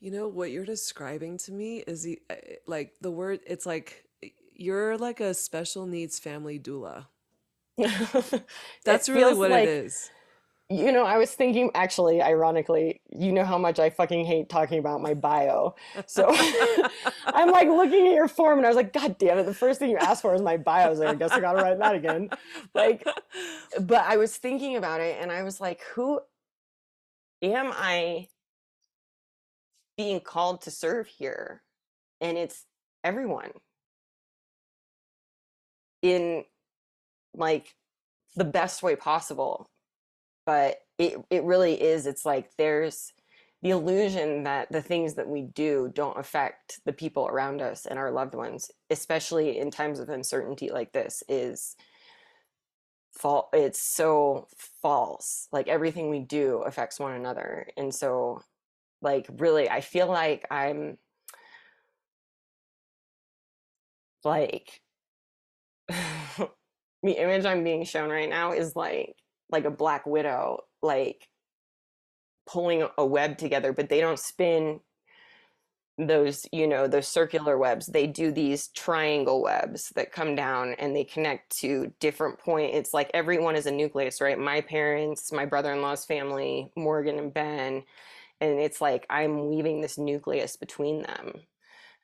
you 0.00 0.10
know 0.10 0.28
what 0.28 0.50
you're 0.50 0.66
describing 0.66 1.38
to 1.38 1.52
me 1.52 1.78
is 1.78 2.06
eh, 2.06 2.34
like 2.66 2.92
the 3.00 3.10
word 3.10 3.40
it's 3.46 3.64
like 3.64 4.04
you're 4.54 4.98
like 4.98 5.20
a 5.20 5.32
special 5.32 5.86
needs 5.86 6.18
family 6.18 6.58
doula. 6.58 7.06
That's 8.84 9.08
really 9.08 9.34
what 9.34 9.50
like, 9.50 9.64
it 9.64 9.68
is. 9.68 10.10
You 10.68 10.90
know, 10.90 11.04
I 11.04 11.16
was 11.18 11.30
thinking 11.32 11.70
actually, 11.74 12.20
ironically, 12.20 13.00
you 13.16 13.30
know 13.32 13.44
how 13.44 13.56
much 13.56 13.78
I 13.78 13.88
fucking 13.88 14.24
hate 14.24 14.48
talking 14.48 14.80
about 14.80 15.00
my 15.00 15.14
bio. 15.14 15.76
So 16.06 16.26
I'm 17.26 17.52
like 17.52 17.68
looking 17.68 18.08
at 18.08 18.14
your 18.14 18.26
form 18.26 18.58
and 18.58 18.66
I 18.66 18.70
was 18.70 18.76
like, 18.76 18.92
God 18.92 19.16
damn 19.16 19.38
it, 19.38 19.44
the 19.44 19.54
first 19.54 19.78
thing 19.78 19.90
you 19.90 19.96
asked 19.96 20.22
for 20.22 20.34
is 20.34 20.42
my 20.42 20.56
bio. 20.56 20.86
I 20.86 20.90
was 20.90 20.98
like, 20.98 21.08
I 21.10 21.14
guess 21.14 21.30
I 21.30 21.40
gotta 21.40 21.62
write 21.62 21.78
that 21.78 21.94
again. 21.94 22.30
Like, 22.74 23.06
but 23.80 24.04
I 24.06 24.16
was 24.16 24.36
thinking 24.36 24.76
about 24.76 25.00
it 25.00 25.18
and 25.20 25.30
I 25.30 25.44
was 25.44 25.60
like, 25.60 25.82
who 25.94 26.20
am 27.42 27.72
I 27.72 28.26
being 29.96 30.18
called 30.20 30.62
to 30.62 30.72
serve 30.72 31.06
here? 31.06 31.62
And 32.20 32.36
it's 32.36 32.64
everyone 33.04 33.52
in 36.02 36.44
like 37.34 37.76
the 38.36 38.44
best 38.44 38.82
way 38.82 38.96
possible 38.96 39.70
but 40.46 40.78
it 40.98 41.18
it 41.30 41.44
really 41.44 41.80
is 41.80 42.06
it's 42.06 42.24
like 42.24 42.50
there's 42.56 43.12
the 43.62 43.70
illusion 43.70 44.44
that 44.44 44.70
the 44.70 44.82
things 44.82 45.14
that 45.14 45.28
we 45.28 45.42
do 45.42 45.90
don't 45.94 46.18
affect 46.18 46.80
the 46.84 46.92
people 46.92 47.26
around 47.26 47.60
us 47.60 47.86
and 47.86 47.98
our 47.98 48.10
loved 48.10 48.34
ones 48.34 48.70
especially 48.90 49.58
in 49.58 49.70
times 49.70 49.98
of 49.98 50.08
uncertainty 50.08 50.70
like 50.70 50.92
this 50.92 51.22
is 51.28 51.76
fault 53.12 53.48
it's 53.52 53.80
so 53.80 54.46
false 54.82 55.48
like 55.52 55.68
everything 55.68 56.10
we 56.10 56.20
do 56.20 56.58
affects 56.66 57.00
one 57.00 57.12
another 57.12 57.66
and 57.76 57.94
so 57.94 58.42
like 59.02 59.26
really 59.38 59.68
i 59.70 59.80
feel 59.80 60.06
like 60.06 60.46
i'm 60.50 60.98
like 64.26 64.80
the 65.88 66.50
image 67.02 67.46
I'm 67.46 67.64
being 67.64 67.84
shown 67.84 68.10
right 68.10 68.28
now 68.28 68.52
is 68.52 68.76
like 68.76 69.16
like 69.50 69.64
a 69.64 69.70
black 69.70 70.06
widow, 70.06 70.60
like 70.82 71.28
pulling 72.46 72.86
a 72.96 73.06
web 73.06 73.38
together, 73.38 73.72
but 73.72 73.88
they 73.88 74.00
don't 74.00 74.18
spin 74.18 74.80
those, 75.98 76.46
you 76.52 76.66
know, 76.66 76.86
those 76.86 77.08
circular 77.08 77.56
webs. 77.56 77.86
They 77.86 78.06
do 78.06 78.30
these 78.30 78.68
triangle 78.68 79.42
webs 79.42 79.92
that 79.96 80.12
come 80.12 80.34
down 80.34 80.74
and 80.78 80.94
they 80.94 81.04
connect 81.04 81.56
to 81.58 81.92
different 82.00 82.38
point. 82.38 82.74
It's 82.74 82.92
like 82.92 83.10
everyone 83.14 83.56
is 83.56 83.66
a 83.66 83.70
nucleus, 83.70 84.20
right? 84.20 84.38
My 84.38 84.60
parents, 84.60 85.32
my 85.32 85.46
brother-in-law's 85.46 86.04
family, 86.04 86.70
Morgan 86.76 87.18
and 87.18 87.32
Ben, 87.32 87.82
and 88.40 88.60
it's 88.60 88.80
like 88.80 89.06
I'm 89.08 89.48
weaving 89.48 89.80
this 89.80 89.96
nucleus 89.96 90.56
between 90.56 91.02
them. 91.02 91.32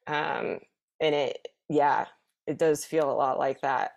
Um, 0.07 0.61
and 0.99 1.15
it, 1.15 1.49
yeah, 1.69 2.07
it 2.47 2.59
does 2.59 2.85
feel 2.85 3.11
a 3.11 3.13
lot 3.13 3.39
like 3.39 3.61
that. 3.61 3.93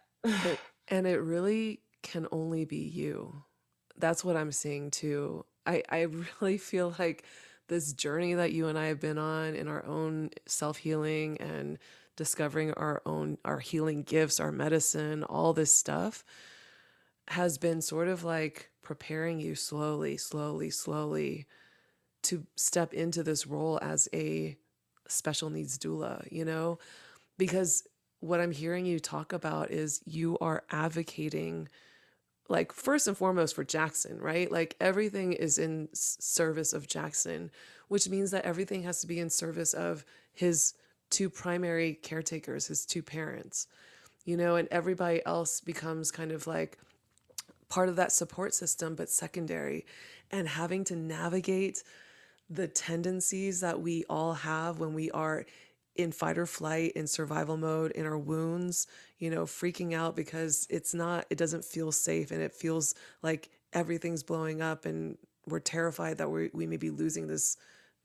and 0.89 1.07
it 1.07 1.21
really 1.21 1.81
can 2.05 2.27
only 2.31 2.63
be 2.63 2.77
you. 2.77 3.43
That's 3.97 4.23
what 4.23 4.37
I'm 4.37 4.51
seeing 4.51 4.91
too. 4.91 5.45
I, 5.65 5.83
I 5.89 6.01
really 6.41 6.57
feel 6.57 6.95
like 6.97 7.25
this 7.67 7.91
journey 7.93 8.35
that 8.35 8.53
you 8.53 8.67
and 8.67 8.77
I 8.77 8.85
have 8.87 9.01
been 9.01 9.17
on 9.17 9.55
in 9.55 9.67
our 9.67 9.85
own 9.85 10.29
self 10.45 10.77
healing 10.77 11.37
and 11.41 11.77
discovering 12.15 12.71
our 12.73 13.01
own, 13.05 13.37
our 13.43 13.59
healing 13.59 14.03
gifts, 14.03 14.39
our 14.39 14.51
medicine, 14.51 15.23
all 15.23 15.51
this 15.51 15.75
stuff 15.75 16.23
has 17.29 17.57
been 17.57 17.81
sort 17.81 18.07
of 18.07 18.23
like 18.23 18.69
preparing 18.83 19.39
you 19.39 19.55
slowly, 19.55 20.15
slowly, 20.15 20.69
slowly 20.69 21.47
to 22.21 22.45
step 22.55 22.93
into 22.93 23.23
this 23.23 23.47
role 23.47 23.79
as 23.81 24.07
a 24.13 24.55
special 25.07 25.49
needs 25.49 25.77
doula, 25.77 26.31
you 26.31 26.45
know? 26.45 26.77
Because 27.37 27.83
what 28.19 28.39
I'm 28.39 28.51
hearing 28.51 28.85
you 28.85 28.99
talk 28.99 29.33
about 29.33 29.71
is 29.71 30.01
you 30.05 30.37
are 30.39 30.63
advocating 30.69 31.67
like 32.47 32.71
first 32.71 33.07
and 33.07 33.17
foremost 33.17 33.55
for 33.55 33.65
Jaxon, 33.65 34.21
right? 34.21 34.51
Like 34.51 34.75
everything 34.79 35.33
is 35.33 35.57
in 35.57 35.89
service 35.93 36.73
of 36.73 36.87
Jaxon, 36.87 37.49
which 37.87 38.09
means 38.09 38.31
that 38.31 38.45
everything 38.45 38.83
has 38.83 39.01
to 39.01 39.07
be 39.07 39.19
in 39.19 39.29
service 39.29 39.73
of 39.73 40.05
his 40.33 40.73
two 41.09 41.29
primary 41.29 41.95
caretakers, 42.01 42.67
his 42.67 42.85
two 42.85 43.01
parents. 43.01 43.67
You 44.25 44.37
know, 44.37 44.55
and 44.55 44.67
everybody 44.71 45.23
else 45.25 45.61
becomes 45.61 46.11
kind 46.11 46.31
of 46.31 46.47
like 46.47 46.79
part 47.69 47.89
of 47.89 47.95
that 47.95 48.11
support 48.11 48.53
system 48.53 48.95
but 48.95 49.09
secondary 49.09 49.85
and 50.31 50.47
having 50.47 50.83
to 50.85 50.95
navigate 50.95 51.83
the 52.49 52.67
tendencies 52.67 53.61
that 53.61 53.81
we 53.81 54.03
all 54.09 54.33
have 54.33 54.79
when 54.79 54.93
we 54.93 55.09
are 55.11 55.45
in 55.95 56.11
fight 56.11 56.37
or 56.37 56.45
flight 56.45 56.91
in 56.93 57.07
survival 57.07 57.57
mode 57.57 57.91
in 57.91 58.05
our 58.05 58.17
wounds 58.17 58.87
you 59.17 59.29
know 59.29 59.45
freaking 59.45 59.93
out 59.93 60.15
because 60.15 60.67
it's 60.69 60.93
not 60.93 61.25
it 61.29 61.37
doesn't 61.37 61.63
feel 61.63 61.91
safe 61.91 62.31
and 62.31 62.41
it 62.41 62.53
feels 62.53 62.95
like 63.21 63.49
everything's 63.73 64.23
blowing 64.23 64.61
up 64.61 64.85
and 64.85 65.17
we're 65.47 65.59
terrified 65.59 66.17
that 66.17 66.29
we 66.29 66.49
we 66.53 66.67
may 66.67 66.77
be 66.77 66.89
losing 66.89 67.27
this 67.27 67.57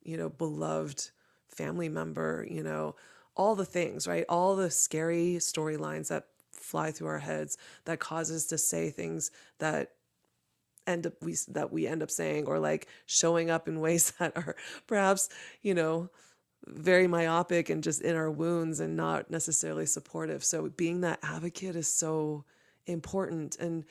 you 0.02 0.16
know 0.16 0.28
beloved 0.28 1.10
family 1.48 1.88
member 1.88 2.46
you 2.48 2.62
know 2.62 2.94
all 3.36 3.54
the 3.54 3.64
things 3.64 4.06
right? 4.06 4.24
All 4.28 4.56
the 4.56 4.70
scary 4.70 5.36
storylines 5.38 6.08
that 6.08 6.26
fly 6.52 6.90
through 6.90 7.08
our 7.08 7.18
heads 7.18 7.56
that 7.84 7.98
cause 7.98 8.30
us 8.30 8.44
to 8.46 8.58
say 8.58 8.90
things 8.90 9.30
that 9.58 9.92
end 10.86 11.06
up 11.06 11.14
we 11.22 11.36
that 11.48 11.72
we 11.72 11.86
end 11.86 12.02
up 12.02 12.10
saying 12.10 12.46
or 12.46 12.58
like 12.58 12.86
showing 13.06 13.50
up 13.50 13.68
in 13.68 13.80
ways 13.80 14.10
that 14.18 14.36
are 14.36 14.56
perhaps 14.86 15.28
you 15.62 15.74
know 15.74 16.10
very 16.66 17.06
myopic 17.06 17.70
and 17.70 17.82
just 17.82 18.02
in 18.02 18.16
our 18.16 18.30
wounds 18.30 18.80
and 18.80 18.96
not 18.96 19.30
necessarily 19.30 19.86
supportive. 19.86 20.44
So 20.44 20.68
being 20.68 21.00
that 21.00 21.18
advocate 21.22 21.76
is 21.76 21.88
so 21.88 22.44
important. 22.86 23.56
And 23.58 23.84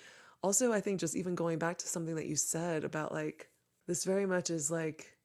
also, 0.43 0.71
I 0.71 0.79
think 0.79 0.99
just 0.99 1.15
even 1.15 1.35
going 1.35 1.59
back 1.59 1.77
to 1.79 1.87
something 1.87 2.15
that 2.15 2.27
you 2.27 2.35
said 2.35 2.83
about 2.83 3.11
like 3.11 3.49
this 3.87 4.05
very 4.05 4.25
much 4.25 4.49
is 4.49 4.69
like 4.71 5.17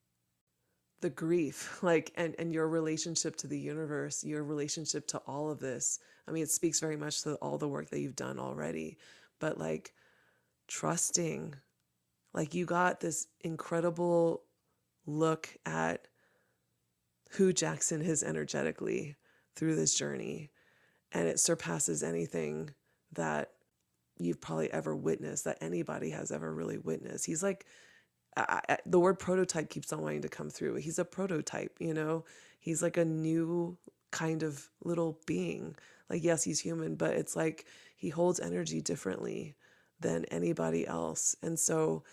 the 1.01 1.11
grief, 1.11 1.79
like 1.83 2.13
and 2.17 2.35
and 2.39 2.53
your 2.53 2.69
relationship 2.69 3.37
to 3.37 3.47
the 3.47 3.59
universe, 3.59 4.25
your 4.25 4.43
relationship 4.43 5.07
to 5.09 5.19
all 5.19 5.51
of 5.51 5.61
this. 5.61 5.99
I 6.27 6.33
mean, 6.33 6.43
it 6.43 6.51
speaks 6.51 6.81
very 6.81 6.97
much 6.97 7.23
to 7.23 7.35
all 7.37 7.59
the 7.59 7.69
work 7.69 7.91
that 7.91 8.01
you've 8.01 8.17
done 8.17 8.39
already, 8.39 8.97
but 9.39 9.59
like 9.59 9.93
trusting, 10.67 11.55
like 12.33 12.55
you 12.55 12.65
got 12.65 13.01
this 13.01 13.27
incredible 13.43 14.43
look 15.07 15.49
at 15.67 16.09
who 17.31 17.53
Jaxon 17.53 18.03
is 18.03 18.23
energetically 18.23 19.17
through 19.57 19.77
this 19.77 19.95
journey. 19.95 20.51
And 21.13 21.29
it 21.29 21.41
surpasses 21.41 22.03
anything 22.03 22.71
that 23.13 23.51
you've 24.19 24.41
probably 24.41 24.73
ever 24.73 24.95
witnessed, 24.95 25.45
that 25.45 25.59
anybody 25.61 26.11
has 26.11 26.31
ever 26.31 26.53
really 26.53 26.79
witnessed. 26.79 27.27
He's 27.27 27.43
like, 27.43 27.67
I, 28.37 28.61
I, 28.69 28.79
the 28.87 28.99
word 28.99 29.19
prototype 29.19 29.71
keeps 29.71 29.93
on 29.93 30.03
wanting 30.03 30.23
to 30.23 30.29
come 30.29 30.51
through. 30.51 30.77
He's 30.77 30.99
a 30.99 31.05
prototype, 31.05 31.77
you 31.81 31.95
know? 31.95 32.25
He's 32.59 32.83
like 32.83 32.97
a 32.97 33.05
new 33.05 33.77
kind 34.11 34.43
of 34.43 34.69
little 34.85 35.21
being. 35.27 35.77
Like, 36.09 36.25
yes, 36.25 36.45
he's 36.45 36.61
human, 36.61 36.95
but 36.95 37.15
it's 37.15 37.37
like 37.37 37.67
he 37.97 38.09
holds 38.09 38.41
energy 38.41 38.81
differently 38.81 39.55
than 40.01 40.25
anybody 40.27 40.87
else. 40.87 41.37
And 41.43 41.59
so 41.59 42.05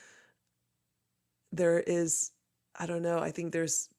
there 1.52 1.80
is, 1.80 2.32
I 2.80 2.86
don't 2.86 3.02
know, 3.02 3.20
I 3.20 3.32
think 3.32 3.52
there's 3.52 3.90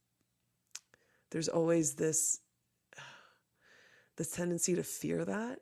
there's 1.33 1.49
always 1.49 1.95
this 1.95 2.41
this 4.17 4.31
tendency 4.31 4.77
to 4.77 4.85
fear 4.85 5.25
that 5.25 5.59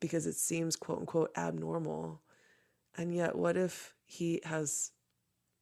because 0.00 0.26
it 0.26 0.36
seems 0.36 0.76
quote 0.76 1.00
unquote 1.00 1.32
abnormal. 1.36 2.22
And 2.96 3.14
yet 3.14 3.36
what 3.36 3.56
if 3.56 3.94
he 4.04 4.40
has 4.44 4.92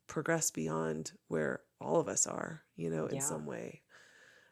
progressed 0.06 0.54
beyond 0.54 1.12
where 1.28 1.60
all 1.80 2.00
of 2.00 2.08
us 2.08 2.26
are, 2.26 2.64
you 2.76 2.90
know, 2.90 3.06
in 3.06 3.16
yeah. 3.16 3.22
some 3.22 3.46
way. 3.46 3.82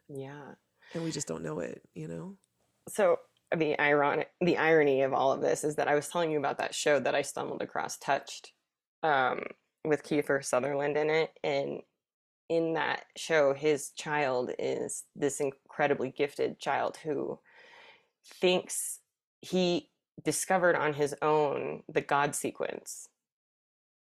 Yeah. 0.07 0.53
And 0.93 1.03
we 1.03 1.11
just 1.11 1.27
don't 1.27 1.43
know 1.43 1.59
it, 1.59 1.81
you 1.93 2.07
know? 2.07 2.37
So 2.87 3.17
the 3.55 3.79
ironic 3.79 4.29
the 4.41 4.57
irony 4.57 5.01
of 5.01 5.13
all 5.13 5.31
of 5.31 5.41
this 5.41 5.63
is 5.63 5.75
that 5.75 5.87
I 5.87 5.95
was 5.95 6.07
telling 6.07 6.31
you 6.31 6.37
about 6.37 6.57
that 6.57 6.75
show 6.75 6.99
that 6.99 7.15
I 7.15 7.21
stumbled 7.21 7.61
across 7.61 7.97
touched 7.97 8.53
um, 9.03 9.43
with 9.85 10.03
Kiefer 10.03 10.43
Sutherland 10.43 10.97
in 10.97 11.09
it 11.09 11.31
and 11.43 11.81
in 12.49 12.73
that 12.73 13.05
show, 13.15 13.53
his 13.53 13.89
child 13.91 14.51
is 14.57 15.03
this 15.15 15.39
incredibly 15.39 16.11
gifted 16.11 16.59
child 16.59 16.97
who 17.03 17.39
thinks 18.25 18.99
he 19.41 19.89
discovered 20.23 20.75
on 20.75 20.93
his 20.93 21.15
own 21.21 21.83
the 21.87 22.01
God 22.01 22.35
sequence, 22.35 23.09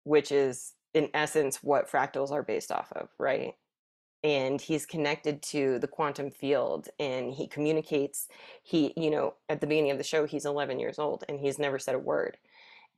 which 0.03 0.31
is 0.31 0.73
in 0.93 1.09
essence 1.13 1.63
what 1.63 1.89
fractals 1.89 2.31
are 2.31 2.43
based 2.43 2.71
off 2.71 2.91
of, 2.93 3.09
right? 3.17 3.53
And 4.23 4.61
he's 4.61 4.85
connected 4.85 5.41
to 5.43 5.79
the 5.79 5.87
quantum 5.87 6.31
field 6.31 6.87
and 6.99 7.33
he 7.33 7.47
communicates. 7.47 8.27
He, 8.61 8.93
you 8.95 9.09
know, 9.09 9.35
at 9.49 9.59
the 9.59 9.67
beginning 9.67 9.91
of 9.91 9.97
the 9.97 10.03
show, 10.03 10.25
he's 10.25 10.45
11 10.45 10.79
years 10.79 10.99
old 10.99 11.23
and 11.27 11.39
he's 11.39 11.59
never 11.59 11.79
said 11.79 11.95
a 11.95 11.99
word, 11.99 12.37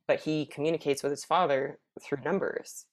but 0.07 0.19
he 0.19 0.45
communicates 0.45 1.01
with 1.01 1.11
his 1.11 1.23
father 1.23 1.79
through 2.01 2.23
numbers 2.23 2.85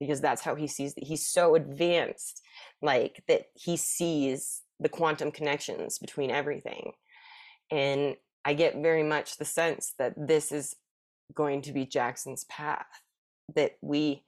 because 0.00 0.20
that's 0.20 0.42
how 0.42 0.54
he 0.54 0.66
sees 0.66 0.94
it. 0.96 1.04
He's 1.04 1.26
so 1.26 1.54
advanced, 1.54 2.42
like 2.82 3.22
that 3.28 3.46
he 3.54 3.76
sees 3.76 4.62
the 4.80 4.88
quantum 4.88 5.30
connections 5.30 5.98
between 5.98 6.30
everything. 6.30 6.92
And 7.70 8.16
I 8.44 8.54
get 8.54 8.82
very 8.82 9.02
much 9.02 9.36
the 9.36 9.44
sense 9.44 9.94
that 9.98 10.14
this 10.16 10.52
is 10.52 10.76
going 11.34 11.62
to 11.62 11.72
be 11.72 11.86
Jaxon's 11.86 12.44
path, 12.44 12.86
that 13.54 13.72
we 13.80 14.24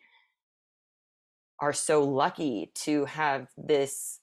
are 1.61 1.73
so 1.73 2.05
lucky 2.05 2.71
to 2.75 3.05
have 3.07 3.49
this 3.57 4.21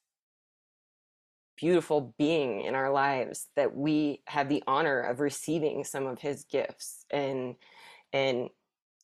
beautiful 1.58 2.14
being 2.18 2.62
in 2.62 2.76
our 2.76 2.92
lives 2.92 3.48
that 3.56 3.76
we 3.76 4.22
have 4.26 4.50
the 4.50 4.64
honor 4.68 5.00
of 5.00 5.20
receiving 5.20 5.84
some 5.84 6.08
of 6.08 6.20
his 6.20 6.46
gifts 6.46 7.06
and 7.12 7.56
and 8.12 8.50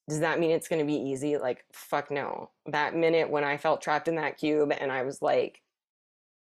does 0.10 0.22
that 0.22 0.39
mean 0.39 0.49
it's 0.49 0.68
going 0.68 0.80
to 0.80 0.86
be 0.86 0.99
easy? 0.99 1.38
Like, 1.38 1.64
fuck 1.72 2.10
no. 2.10 2.49
That 2.66 2.95
minute 2.95 3.30
when 3.30 3.43
I 3.43 3.57
felt 3.57 3.82
trapped 3.82 4.07
in 4.07 4.16
that 4.16 4.38
cube 4.38 4.74
and 4.78 4.91
I 4.91 5.03
was 5.03 5.22
like, 5.22 5.62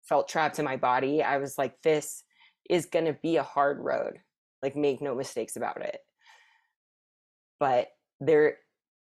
felt 0.04 0.28
trapped 0.28 0.60
in 0.60 0.66
my 0.66 0.76
body, 0.76 1.24
I 1.24 1.38
was 1.38 1.58
like, 1.58 1.82
this 1.82 2.24
is 2.70 2.86
going 2.86 3.06
to 3.06 3.14
be 3.14 3.38
a 3.38 3.44
hard 3.44 3.80
road. 3.80 4.20
Like, 4.62 4.76
make 4.76 5.02
no 5.02 5.16
mistakes 5.16 5.56
about 5.56 5.82
it. 5.82 6.00
But 7.60 7.88
there, 8.20 8.58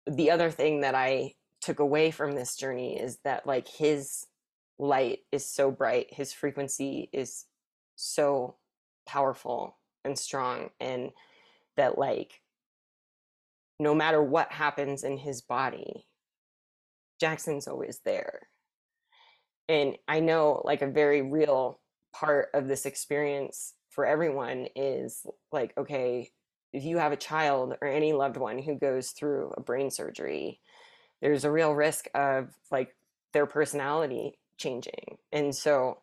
the 0.07 0.31
other 0.31 0.51
thing 0.51 0.83
that 0.83 0.95
I 0.95 1.35
took 1.63 1.79
away 1.79 2.11
from 2.11 2.33
this 2.33 2.57
journey 2.57 2.99
is 2.99 3.19
that, 3.25 3.47
like, 3.47 3.69
his 3.69 4.27
light 4.79 5.21
is 5.31 5.47
so 5.47 5.71
bright, 5.71 6.13
his 6.13 6.33
frequency 6.33 7.09
is 7.13 7.47
so 7.97 8.57
powerful 9.07 9.79
and 10.05 10.19
strong, 10.19 10.71
and 10.81 11.11
that, 11.77 11.97
like, 11.97 12.43
no 13.83 13.95
matter 13.95 14.23
what 14.23 14.53
happens 14.53 15.05
in 15.05 15.19
his 15.19 15.43
body, 15.43 16.07
Jaxon's 17.21 17.67
always 17.67 18.01
there. 18.05 18.49
And 19.69 19.97
I 20.09 20.21
know 20.21 20.63
like 20.65 20.83
a 20.83 20.91
very 20.91 21.23
real 21.23 21.81
part 22.13 22.49
of 22.55 22.69
this 22.69 22.87
experience 22.87 23.75
for 23.91 24.07
everyone 24.07 24.69
is 24.75 25.27
like, 25.51 25.73
okay, 25.77 26.31
if 26.73 26.85
you 26.85 26.99
have 26.99 27.13
a 27.13 27.17
child 27.17 27.75
or 27.81 27.89
any 27.89 28.13
loved 28.13 28.37
one 28.37 28.59
who 28.59 28.75
goes 28.75 29.11
through 29.11 29.53
a 29.57 29.61
brain 29.61 29.91
surgery, 29.91 30.61
there's 31.21 31.45
a 31.45 31.51
real 31.51 31.73
risk 31.73 32.07
of 32.15 32.49
like 32.71 32.95
their 33.33 33.47
personality 33.47 34.39
changing. 34.57 35.19
And 35.33 35.55
so, 35.55 35.99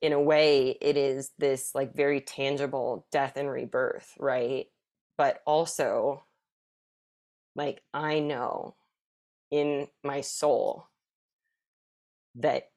in 0.00 0.12
a 0.12 0.20
way, 0.20 0.76
it 0.80 0.96
is 0.96 1.32
this 1.38 1.74
like 1.74 1.94
very 1.94 2.20
tangible 2.20 3.06
death 3.10 3.36
and 3.36 3.50
rebirth, 3.50 4.14
right? 4.18 4.66
But 5.16 5.40
also, 5.44 6.24
like, 7.54 7.82
I 7.94 8.20
know 8.20 8.76
in 9.50 9.88
my 10.04 10.20
soul 10.20 10.88
that 12.36 12.70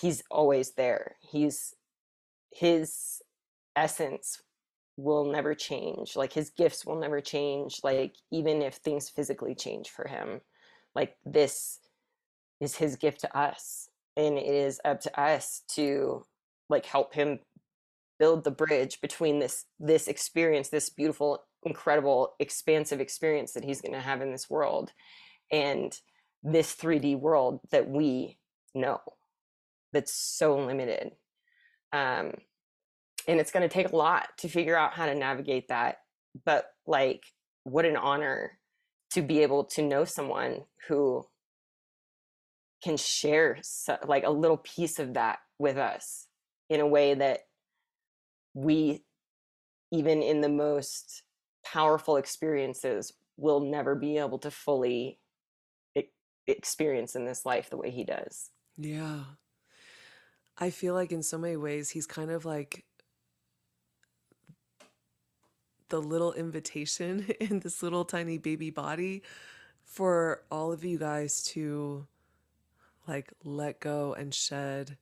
he's 0.00 0.22
always 0.30 0.72
there. 0.72 1.16
He's 1.20 1.74
his 2.52 3.22
essence 3.76 4.42
will 4.96 5.24
never 5.24 5.54
change. 5.54 6.16
Like 6.16 6.32
his 6.32 6.50
gifts 6.50 6.84
will 6.84 6.98
never 6.98 7.20
change. 7.20 7.80
Like 7.84 8.16
even 8.32 8.62
if 8.62 8.76
things 8.76 9.08
physically 9.08 9.54
change 9.54 9.90
for 9.90 10.08
him, 10.08 10.40
like 10.94 11.16
this 11.24 11.78
is 12.60 12.76
his 12.76 12.96
gift 12.96 13.20
to 13.22 13.38
us. 13.38 13.88
and 14.16 14.36
it 14.38 14.46
is 14.46 14.80
up 14.84 15.00
to 15.00 15.20
us 15.20 15.62
to 15.76 16.24
like 16.68 16.86
help 16.86 17.14
him 17.14 17.38
build 18.18 18.44
the 18.44 18.50
bridge 18.50 19.00
between 19.00 19.38
this 19.38 19.66
this 19.80 20.08
experience 20.08 20.68
this 20.70 20.90
beautiful 20.90 21.44
incredible 21.64 22.34
expansive 22.38 23.00
experience 23.00 23.52
that 23.52 23.64
he's 23.64 23.80
going 23.80 23.94
to 23.94 24.00
have 24.00 24.22
in 24.22 24.30
this 24.30 24.48
world 24.48 24.92
and 25.50 25.98
this 26.42 26.74
3d 26.74 27.18
world 27.18 27.60
that 27.70 27.88
we 27.88 28.38
know 28.74 29.00
that's 29.92 30.12
so 30.12 30.56
limited 30.56 31.12
um 31.92 32.32
and 33.26 33.40
it's 33.40 33.50
going 33.50 33.68
to 33.68 33.72
take 33.72 33.90
a 33.90 33.96
lot 33.96 34.28
to 34.38 34.48
figure 34.48 34.76
out 34.76 34.94
how 34.94 35.06
to 35.06 35.14
navigate 35.14 35.68
that 35.68 35.98
but 36.44 36.66
like 36.86 37.24
what 37.64 37.84
an 37.84 37.96
honor 37.96 38.58
to 39.10 39.22
be 39.22 39.42
able 39.42 39.64
to 39.64 39.82
know 39.82 40.04
someone 40.04 40.62
who 40.86 41.24
can 42.82 42.96
share 42.96 43.58
so, 43.62 43.96
like 44.06 44.24
a 44.24 44.30
little 44.30 44.58
piece 44.58 44.98
of 44.98 45.14
that 45.14 45.38
with 45.58 45.76
us 45.76 46.26
in 46.70 46.80
a 46.80 46.86
way 46.86 47.14
that 47.14 47.40
we 48.54 49.02
even 49.90 50.22
in 50.22 50.40
the 50.40 50.48
most 50.48 51.22
powerful 51.72 52.16
experiences 52.16 53.12
will 53.36 53.60
never 53.60 53.94
be 53.94 54.18
able 54.18 54.38
to 54.38 54.50
fully 54.50 55.18
experience 56.46 57.14
in 57.14 57.26
this 57.26 57.44
life 57.44 57.68
the 57.68 57.76
way 57.76 57.90
he 57.90 58.04
does 58.04 58.50
Yeah. 58.76 59.20
I 60.56 60.70
feel 60.70 60.94
like 60.94 61.12
in 61.12 61.22
so 61.22 61.38
many 61.38 61.56
ways 61.56 61.90
he's 61.90 62.06
kind 62.06 62.30
of 62.30 62.44
like 62.44 62.84
the 65.88 66.00
little 66.00 66.32
invitation 66.32 67.26
in 67.40 67.60
this 67.60 67.82
little 67.82 68.04
tiny 68.04 68.38
baby 68.38 68.70
body 68.70 69.22
for 69.84 70.42
all 70.50 70.72
of 70.72 70.84
you 70.84 70.98
guys 70.98 71.42
to 71.42 72.06
like 73.06 73.32
let 73.44 73.80
go 73.80 74.14
and 74.14 74.34
shed 74.34 74.96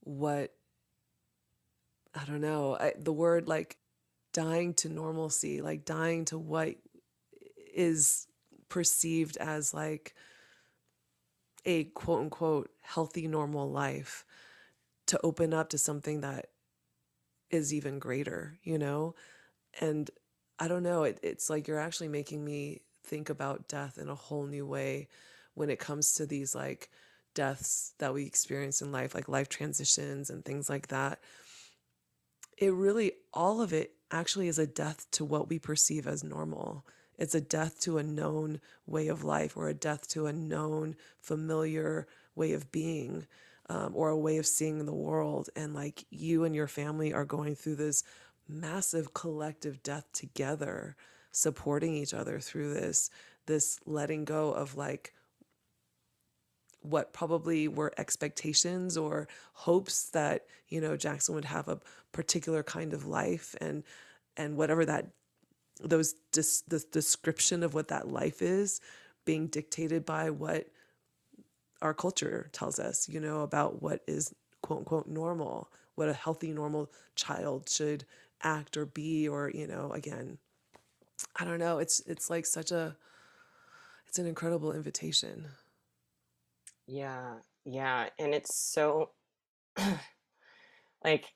what 0.00 0.52
I 2.14 2.24
don't 2.24 2.40
know, 2.40 2.76
I, 2.78 2.94
the 2.98 3.12
word 3.12 3.46
like 3.46 3.76
dying 4.36 4.74
to 4.74 4.90
normalcy, 4.90 5.62
like 5.62 5.86
dying 5.86 6.26
to 6.26 6.36
what 6.36 6.74
is 7.74 8.26
perceived 8.68 9.38
as 9.38 9.72
like 9.72 10.14
a 11.64 11.84
quote 11.84 12.20
unquote 12.20 12.70
healthy 12.82 13.28
normal 13.28 13.70
life 13.70 14.26
to 15.06 15.18
open 15.24 15.54
up 15.54 15.70
to 15.70 15.78
something 15.78 16.20
that 16.20 16.50
is 17.48 17.72
even 17.72 17.98
greater, 17.98 18.58
you 18.62 18.76
know? 18.76 19.14
And 19.80 20.10
I 20.58 20.68
don't 20.68 20.82
know, 20.82 21.04
it, 21.04 21.18
it's 21.22 21.48
like 21.48 21.66
you're 21.66 21.80
actually 21.80 22.08
making 22.08 22.44
me 22.44 22.82
think 23.04 23.30
about 23.30 23.68
death 23.68 23.96
in 23.96 24.10
a 24.10 24.14
whole 24.14 24.44
new 24.44 24.66
way 24.66 25.08
when 25.54 25.70
it 25.70 25.78
comes 25.78 26.12
to 26.16 26.26
these 26.26 26.54
like 26.54 26.90
deaths 27.34 27.94
that 28.00 28.12
we 28.12 28.26
experience 28.26 28.82
in 28.82 28.92
life, 28.92 29.14
like 29.14 29.30
life 29.30 29.48
transitions 29.48 30.28
and 30.28 30.44
things 30.44 30.68
like 30.68 30.88
that. 30.88 31.20
It 32.58 32.74
really, 32.74 33.12
all 33.32 33.62
of 33.62 33.72
it 33.72 33.95
actually 34.10 34.48
is 34.48 34.58
a 34.58 34.66
death 34.66 35.06
to 35.12 35.24
what 35.24 35.48
we 35.48 35.58
perceive 35.58 36.06
as 36.06 36.22
normal. 36.22 36.84
It's 37.18 37.34
a 37.34 37.40
death 37.40 37.80
to 37.80 37.98
a 37.98 38.02
known 38.02 38.60
way 38.86 39.08
of 39.08 39.24
life 39.24 39.56
or 39.56 39.68
a 39.68 39.74
death 39.74 40.08
to 40.08 40.26
a 40.26 40.32
known, 40.32 40.96
familiar 41.20 42.06
way 42.34 42.52
of 42.52 42.70
being 42.70 43.26
um, 43.68 43.92
or 43.94 44.10
a 44.10 44.18
way 44.18 44.36
of 44.36 44.46
seeing 44.46 44.84
the 44.84 44.94
world. 44.94 45.48
And 45.56 45.74
like 45.74 46.04
you 46.10 46.44
and 46.44 46.54
your 46.54 46.68
family 46.68 47.12
are 47.12 47.24
going 47.24 47.54
through 47.54 47.76
this 47.76 48.04
massive 48.48 49.14
collective 49.14 49.82
death 49.82 50.06
together, 50.12 50.96
supporting 51.32 51.94
each 51.94 52.14
other 52.14 52.38
through 52.38 52.74
this, 52.74 53.10
this 53.46 53.80
letting 53.86 54.24
go 54.24 54.52
of 54.52 54.76
like 54.76 55.12
what 56.90 57.12
probably 57.12 57.68
were 57.68 57.92
expectations 57.98 58.96
or 58.96 59.28
hopes 59.52 60.10
that 60.10 60.46
you 60.68 60.80
know 60.80 60.96
Jaxon 60.96 61.34
would 61.34 61.44
have 61.44 61.68
a 61.68 61.80
particular 62.12 62.62
kind 62.62 62.92
of 62.92 63.06
life 63.06 63.54
and 63.60 63.82
and 64.36 64.56
whatever 64.56 64.84
that 64.84 65.08
those 65.82 66.14
dis, 66.32 66.62
the 66.62 66.84
description 66.90 67.62
of 67.62 67.74
what 67.74 67.88
that 67.88 68.08
life 68.08 68.40
is 68.40 68.80
being 69.24 69.46
dictated 69.46 70.04
by 70.04 70.30
what 70.30 70.68
our 71.82 71.92
culture 71.94 72.48
tells 72.52 72.78
us 72.78 73.08
you 73.08 73.20
know 73.20 73.40
about 73.42 73.82
what 73.82 74.00
is 74.06 74.34
quote 74.62 74.80
unquote 74.80 75.06
normal 75.06 75.70
what 75.94 76.08
a 76.08 76.14
healthy 76.14 76.52
normal 76.52 76.90
child 77.14 77.68
should 77.68 78.04
act 78.42 78.76
or 78.76 78.86
be 78.86 79.28
or 79.28 79.50
you 79.54 79.66
know 79.66 79.92
again 79.92 80.38
i 81.36 81.44
don't 81.44 81.58
know. 81.58 81.78
It's 81.78 82.00
it's 82.00 82.30
like 82.30 82.46
such 82.46 82.70
a 82.72 82.96
it's 84.06 84.18
an 84.18 84.26
incredible 84.26 84.72
invitation 84.72 85.46
yeah 86.86 87.34
yeah 87.64 88.08
and 88.18 88.34
it's 88.34 88.54
so 88.54 89.10
like 91.04 91.34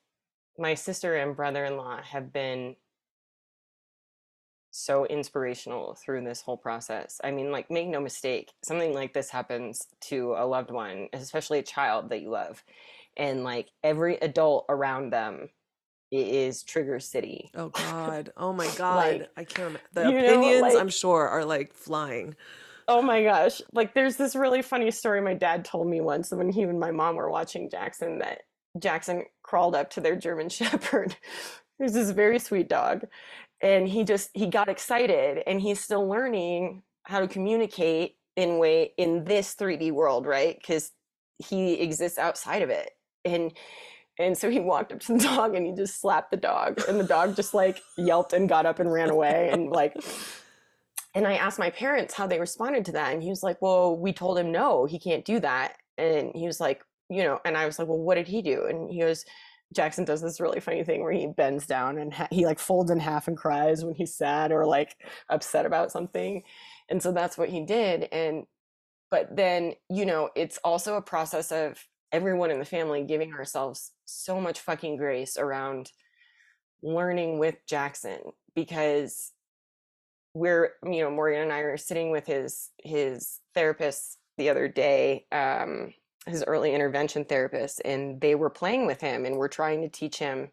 my 0.59 0.75
sister 0.75 1.17
and 1.17 1.37
brother-in-law 1.37 2.03
have 2.03 2.33
been 2.33 2.77
so 4.71 5.05
inspirational 5.07 5.95
through 5.95 6.25
this 6.25 6.43
whole 6.43 6.57
process. 6.57 7.21
I 7.25 7.31
mean, 7.31 7.51
like, 7.51 7.71
make 7.71 7.89
no 7.89 8.01
mistake, 8.01 8.53
something 8.63 8.95
like 8.95 9.13
this 9.13 9.31
happens 9.31 9.87
to 10.03 10.35
a 10.39 10.47
loved 10.47 10.71
one, 10.71 11.09
especially 11.13 11.59
a 11.59 11.63
child 11.63 12.11
that 12.11 12.21
you 12.23 12.31
love. 12.31 12.63
And 13.17 13.43
like 13.43 13.69
every 13.83 14.17
adult 14.17 14.67
around 14.69 15.13
them 15.13 15.49
is 16.13 16.63
trigger 16.63 17.01
city. 17.01 17.51
Oh 17.55 17.71
God. 17.71 18.33
Oh 18.37 18.53
my 18.53 18.71
God. 18.77 18.97
Like, 18.97 19.31
I 19.37 19.45
can't. 19.45 19.77
The 19.93 20.05
know, 20.05 20.17
opinions, 20.17 20.63
like- 20.63 20.79
I'm 20.79 20.89
sure, 20.89 21.29
are 21.29 21.45
like 21.45 21.75
flying. 21.75 22.37
Oh 22.91 23.01
my 23.01 23.23
gosh. 23.23 23.63
Like 23.73 23.95
there's 23.95 24.17
this 24.17 24.35
really 24.35 24.63
funny 24.63 24.91
story 24.91 25.21
my 25.21 25.35
dad 25.35 25.65
told 25.65 25.87
me 25.87 26.01
once 26.01 26.33
when 26.33 26.51
he 26.51 26.63
and 26.63 26.81
my 26.81 26.91
mom 26.91 27.15
were 27.15 27.31
watching 27.31 27.71
Jaxon 27.71 28.19
that 28.19 28.41
Jaxon 28.77 29.23
crawled 29.45 29.77
up 29.77 29.91
to 29.91 30.01
their 30.01 30.17
German 30.17 30.49
shepherd. 30.49 31.17
There's 31.79 31.93
this 31.93 32.11
very 32.11 32.41
sweet 32.41 32.69
dog. 32.69 33.05
And 33.63 33.87
he 33.87 34.03
just 34.03 34.31
he 34.35 34.49
got 34.49 34.69
excited 34.69 35.45
and 35.47 35.61
he's 35.61 35.79
still 35.79 36.09
learning 36.09 36.83
how 37.05 37.21
to 37.21 37.29
communicate 37.29 38.17
in 38.35 38.59
way 38.59 38.93
in 38.97 39.23
this 39.23 39.55
3D 39.55 39.93
world, 39.93 40.27
right? 40.27 40.61
Cuz 40.61 40.91
he 41.39 41.75
exists 41.75 42.19
outside 42.19 42.63
of 42.63 42.71
it. 42.71 42.91
And 43.25 43.53
and 44.19 44.37
so 44.37 44.51
he 44.51 44.59
walked 44.59 44.93
up 44.93 44.99
to 45.03 45.13
the 45.13 45.21
dog 45.21 45.55
and 45.55 45.65
he 45.65 45.73
just 45.73 46.01
slapped 46.01 46.33
the 46.33 46.37
dog 46.37 46.83
and 46.89 46.99
the 46.99 47.05
dog 47.05 47.37
just 47.37 47.55
like 47.55 47.81
yelped 47.97 48.33
and 48.33 48.49
got 48.49 48.67
up 48.67 48.81
and 48.81 48.93
ran 48.93 49.11
away 49.11 49.49
and 49.53 49.71
like 49.71 49.95
and 51.15 51.27
I 51.27 51.35
asked 51.35 51.59
my 51.59 51.71
parents 51.71 52.15
how 52.15 52.27
they 52.27 52.39
responded 52.39 52.85
to 52.87 52.93
that. 52.93 53.13
And 53.13 53.23
he 53.23 53.31
was 53.31 53.43
like, 53.43 53.61
Well, 53.61 53.97
we 53.97 54.13
told 54.13 54.39
him 54.39 54.53
no, 54.53 54.87
he 54.87 54.99
can't 54.99 55.25
do 55.25 55.41
that. 55.41 55.77
And 55.99 56.33
he 56.35 56.47
was 56.47 56.61
like, 56.61 56.83
You 57.09 57.25
know, 57.25 57.41
and 57.45 57.57
I 57.57 57.67
was 57.67 57.79
like, 57.79 57.89
Well, 57.89 57.99
what 57.99 58.15
did 58.15 58.29
he 58.29 58.43
do? 58.43 58.67
And 58.67 58.91
he 58.91 59.01
goes, 59.01 59.25
Jaxon 59.75 60.05
does 60.05 60.21
this 60.21 60.41
really 60.41 60.61
funny 60.61 60.83
thing 60.83 61.03
where 61.03 61.13
he 61.13 61.29
bends 61.29 61.67
down 61.67 61.99
and 61.99 62.13
ha- 62.13 62.29
he 62.31 62.45
like 62.45 62.59
folds 62.59 62.91
in 62.91 62.99
half 62.99 63.29
and 63.29 63.37
cries 63.37 63.85
when 63.85 63.95
he's 63.95 64.17
sad 64.17 64.51
or 64.51 64.67
like 64.67 64.97
upset 65.29 65.65
about 65.65 65.93
something. 65.93 66.43
And 66.89 67.01
so 67.01 67.13
that's 67.13 67.39
what 67.39 67.51
he 67.51 67.65
did. 67.65 68.09
And, 68.11 68.47
but 69.13 69.37
then, 69.37 69.75
you 69.89 70.07
know, 70.07 70.31
it's 70.35 70.59
also 70.65 70.97
a 70.97 71.03
process 71.03 71.53
of 71.53 71.79
everyone 72.11 72.51
in 72.51 72.59
the 72.59 72.65
family 72.65 73.05
giving 73.05 73.33
ourselves 73.33 73.93
so 74.07 74.41
much 74.41 74.59
fucking 74.59 74.97
grace 74.97 75.37
around 75.37 75.93
learning 76.83 77.39
with 77.39 77.57
Jaxon 77.71 78.33
because 78.57 79.31
we're 80.35 80.75
you 80.85 81.01
know 81.01 81.11
Morgan 81.11 81.43
and 81.43 81.53
I 81.53 81.59
are 81.61 81.77
sitting 81.77 82.11
with 82.11 82.27
his 82.27 82.71
his 82.83 83.41
therapist 83.55 84.19
the 84.39 84.49
other 84.49 84.69
day, 84.69 85.27
um, 85.33 85.93
his 86.27 86.45
early 86.47 86.75
intervention 86.75 87.25
therapist, 87.25 87.83
and 87.85 88.21
they 88.21 88.35
were 88.35 88.51
playing 88.51 88.87
with 88.87 89.01
him 89.01 89.25
and 89.25 89.37
we're 89.37 89.49
trying 89.49 89.83
to 89.83 89.89
teach 89.89 90.19
him 90.19 90.51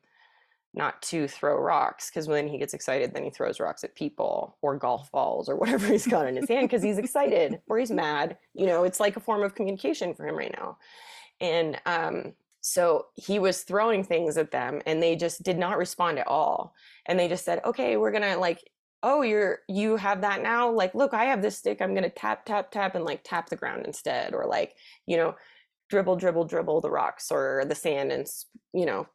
not 0.73 1.01
to 1.01 1.27
throw 1.27 1.59
rocks 1.59 2.09
because 2.09 2.27
when 2.27 2.47
he 2.47 2.57
gets 2.57 2.73
excited, 2.73 3.13
then 3.13 3.23
he 3.23 3.29
throws 3.29 3.59
rocks 3.59 3.83
at 3.83 3.95
people 3.95 4.57
or 4.61 4.77
golf 4.77 5.11
balls 5.11 5.49
or 5.49 5.55
whatever 5.55 5.87
he's 5.87 6.07
got 6.07 6.27
in 6.27 6.35
his 6.35 6.49
hand 6.49 6.69
because 6.69 6.83
he's 6.83 6.97
excited 6.97 7.59
or 7.67 7.79
he's 7.79 7.91
mad. 7.91 8.37
You 8.53 8.67
know, 8.67 8.83
it's 8.83 8.99
like 8.99 9.17
a 9.17 9.21
form 9.21 9.43
of 9.43 9.55
communication 9.55 10.13
for 10.13 10.27
him 10.27 10.37
right 10.37 10.53
now. 10.55 10.77
And 11.39 11.79
um, 11.85 12.33
so 12.61 13.07
he 13.15 13.39
was 13.39 13.63
throwing 13.63 14.03
things 14.03 14.37
at 14.37 14.51
them 14.51 14.81
and 14.85 15.01
they 15.01 15.15
just 15.15 15.43
did 15.43 15.57
not 15.57 15.77
respond 15.77 16.19
at 16.19 16.27
all. 16.27 16.73
And 17.05 17.17
they 17.17 17.27
just 17.27 17.45
said, 17.45 17.61
okay, 17.65 17.97
we're 17.97 18.11
going 18.11 18.23
to 18.23 18.37
like 18.37 18.69
oh 19.03 19.21
you're 19.21 19.59
you 19.67 19.95
have 19.95 20.21
that 20.21 20.41
now? 20.41 20.69
Like 20.71 20.95
look 20.95 21.13
i 21.13 21.25
have 21.25 21.41
this 21.41 21.57
stick 21.57 21.81
i'm 21.81 21.93
gonna 21.93 22.09
tap 22.09 22.45
tap 22.45 22.71
tap 22.71 22.95
and 22.95 23.05
like 23.05 23.21
tap 23.23 23.49
the 23.49 23.55
ground 23.55 23.85
instead 23.85 24.33
or 24.33 24.45
like 24.45 24.75
you 25.05 25.17
know 25.17 25.35
dribble 25.89 26.17
dribble 26.17 26.45
dribble 26.45 26.81
the 26.81 26.89
rocks 26.89 27.31
or 27.31 27.63
the 27.67 27.75
sand 27.75 28.11
and 28.11 28.27
you 28.73 28.85
know 28.85 29.07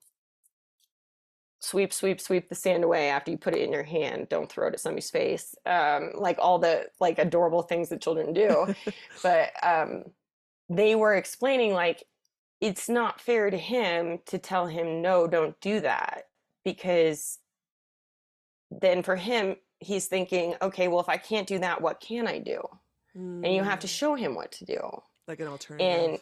sweep 1.63 1.93
sweep 1.93 2.21
sweep 2.21 2.49
the 2.49 2.55
sand 2.55 2.83
away 2.83 3.09
after 3.09 3.31
you 3.31 3.39
put 3.39 3.55
it 3.55 3.63
in 3.63 3.73
your 3.73 3.85
hand. 3.85 4.29
Don't 4.29 4.51
throw 4.51 4.67
it 4.67 4.75
at 4.75 4.81
somebody's 4.81 5.11
face. 5.11 5.55
Um 5.65 6.11
like 6.15 6.37
all 6.39 6.59
the 6.59 6.87
like 7.01 7.19
adorable 7.19 7.63
things 7.63 7.89
that 7.89 8.03
children 8.03 8.33
do. 8.33 8.75
But 9.23 9.51
um 9.63 10.05
they 10.69 10.95
were 10.95 11.15
explaining 11.15 11.73
like 11.73 12.03
it's 12.61 12.89
not 12.89 13.21
fair 13.21 13.51
to 13.51 13.57
him 13.57 14.19
to 14.27 14.39
tell 14.39 14.67
him 14.67 15.03
no 15.03 15.27
don't 15.27 15.61
do 15.61 15.81
that 15.81 16.25
because 16.65 17.39
then 18.71 19.03
for 19.03 19.17
him 19.17 19.57
he's 19.83 20.07
thinking 20.07 20.55
okay 20.63 20.89
well 20.89 21.01
if 21.01 21.09
i 21.09 21.17
can't 21.17 21.47
do 21.47 21.59
that 21.59 21.81
what 21.83 22.01
can 22.01 22.27
i 22.27 22.39
do? 22.39 22.61
And 23.15 23.55
you 23.55 23.63
have 23.63 23.81
to 23.81 23.87
Mm, 23.87 23.91
show 23.91 24.15
him 24.15 24.35
what 24.35 24.53
to 24.53 24.65
do. 24.65 24.81
Like 25.29 25.41
an 25.41 25.49
alternative. 25.49 25.87
and 25.87 26.19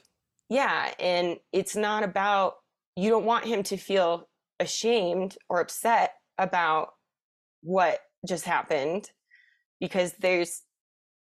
yeah 0.49 0.93
and 0.99 1.39
it's 1.53 1.77
not 1.77 2.03
about 2.03 2.55
you 2.97 3.09
don't 3.11 3.25
want 3.25 3.45
him 3.45 3.63
to 3.65 3.77
feel 3.77 4.29
ashamed 4.59 5.37
or 5.49 5.61
upset 5.61 6.15
about 6.39 6.95
what 7.63 8.01
just 8.27 8.45
happened 8.45 9.11
because 9.81 10.13
there's 10.19 10.63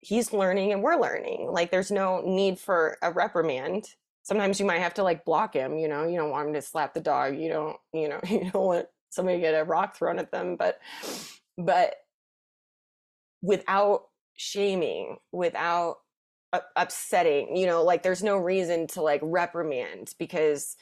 he's 0.01 0.33
learning 0.33 0.73
and 0.73 0.83
we're 0.83 1.01
learning. 1.01 1.49
Like 1.51 1.71
there's 1.71 1.91
no 1.91 2.23
need 2.25 2.59
for 2.59 2.97
a 3.03 3.13
reprimand. 3.13 3.85
Sometimes 4.23 4.61
you 4.61 4.67
might 4.67 4.81
have 4.81 4.95
to 4.95 5.03
like 5.03 5.25
block 5.25 5.55
him 5.55 5.77
you 5.79 5.89
know? 5.89 6.07
You 6.07 6.17
don't 6.19 6.31
want 6.31 6.49
him 6.49 6.55
to 6.55 6.63
slap 6.63 6.95
the 6.95 7.01
dog. 7.01 7.37
You 7.37 7.49
don't 7.51 7.77
you 7.93 8.09
know 8.09 8.21
you 8.29 8.51
don't 8.51 8.65
want 8.67 8.87
somebody 9.11 9.39
to 9.39 9.43
get 9.43 9.55
a 9.55 9.65
rock 9.65 9.97
thrown 9.97 10.19
at 10.19 10.31
them 10.31 10.57
but 10.57 10.79
but 11.57 11.95
without 13.43 14.05
shaming 14.37 15.17
without 15.33 15.97
upsetting 16.77 17.57
you 17.57 17.67
know 17.67 17.83
like 17.83 18.03
there's 18.03 18.23
no 18.23 18.39
reason 18.39 18.87
to 18.87 19.03
like 19.03 19.21
reprimand 19.23 20.15
because 20.19 20.77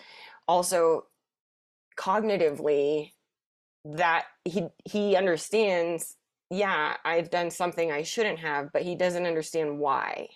also 0.46 1.04
cognitively 1.98 3.12
that 3.84 4.26
he 4.44 4.64
he 4.84 5.16
understands 5.16 6.16
yeah 6.50 6.96
i've 7.04 7.30
done 7.30 7.50
something 7.50 7.90
i 7.90 8.02
shouldn't 8.02 8.38
have 8.38 8.72
but 8.72 8.82
he 8.82 8.94
doesn't 8.94 9.26
understand 9.26 9.78
why. 9.78 10.28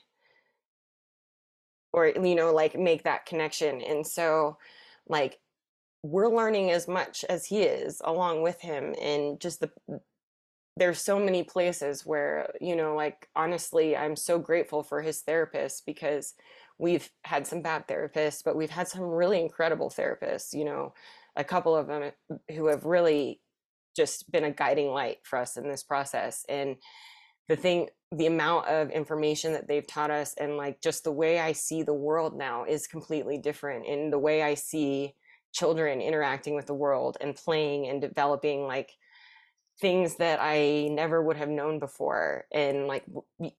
Or 1.93 2.07
you 2.07 2.37
know 2.37 2.53
like 2.55 2.79
make 2.79 3.03
that 3.03 3.27
connection 3.27 3.83
and 3.83 4.07
so 4.07 4.57
like 5.09 5.41
we're 6.05 6.29
learning 6.29 6.71
as 6.71 6.87
much 6.87 7.25
as 7.29 7.45
he 7.45 7.62
is 7.62 8.01
along 8.05 8.43
with 8.43 8.61
him 8.61 8.95
and 9.03 9.41
just 9.41 9.61
the 9.61 9.71
there's 10.81 11.01
so 11.01 11.20
many 11.20 11.45
places 11.45 12.05
where 12.05 12.53
you 12.61 12.74
know 12.74 12.97
like 12.97 13.28
honestly 13.37 13.97
i'm 13.97 14.16
so 14.16 14.39
grateful 14.39 14.83
for 14.83 15.01
his 15.03 15.20
therapist 15.20 15.87
because 15.87 16.35
we've 16.78 17.11
had 17.24 17.47
some 17.47 17.62
bad 17.62 17.87
therapists 17.87 18.43
but 18.45 18.57
we've 18.57 18.70
had 18.70 18.89
some 18.89 19.03
really 19.03 19.41
incredible 19.41 19.91
therapists 19.91 20.53
you 20.53 20.64
know 20.64 20.93
a 21.37 21.45
couple 21.45 21.76
of 21.76 21.87
them 21.87 22.03
eh, 22.03 22.55
who 22.55 22.66
have 22.66 22.85
really 22.85 23.41
just 23.97 24.31
been 24.31 24.45
a 24.45 24.51
guiding 24.51 24.91
light 24.91 25.18
for 25.24 25.39
us 25.39 25.57
in 25.57 25.68
this 25.68 25.83
process. 25.83 26.45
And 26.49 26.76
the 27.49 27.57
thing 27.57 27.89
the 28.12 28.26
amount 28.26 28.66
of 28.66 28.91
information 28.91 29.53
that 29.53 29.68
they've 29.68 29.87
taught 29.87 30.11
us 30.11 30.35
and 30.35 30.57
like 30.57 30.81
just 30.81 31.05
the 31.05 31.12
way 31.12 31.39
i 31.39 31.53
see 31.53 31.85
the 31.85 31.95
world 31.95 32.37
now 32.37 32.64
is 32.64 32.89
completely 32.89 33.39
different 33.39 33.87
in 33.87 34.11
the 34.11 34.18
way 34.18 34.43
i 34.43 34.53
see 34.53 35.14
children 35.53 36.01
interacting 36.01 36.57
with 36.57 36.66
the 36.66 36.74
world 36.74 37.16
and 37.20 37.37
playing 37.37 37.87
and 37.87 38.01
developing 38.01 38.66
like 38.66 38.91
things 39.81 40.16
that 40.16 40.39
I 40.41 40.89
never 40.91 41.22
would 41.22 41.37
have 41.37 41.49
known 41.49 41.78
before. 41.78 42.45
And 42.53 42.87
like 42.87 43.05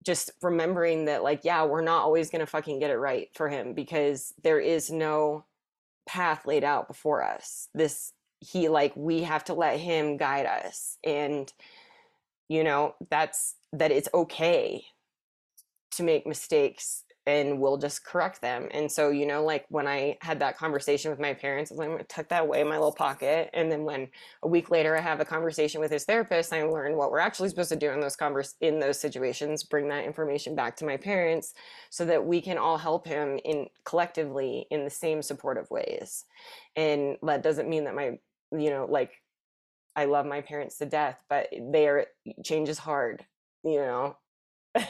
just 0.05 0.31
remembering 0.41 1.05
that, 1.05 1.23
like, 1.23 1.41
yeah, 1.43 1.65
we're 1.65 1.81
not 1.81 2.03
always 2.03 2.29
going 2.29 2.41
to 2.41 2.45
fucking 2.45 2.79
get 2.79 2.91
it 2.91 2.97
right 2.97 3.29
for 3.33 3.49
him 3.49 3.73
because 3.73 4.33
there 4.43 4.59
is 4.59 4.91
no 4.91 5.45
path 6.07 6.45
laid 6.45 6.63
out 6.63 6.87
before 6.87 7.23
us. 7.23 7.69
This, 7.73 8.13
he, 8.39 8.69
like, 8.69 8.93
we 8.95 9.23
have 9.23 9.43
to 9.45 9.53
let 9.53 9.79
him 9.79 10.17
guide 10.17 10.45
us. 10.45 10.97
And, 11.03 11.51
you 12.49 12.63
know, 12.63 12.95
that's 13.09 13.55
that 13.73 13.91
it's 13.91 14.09
okay 14.13 14.83
to 15.91 16.03
make 16.03 16.27
mistakes 16.27 17.03
and 17.27 17.59
we'll 17.59 17.77
just 17.77 18.03
correct 18.03 18.41
them. 18.41 18.67
And 18.71 18.91
so, 18.91 19.09
you 19.09 19.27
know, 19.27 19.43
like 19.43 19.65
when 19.69 19.87
I 19.87 20.17
had 20.21 20.39
that 20.39 20.57
conversation 20.57 21.11
with 21.11 21.19
my 21.19 21.35
parents, 21.35 21.71
I 21.71 21.75
was 21.75 21.87
like, 21.87 22.07
tuck 22.07 22.27
that 22.29 22.41
away 22.41 22.61
in 22.61 22.67
my 22.67 22.77
little 22.77 22.91
pocket. 22.91 23.51
And 23.53 23.71
then 23.71 23.83
when 23.83 24.07
a 24.41 24.47
week 24.47 24.71
later 24.71 24.97
I 24.97 25.01
have 25.01 25.19
a 25.19 25.25
conversation 25.25 25.81
with 25.81 25.91
his 25.91 26.03
therapist, 26.03 26.51
I 26.51 26.63
learn 26.63 26.95
what 26.95 27.11
we're 27.11 27.19
actually 27.19 27.49
supposed 27.49 27.69
to 27.69 27.75
do 27.75 27.91
in 27.91 27.99
those 27.99 28.15
converse 28.15 28.55
in 28.59 28.79
those 28.79 28.99
situations, 28.99 29.63
bring 29.63 29.87
that 29.89 30.05
information 30.05 30.55
back 30.55 30.75
to 30.77 30.85
my 30.85 30.97
parents 30.97 31.53
so 31.91 32.05
that 32.05 32.25
we 32.25 32.41
can 32.41 32.57
all 32.57 32.77
help 32.77 33.05
him 33.05 33.39
in 33.45 33.67
collectively 33.85 34.65
in 34.71 34.83
the 34.83 34.89
same 34.89 35.21
supportive 35.21 35.69
ways. 35.69 36.25
And 36.75 37.17
that 37.21 37.43
doesn't 37.43 37.69
mean 37.69 37.83
that 37.83 37.95
my, 37.95 38.17
you 38.51 38.71
know, 38.71 38.87
like 38.89 39.11
I 39.95 40.05
love 40.05 40.25
my 40.25 40.41
parents 40.41 40.77
to 40.79 40.85
death, 40.87 41.23
but 41.29 41.49
they 41.51 41.87
are 41.87 42.07
change 42.43 42.67
is 42.67 42.79
hard, 42.79 43.25
you 43.63 43.77
know. 43.77 44.17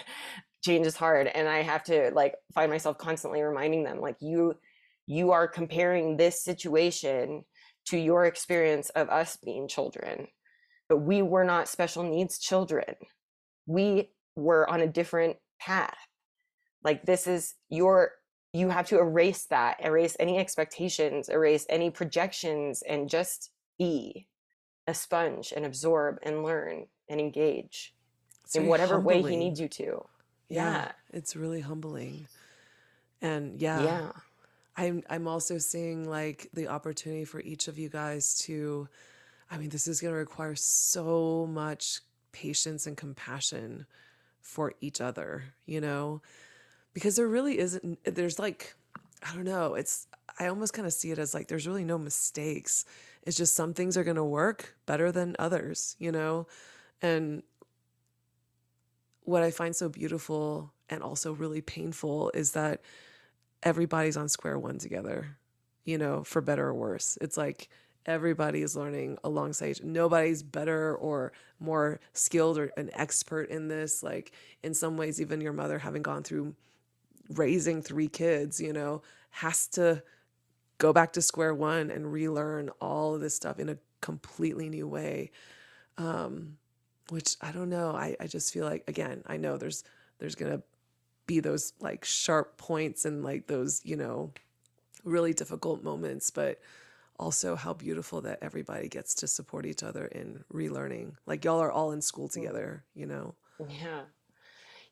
change 0.64 0.86
is 0.86 0.96
hard 0.96 1.28
and 1.28 1.48
i 1.48 1.62
have 1.62 1.84
to 1.84 2.12
like 2.14 2.36
find 2.54 2.72
myself 2.72 2.98
constantly 2.98 3.42
reminding 3.42 3.84
them 3.84 4.00
like 4.00 4.18
you 4.20 4.54
you 5.08 5.32
are 5.32 5.48
comparing 5.48 6.18
this 6.18 6.44
situation 6.44 7.44
to 7.86 7.98
your 7.98 8.26
experience 8.26 8.90
of 8.92 9.10
us 9.10 9.38
being 9.44 9.68
children 9.68 10.28
but 10.92 10.98
we 10.98 11.22
were 11.22 11.46
not 11.46 11.70
special 11.70 12.04
needs 12.04 12.38
children. 12.38 12.96
We 13.66 14.12
were 14.36 14.70
on 14.70 14.82
a 14.82 14.88
different 14.88 15.38
path. 15.58 15.96
Like 16.84 17.06
this 17.06 17.28
is 17.28 17.54
your 17.70 18.12
you 18.52 18.68
have 18.68 18.88
to 18.88 19.00
erase 19.00 19.46
that 19.46 19.78
erase 19.86 20.18
any 20.20 20.38
expectations 20.38 21.30
erase 21.30 21.66
any 21.70 21.92
projections 21.92 22.82
and 22.82 23.10
just 23.10 23.52
be 23.80 24.28
a 24.86 24.94
sponge 24.94 25.54
and 25.56 25.66
absorb 25.66 26.18
and 26.24 26.44
learn 26.44 26.88
and 27.10 27.22
engage 27.22 27.94
it's 28.44 28.58
in 28.58 28.68
whatever 28.68 28.96
humbling. 28.96 29.24
way 29.24 29.30
he 29.32 29.38
needs 29.38 29.62
you 29.62 29.70
to 29.70 30.04
yeah, 30.52 30.72
yeah. 30.72 30.92
It's 31.12 31.36
really 31.36 31.62
humbling. 31.62 32.28
And 33.22 33.62
yeah. 33.62 33.84
Yeah. 33.84 34.12
I'm 34.78 35.04
I'm 35.10 35.28
also 35.28 35.58
seeing 35.58 36.10
like 36.10 36.48
the 36.54 36.68
opportunity 36.68 37.26
for 37.26 37.42
each 37.42 37.68
of 37.68 37.78
you 37.78 37.90
guys 37.90 38.40
to 38.46 38.88
I 39.50 39.58
mean 39.58 39.70
this 39.70 39.88
is 39.88 40.00
going 40.00 40.14
to 40.14 40.18
require 40.18 40.56
so 40.56 41.46
much 41.46 42.00
patience 42.32 42.88
and 42.88 42.96
compassion 42.96 43.86
for 44.42 44.74
each 44.82 45.02
other, 45.02 45.44
you 45.66 45.82
know? 45.82 46.22
Because 46.94 47.16
there 47.18 47.28
really 47.28 47.60
isn't 47.60 48.00
there's 48.06 48.40
like 48.40 48.74
I 49.30 49.36
don't 49.36 49.46
know, 49.46 49.76
it's 49.76 50.08
I 50.40 50.48
almost 50.48 50.74
kind 50.74 50.88
of 50.88 50.94
see 50.94 51.12
it 51.12 51.20
as 51.20 51.34
like 51.34 51.48
there's 51.48 51.68
really 51.68 51.84
no 51.84 51.98
mistakes. 51.98 52.86
It's 53.24 53.38
just 53.38 53.56
some 53.56 53.74
things 53.74 53.98
are 53.98 54.04
going 54.04 54.16
to 54.16 54.24
work 54.24 54.76
better 54.86 55.12
than 55.12 55.36
others, 55.38 55.96
you 56.00 56.12
know? 56.12 56.48
And 57.02 57.44
what 59.24 59.44
I 59.44 59.52
find 59.52 59.76
so 59.76 59.90
beautiful 59.90 60.74
and 60.90 61.02
also 61.04 61.34
really 61.34 61.62
painful 61.62 62.32
is 62.34 62.52
that 62.54 62.82
everybody's 63.64 64.18
on 64.18 64.30
square 64.30 64.58
one 64.58 64.78
together, 64.78 65.38
you 65.86 65.98
know, 65.98 66.24
for 66.24 66.42
better 66.42 66.68
or 66.68 66.74
worse. 66.74 67.18
It's 67.22 67.38
like 67.38 67.70
everybody 68.06 68.62
is 68.62 68.76
learning 68.76 69.18
alongside. 69.24 69.84
Nobody's 69.84 70.44
better 70.44 70.96
or 70.96 71.32
more 71.60 72.00
skilled 72.14 72.58
or 72.58 72.72
an 72.78 72.90
expert 72.94 73.50
in 73.50 73.68
this. 73.68 74.02
Like, 74.02 74.32
in 74.64 74.74
some 74.74 74.98
ways, 74.98 75.22
even 75.22 75.42
your 75.42 75.54
mother 75.54 75.80
having 75.80 76.02
gone 76.02 76.24
through 76.24 76.56
raising 77.30 77.82
three 77.82 78.08
kids, 78.08 78.60
you 78.60 78.74
know, 78.74 79.02
has 79.30 79.68
to 79.68 80.04
go 80.80 80.92
back 80.92 81.14
to 81.14 81.22
square 81.22 81.54
one 81.54 81.92
and 81.92 82.12
relearn 82.12 82.70
all 82.82 83.14
of 83.14 83.22
this 83.22 83.36
stuff 83.36 83.60
in 83.60 83.70
a 83.70 83.78
completely 84.02 84.68
new 84.68 84.88
way. 84.88 85.32
Um, 85.98 86.58
which 87.10 87.36
I 87.42 87.52
don't 87.52 87.70
know. 87.70 87.92
I, 87.92 88.16
I 88.20 88.28
just 88.28 88.54
feel 88.54 88.66
like 88.66 88.84
again, 88.88 89.24
I 89.28 89.38
know 89.38 89.58
there's 89.58 89.84
there's 90.20 90.36
gonna 90.36 90.62
be 91.28 91.40
those 91.40 91.74
like 91.80 92.06
sharp 92.06 92.58
points 92.58 93.06
and 93.06 93.24
like 93.24 93.48
those, 93.48 93.82
you 93.84 93.96
know, 93.96 94.32
really 95.04 95.34
difficult 95.34 95.84
moments, 95.84 96.30
but 96.30 96.60
also 97.20 97.56
how 97.56 97.74
beautiful 97.74 98.22
that 98.22 98.40
everybody 98.42 98.90
gets 98.90 99.14
to 99.16 99.28
support 99.28 99.66
each 99.66 99.84
other 99.84 100.06
in 100.08 100.44
relearning. 100.52 101.14
Like 101.26 101.46
y'all 101.46 101.60
are 101.62 101.72
all 101.72 101.92
in 101.92 102.02
school 102.02 102.28
mm. 102.28 102.34
together, 102.34 102.84
you 102.96 103.06
know? 103.06 103.36
Yeah. 103.70 104.02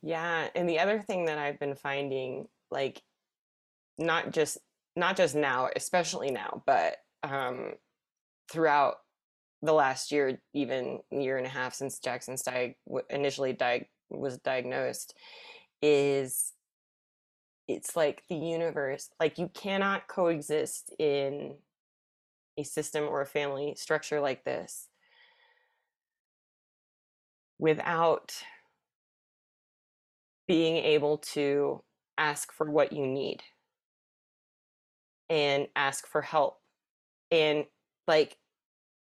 Yeah. 0.01 0.47
And 0.55 0.69
the 0.69 0.79
other 0.79 0.99
thing 0.99 1.25
that 1.25 1.37
I've 1.37 1.59
been 1.59 1.75
finding, 1.75 2.47
like 2.71 3.01
not 3.97 4.31
just 4.31 4.59
not 4.95 5.17
just 5.17 5.35
now, 5.35 5.69
especially 5.75 6.31
now, 6.31 6.63
but 6.65 6.97
um 7.23 7.73
throughout 8.51 8.97
the 9.61 9.73
last 9.73 10.11
year, 10.11 10.41
even 10.53 10.99
year 11.11 11.37
and 11.37 11.45
a 11.45 11.49
half 11.49 11.73
since 11.73 11.99
Jaxon's 11.99 12.41
di- 12.43 12.75
initially 13.09 13.53
di- 13.53 13.87
was 14.09 14.37
diagnosed, 14.37 15.15
is 15.81 16.53
it's 17.67 17.95
like 17.95 18.23
the 18.29 18.35
universe, 18.35 19.09
like 19.19 19.37
you 19.37 19.49
cannot 19.53 20.07
coexist 20.07 20.93
in 20.97 21.55
a 22.57 22.63
system 22.63 23.03
or 23.03 23.21
a 23.21 23.25
family 23.25 23.75
structure 23.77 24.19
like 24.19 24.43
this 24.43 24.87
without 27.59 28.33
being 30.47 30.77
able 30.77 31.19
to 31.19 31.83
ask 32.17 32.51
for 32.51 32.69
what 32.69 32.91
you 32.91 33.05
need 33.05 33.43
and 35.29 35.67
ask 35.75 36.07
for 36.07 36.21
help. 36.21 36.57
And 37.29 37.65
like 38.07 38.37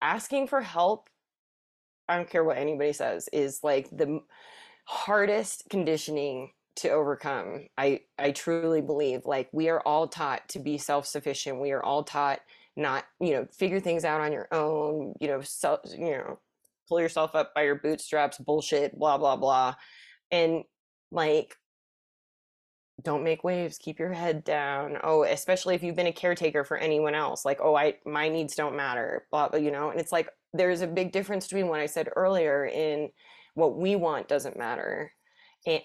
asking 0.01 0.47
for 0.47 0.61
help 0.61 1.09
i 2.07 2.15
don't 2.15 2.29
care 2.29 2.43
what 2.43 2.57
anybody 2.57 2.93
says 2.93 3.29
is 3.33 3.59
like 3.63 3.89
the 3.89 4.19
hardest 4.85 5.63
conditioning 5.69 6.51
to 6.75 6.89
overcome 6.89 7.67
i 7.77 7.99
i 8.19 8.31
truly 8.31 8.81
believe 8.81 9.25
like 9.25 9.49
we 9.51 9.69
are 9.69 9.81
all 9.81 10.07
taught 10.07 10.47
to 10.49 10.59
be 10.59 10.77
self-sufficient 10.77 11.59
we 11.59 11.71
are 11.71 11.83
all 11.83 12.03
taught 12.03 12.39
not 12.75 13.05
you 13.19 13.31
know 13.31 13.47
figure 13.51 13.79
things 13.79 14.03
out 14.03 14.21
on 14.21 14.31
your 14.31 14.47
own 14.51 15.13
you 15.19 15.27
know 15.27 15.41
self 15.41 15.79
you 15.97 16.11
know 16.11 16.39
pull 16.87 16.99
yourself 16.99 17.33
up 17.33 17.53
by 17.55 17.63
your 17.63 17.75
bootstraps 17.75 18.37
bullshit 18.37 18.97
blah 18.97 19.17
blah 19.17 19.35
blah 19.35 19.73
and 20.31 20.63
like 21.11 21.55
don't 23.03 23.23
make 23.23 23.43
waves 23.43 23.77
keep 23.77 23.99
your 23.99 24.13
head 24.13 24.43
down. 24.43 24.97
Oh 25.03 25.23
especially 25.23 25.75
if 25.75 25.83
you've 25.83 25.95
been 25.95 26.07
a 26.07 26.13
caretaker 26.13 26.63
for 26.63 26.77
anyone 26.77 27.15
else 27.15 27.45
like 27.45 27.59
oh 27.61 27.75
i 27.75 27.95
my 28.05 28.29
needs 28.29 28.55
don't 28.55 28.75
matter 28.75 29.27
blah, 29.31 29.49
blah 29.49 29.59
you 29.59 29.71
know 29.71 29.89
and 29.89 29.99
it's 29.99 30.11
like 30.11 30.29
there's 30.53 30.81
a 30.81 30.87
big 30.87 31.11
difference 31.11 31.47
between 31.47 31.67
what 31.67 31.81
i 31.81 31.85
said 31.85 32.09
earlier 32.15 32.65
in 32.65 33.09
what 33.55 33.77
we 33.77 33.95
want 33.95 34.27
doesn't 34.27 34.57
matter 34.57 35.11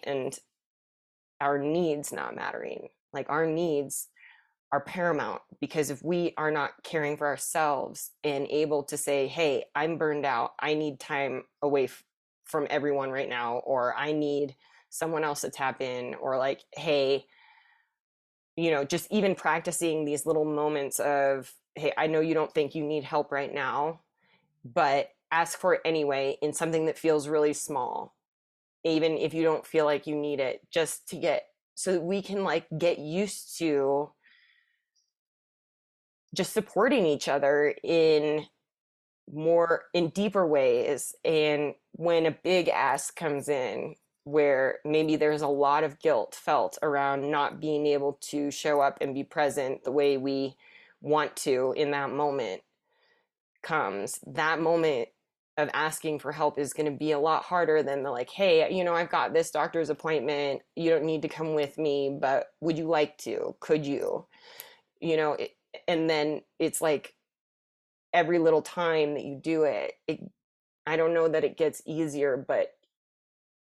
and 0.05 0.39
our 1.41 1.59
needs 1.59 2.13
not 2.13 2.37
mattering. 2.37 2.89
Like 3.13 3.31
our 3.31 3.47
needs 3.47 4.09
are 4.73 4.81
paramount 4.81 5.43
because 5.61 5.91
if 5.91 6.03
we 6.03 6.33
are 6.37 6.51
not 6.51 6.71
caring 6.85 7.17
for 7.17 7.27
ourselves 7.27 8.11
and 8.23 8.47
able 8.51 8.85
to 8.85 8.97
say 8.97 9.27
hey 9.27 9.65
i'm 9.75 9.99
burned 9.99 10.25
out. 10.25 10.53
I 10.61 10.75
need 10.75 11.01
time 11.01 11.43
away 11.61 11.85
f- 11.85 12.05
from 12.45 12.69
everyone 12.71 13.11
right 13.11 13.29
now 13.29 13.57
or 13.59 13.97
i 13.97 14.13
need 14.13 14.55
someone 14.91 15.25
else 15.25 15.41
to 15.41 15.51
tap 15.51 15.81
in 15.81 16.15
or 16.17 16.37
like 16.37 16.63
hey 16.75 17.25
you 18.57 18.71
know 18.71 18.85
just 18.85 19.11
even 19.11 19.35
practicing 19.35 20.05
these 20.05 20.27
little 20.27 20.45
moments 20.45 20.99
of 20.99 21.53
hey 21.77 21.93
i 21.97 22.07
know 22.07 22.21
you 22.21 22.35
don't 22.35 22.53
think 22.53 22.75
you 22.75 22.85
need 22.85 23.05
help 23.05 23.33
right 23.33 23.55
now 23.55 24.01
but 24.65 25.11
ask 25.31 25.59
for 25.59 25.75
it 25.75 25.81
anyway 25.85 26.37
in 26.43 26.53
something 26.53 26.87
that 26.87 26.99
feels 26.99 27.29
really 27.29 27.53
small 27.53 28.15
even 28.85 29.17
if 29.17 29.33
you 29.33 29.43
don't 29.43 29.67
feel 29.67 29.85
like 29.85 30.07
you 30.07 30.17
need 30.17 30.41
it 30.41 30.61
just 30.71 31.09
to 31.09 31.17
get 31.17 31.47
so 31.75 31.93
that 31.93 32.03
we 32.03 32.21
can 32.21 32.43
like 32.45 32.67
get 32.77 32.99
used 32.99 33.57
to 33.59 34.11
just 36.35 36.53
supporting 36.53 37.07
each 37.07 37.29
other 37.29 37.75
in 37.83 38.45
more 39.33 39.85
in 39.95 40.09
deeper 40.09 40.47
ways 40.47 41.15
and 41.25 41.75
when 41.93 42.27
a 42.27 42.31
big 42.31 42.69
ask 42.69 43.15
comes 43.17 43.49
in 43.49 43.95
where 44.25 44.79
maybe 44.85 45.17
there's 45.17 45.43
a 45.43 45.49
lot 45.49 45.85
of 45.85 45.99
guilt 45.99 46.35
felt 46.35 46.79
around 46.83 47.31
not 47.31 47.61
being 47.61 47.87
able 47.87 48.19
to 48.21 48.51
show 48.51 48.81
up 48.81 48.99
and 49.01 49.15
be 49.15 49.25
present 49.25 49.83
the 49.85 49.93
way 49.93 50.17
we 50.17 50.57
want 51.01 51.35
to 51.37 51.75
in 51.77 51.91
that 51.93 52.11
moment 52.11 52.63
comes 53.63 54.21
that 54.27 54.61
moment 54.61 55.09
of 55.57 55.69
asking 55.75 56.19
for 56.19 56.33
help 56.33 56.59
is 56.59 56.73
going 56.73 56.91
to 56.91 56.97
be 56.97 57.13
a 57.13 57.19
lot 57.19 57.43
harder 57.45 57.83
than 57.83 58.03
the 58.03 58.11
like 58.11 58.31
hey 58.31 58.73
you 58.73 58.85
know 58.85 58.95
i've 58.95 59.11
got 59.11 59.33
this 59.33 59.51
doctor's 59.51 59.91
appointment 59.91 60.63
you 60.77 60.91
don't 60.91 61.05
need 61.05 61.23
to 61.23 61.29
come 61.29 61.55
with 61.55 61.77
me 61.79 62.17
but 62.21 62.47
would 62.61 62.79
you 62.79 62.87
like 62.87 63.17
to? 63.19 63.55
Could 63.61 63.87
you? 63.87 64.27
You 65.01 65.17
know 65.17 65.33
it, 65.33 65.53
and 65.89 66.09
then 66.09 66.43
it's 66.59 66.81
like 66.81 67.15
every 68.13 68.39
little 68.39 68.63
time 68.63 69.15
that 69.15 69.25
you 69.25 69.39
do 69.43 69.65
it, 69.65 69.95
it 70.07 70.21
i 70.87 70.97
don't 70.97 71.15
know 71.15 71.29
that 71.29 71.45
it 71.45 71.57
gets 71.57 71.83
easier 71.87 72.37
but 72.37 72.73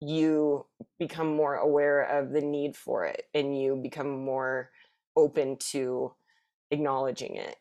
you 0.02 0.66
become 0.98 1.36
more 1.36 1.54
aware 1.54 2.02
of 2.02 2.32
the 2.32 2.40
need 2.40 2.76
for 2.76 3.04
it 3.04 3.28
and 3.34 3.58
you 3.58 3.76
become 3.76 4.24
more 4.24 4.70
open 5.16 5.56
to 5.56 6.12
acknowledging 6.72 7.36
it 7.36 7.56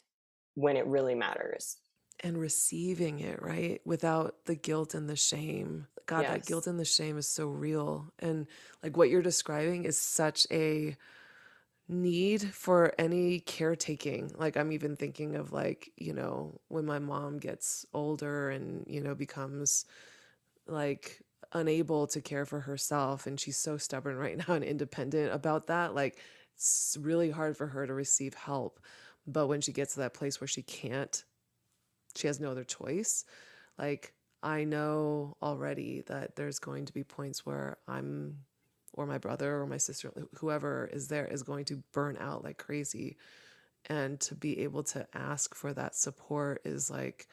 when 0.55 0.75
it 0.75 0.87
really 0.87 1.13
matters. 1.13 1.77
And 2.23 2.39
receiving 2.39 3.19
it 3.19 3.41
right? 3.43 3.79
Without 3.85 4.45
the 4.45 4.55
guilt 4.55 4.95
and 4.95 5.07
the 5.07 5.15
shame. 5.15 5.85
God 6.07 6.21
yes. 6.21 6.31
that 6.31 6.45
guilt 6.47 6.65
and 6.65 6.79
the 6.79 6.85
shame 6.85 7.17
is 7.19 7.27
so 7.27 7.45
real. 7.47 8.11
And 8.17 8.47
like 8.81 8.97
what 8.97 9.11
you're 9.11 9.21
describing 9.21 9.85
is 9.85 9.99
such 9.99 10.47
a 10.49 10.97
need 11.87 12.41
for 12.41 12.93
any 12.97 13.39
caretaking. 13.39 14.31
Like 14.35 14.55
i'm 14.57 14.71
even 14.71 14.95
thinking 14.95 15.35
of 15.35 15.51
like 15.51 15.91
you 15.97 16.13
know 16.13 16.59
when 16.69 16.85
my 16.85 16.99
mom 16.99 17.37
gets 17.37 17.85
older 17.93 18.49
and 18.49 18.85
you 18.87 19.01
know 19.01 19.13
becomes 19.13 19.85
like 20.67 21.21
unable 21.53 22.07
to 22.07 22.21
care 22.21 22.45
for 22.45 22.61
herself 22.61 23.27
and 23.27 23.39
she's 23.39 23.57
so 23.57 23.77
stubborn 23.77 24.17
right 24.17 24.37
now 24.37 24.53
and 24.53 24.63
independent 24.63 25.33
about 25.33 25.67
that 25.67 25.93
like 25.93 26.19
it's 26.55 26.97
really 27.01 27.31
hard 27.31 27.57
for 27.57 27.67
her 27.67 27.87
to 27.87 27.93
receive 27.93 28.35
help. 28.35 28.79
But 29.25 29.47
when 29.47 29.61
she 29.61 29.71
gets 29.71 29.93
to 29.95 30.01
that 30.01 30.13
place 30.13 30.39
where 30.39 30.47
she 30.47 30.61
can't 30.61 31.23
she 32.15 32.27
has 32.27 32.39
no 32.39 32.51
other 32.51 32.63
choice. 32.63 33.25
Like 33.77 34.13
i 34.43 34.63
know 34.63 35.37
already 35.41 36.01
that 36.07 36.35
there's 36.35 36.59
going 36.59 36.85
to 36.85 36.93
be 36.93 37.03
points 37.03 37.45
where 37.45 37.77
i'm 37.87 38.37
or 38.93 39.05
my 39.05 39.19
brother 39.19 39.61
or 39.61 39.67
my 39.67 39.77
sister 39.77 40.11
whoever 40.35 40.89
is 40.91 41.07
there 41.07 41.27
is 41.27 41.43
going 41.43 41.63
to 41.65 41.83
burn 41.93 42.17
out 42.19 42.43
like 42.43 42.57
crazy. 42.57 43.17
And 43.87 44.19
to 44.21 44.35
be 44.35 44.59
able 44.59 44.83
to 44.83 45.07
ask 45.13 45.55
for 45.55 45.73
that 45.73 45.95
support 45.95 46.61
is 46.65 46.91
like 46.91 47.27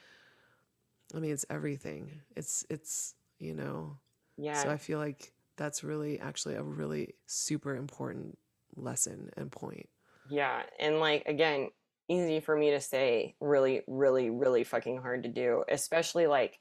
i 1.14 1.18
mean 1.18 1.32
it's 1.32 1.46
everything. 1.50 2.22
It's 2.36 2.64
it's 2.70 3.14
you 3.38 3.54
know 3.54 3.98
yeah. 4.38 4.62
So 4.62 4.70
I 4.70 4.76
feel 4.76 4.98
like 4.98 5.32
that's 5.56 5.84
really 5.84 6.18
actually 6.20 6.54
a 6.54 6.62
really 6.62 7.14
super 7.26 7.76
important 7.76 8.38
lesson 8.76 9.30
and 9.36 9.50
point. 9.50 9.88
Yeah. 10.30 10.62
And 10.78 11.00
like, 11.00 11.24
again, 11.26 11.68
easy 12.08 12.40
for 12.40 12.56
me 12.56 12.70
to 12.70 12.80
say, 12.80 13.34
really, 13.40 13.82
really, 13.86 14.30
really 14.30 14.64
fucking 14.64 14.98
hard 14.98 15.24
to 15.24 15.28
do, 15.28 15.64
especially 15.68 16.26
like, 16.26 16.60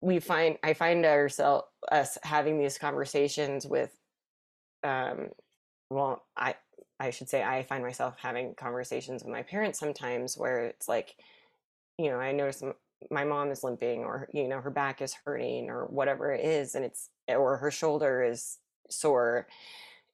we 0.00 0.18
find 0.18 0.56
I 0.62 0.72
find 0.72 1.04
ourselves 1.04 1.66
us 1.90 2.16
having 2.22 2.58
these 2.58 2.78
conversations 2.78 3.66
with 3.66 3.94
um 4.82 5.28
well 5.90 6.24
I 6.36 6.54
I 6.98 7.10
should 7.10 7.28
say 7.28 7.42
I 7.42 7.64
find 7.64 7.82
myself 7.84 8.14
having 8.18 8.54
conversations 8.54 9.22
with 9.22 9.32
my 9.32 9.42
parents 9.42 9.78
sometimes 9.78 10.36
where 10.36 10.66
it's 10.66 10.88
like 10.88 11.14
you 11.98 12.08
know 12.10 12.18
I 12.18 12.32
notice 12.32 12.62
my 13.10 13.24
mom 13.24 13.50
is 13.50 13.64
limping 13.64 14.04
or 14.04 14.28
you 14.32 14.48
know 14.48 14.60
her 14.60 14.70
back 14.70 15.00
is 15.00 15.14
hurting 15.24 15.70
or 15.70 15.86
whatever 15.86 16.32
it 16.32 16.44
is 16.44 16.74
and 16.74 16.84
it's 16.84 17.08
or 17.28 17.56
her 17.56 17.70
shoulder 17.70 18.22
is 18.22 18.58
sore 18.90 19.46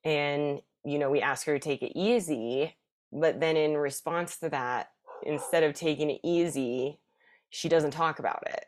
and 0.04 0.60
you 0.84 0.98
know 0.98 1.10
we 1.10 1.20
ask 1.20 1.46
her 1.46 1.58
to 1.58 1.64
take 1.64 1.82
it 1.82 1.92
easy 1.98 2.76
but 3.12 3.40
then 3.40 3.56
in 3.56 3.76
response 3.76 4.38
to 4.38 4.48
that 4.48 4.90
instead 5.24 5.62
of 5.62 5.74
taking 5.74 6.10
it 6.10 6.20
easy 6.22 6.98
she 7.50 7.68
doesn't 7.68 7.92
talk 7.92 8.18
about 8.18 8.42
it. 8.46 8.66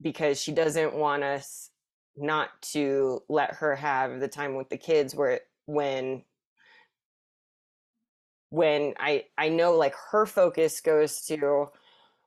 Because 0.00 0.40
she 0.40 0.52
doesn't 0.52 0.94
want 0.94 1.22
us 1.22 1.70
not 2.16 2.48
to 2.72 3.22
let 3.28 3.54
her 3.54 3.76
have 3.76 4.20
the 4.20 4.28
time 4.28 4.56
with 4.56 4.68
the 4.68 4.76
kids 4.76 5.14
where 5.14 5.40
when 5.66 6.24
when 8.50 8.92
i 8.98 9.24
i 9.38 9.48
know 9.48 9.74
like 9.78 9.94
her 10.10 10.26
focus 10.26 10.82
goes 10.82 11.24
to 11.24 11.68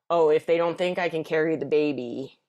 oh, 0.10 0.30
if 0.30 0.46
they 0.46 0.58
don't 0.58 0.78
think 0.78 1.00
I 1.00 1.10
can 1.10 1.24
carry 1.24 1.56
the 1.56 1.66
baby, 1.66 2.40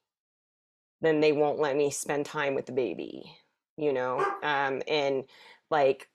then 1.00 1.20
they 1.20 1.32
won't 1.32 1.58
let 1.58 1.76
me 1.76 1.90
spend 1.90 2.26
time 2.26 2.54
with 2.54 2.66
the 2.66 2.72
baby, 2.72 3.30
you 3.76 3.92
know? 3.92 4.18
Um, 4.42 4.82
and 4.88 5.24
like, 5.70 6.08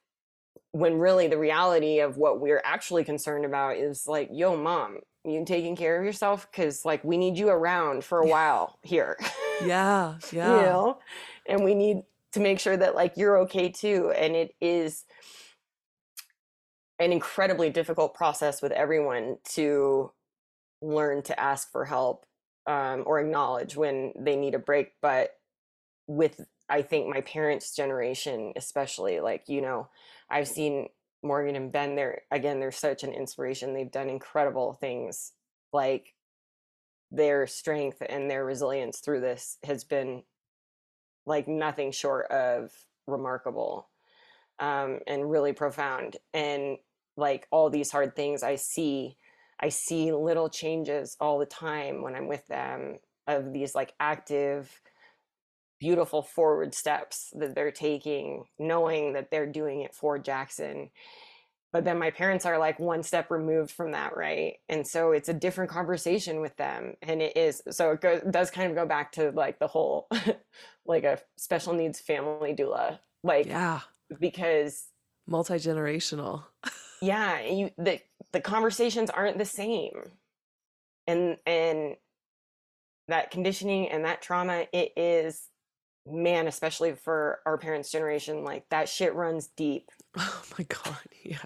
when 0.71 0.99
really 0.99 1.27
the 1.27 1.37
reality 1.37 1.99
of 1.99 2.17
what 2.17 2.39
we're 2.39 2.61
actually 2.63 3.03
concerned 3.03 3.45
about 3.45 3.77
is 3.77 4.07
like, 4.07 4.29
yo, 4.31 4.55
mom, 4.55 4.99
you 5.25 5.43
taking 5.45 5.75
care 5.75 5.99
of 5.99 6.05
yourself? 6.05 6.51
Cause 6.51 6.85
like, 6.85 7.03
we 7.03 7.17
need 7.17 7.37
you 7.37 7.49
around 7.49 8.03
for 8.03 8.19
a 8.19 8.27
while 8.27 8.79
here. 8.83 9.17
Yeah. 9.65 10.15
Yeah. 10.31 10.55
you 10.55 10.61
know? 10.63 10.99
And 11.45 11.63
we 11.63 11.75
need 11.75 12.03
to 12.31 12.39
make 12.39 12.59
sure 12.59 12.75
that 12.77 12.95
like 12.95 13.17
you're 13.17 13.39
okay 13.39 13.69
too. 13.69 14.11
And 14.11 14.35
it 14.35 14.55
is, 14.61 15.05
an 17.01 17.11
incredibly 17.11 17.69
difficult 17.71 18.13
process 18.13 18.61
with 18.61 18.71
everyone 18.71 19.37
to 19.43 20.11
learn 20.82 21.21
to 21.23 21.39
ask 21.39 21.71
for 21.71 21.86
help 21.86 22.25
um, 22.67 23.03
or 23.05 23.19
acknowledge 23.19 23.75
when 23.75 24.13
they 24.17 24.36
need 24.36 24.55
a 24.55 24.59
break. 24.59 24.93
But 25.01 25.32
with, 26.07 26.41
I 26.69 26.82
think, 26.82 27.07
my 27.07 27.21
parents' 27.21 27.75
generation, 27.75 28.53
especially, 28.55 29.19
like, 29.19 29.47
you 29.47 29.61
know, 29.61 29.89
I've 30.29 30.47
seen 30.47 30.89
Morgan 31.23 31.55
and 31.55 31.71
Ben, 31.71 31.95
they're, 31.95 32.21
again, 32.32 32.59
they're 32.59 32.71
such 32.71 33.03
an 33.03 33.13
inspiration. 33.13 33.73
They've 33.73 33.91
done 33.91 34.09
incredible 34.09 34.73
things. 34.73 35.34
Like, 35.71 36.13
their 37.11 37.45
strength 37.45 38.01
and 38.07 38.29
their 38.32 38.45
resilience 38.45 38.99
through 38.99 39.19
this 39.19 39.57
has 39.65 39.84
been 39.84 40.23
like 41.25 41.47
nothing 41.47 41.91
short 41.91 42.32
of 42.32 42.71
remarkable 43.05 43.89
um, 44.59 44.99
and 45.05 45.29
really 45.29 45.53
profound. 45.53 46.17
And 46.34 46.77
like 47.17 47.47
all 47.51 47.69
these 47.69 47.91
hard 47.91 48.15
things 48.15 48.43
I 48.43 48.55
see 48.55 49.17
I 49.62 49.70
see 49.70 50.12
little 50.12 50.49
changes 50.49 51.16
all 51.20 51.38
the 51.38 51.45
time 51.45 52.01
when 52.01 52.16
I'm 52.16 52.28
with 52.28 52.45
them 52.47 52.99
of 53.28 53.53
these 53.53 53.76
like 53.76 53.93
active, 53.99 54.82
beautiful 55.80 56.22
forward 56.22 56.74
steps 56.74 57.32
that 57.34 57.53
they're 57.53 57.72
taking, 57.72 58.45
knowing 58.57 59.14
that 59.14 59.30
they're 59.30 59.51
doing 59.51 59.82
it 59.82 59.93
for 59.93 60.18
Jaxon. 60.18 60.89
But 61.72 61.86
then 61.86 61.99
my 61.99 62.12
parents 62.12 62.45
are 62.45 62.57
like 62.57 62.80
one 62.80 63.01
step 63.01 63.32
removed 63.32 63.72
from 63.72 63.91
that, 63.91 64.18
right? 64.18 64.55
And 64.68 64.86
so 64.86 65.12
it's 65.12 65.30
a 65.30 65.34
different 65.34 65.72
conversation 65.72 66.41
with 66.41 66.57
them. 66.57 66.95
And 67.01 67.22
it 67.22 67.38
is, 67.38 67.62
so 67.70 67.91
it 67.91 68.01
goes, 68.01 68.22
does 68.30 68.51
kind 68.51 68.70
of 68.70 68.76
go 68.76 68.86
back 68.86 69.14
to 69.14 69.32
like 69.32 69.59
the 69.59 69.68
whole, 69.68 70.07
like 70.86 71.03
a 71.03 71.20
special 71.38 71.74
needs 71.74 71.99
family 71.99 72.53
doula. 72.53 72.99
Like, 73.24 73.45
yeah, 73.45 73.82
because 74.20 74.86
multi 75.28 75.53
generational. 75.53 76.43
yeah, 77.01 77.41
you, 77.41 77.71
the, 77.77 77.99
the 78.31 78.41
conversations 78.41 79.09
aren't 79.09 79.37
the 79.37 79.45
same 79.45 79.91
and 81.07 81.37
and 81.45 81.95
that 83.07 83.31
conditioning 83.31 83.89
and 83.89 84.05
that 84.05 84.21
trauma 84.21 84.65
it 84.71 84.93
is 84.95 85.49
man, 86.05 86.47
especially 86.47 86.93
for 86.93 87.39
our 87.45 87.57
parents' 87.57 87.91
generation, 87.91 88.43
like 88.43 88.67
that 88.69 88.89
shit 88.89 89.13
runs 89.13 89.47
deep. 89.47 89.89
Oh 90.17 90.43
my 90.57 90.65
God. 90.65 90.97
Yeah. 91.23 91.37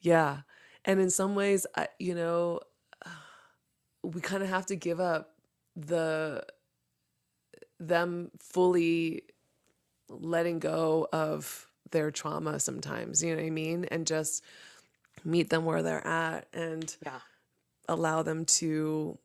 Yeah. 0.00 0.38
And 0.84 1.00
in 1.00 1.10
some 1.10 1.34
ways, 1.34 1.66
I, 1.76 1.88
you 1.98 2.14
know, 2.14 2.60
we 4.02 4.20
kind 4.20 4.42
of 4.42 4.48
have 4.48 4.66
to 4.66 4.76
give 4.76 5.00
up 5.00 5.36
the 5.76 6.44
them 7.78 8.30
fully 8.40 9.22
letting 10.08 10.58
go 10.58 11.08
of 11.12 11.68
their 11.90 12.10
trauma 12.10 12.58
sometimes, 12.60 13.22
you 13.22 13.30
know 13.30 13.40
what 13.40 13.46
I 13.46 13.50
mean? 13.50 13.84
And 13.86 14.06
just 14.06 14.42
meet 15.24 15.50
them 15.50 15.64
where 15.64 15.82
they're 15.82 16.06
at 16.06 16.46
and 16.52 16.94
Yeah. 17.04 17.18
allow 17.88 18.22
them 18.22 18.44
to 18.44 19.18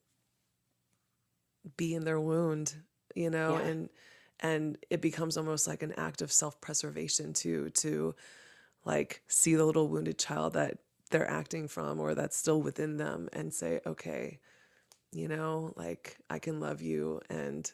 be 1.78 1.94
in 1.94 2.04
their 2.06 2.20
wound, 2.20 2.76
you 3.16 3.30
know, 3.30 3.58
Yeah. 3.58 3.68
and 3.68 3.90
and 4.42 4.78
it 4.90 5.02
becomes 5.02 5.36
almost 5.36 5.68
like 5.68 5.84
an 5.84 5.94
act 5.98 6.22
of 6.22 6.32
self-preservation 6.32 7.34
too 7.34 7.70
to 7.72 8.16
like 8.86 9.22
see 9.28 9.56
the 9.56 9.66
little 9.66 9.90
wounded 9.90 10.18
child 10.18 10.54
that 10.54 10.78
they're 11.12 11.30
acting 11.30 11.68
from 11.68 12.00
or 12.00 12.16
that's 12.16 12.38
still 12.38 12.62
within 12.62 12.96
them 12.96 13.28
and 13.34 13.54
say, 13.54 13.82
okay, 13.86 14.40
you 15.12 15.28
know, 15.28 15.74
like 15.76 16.18
I 16.30 16.40
can 16.40 16.60
love 16.62 16.82
you 16.82 17.20
and 17.30 17.70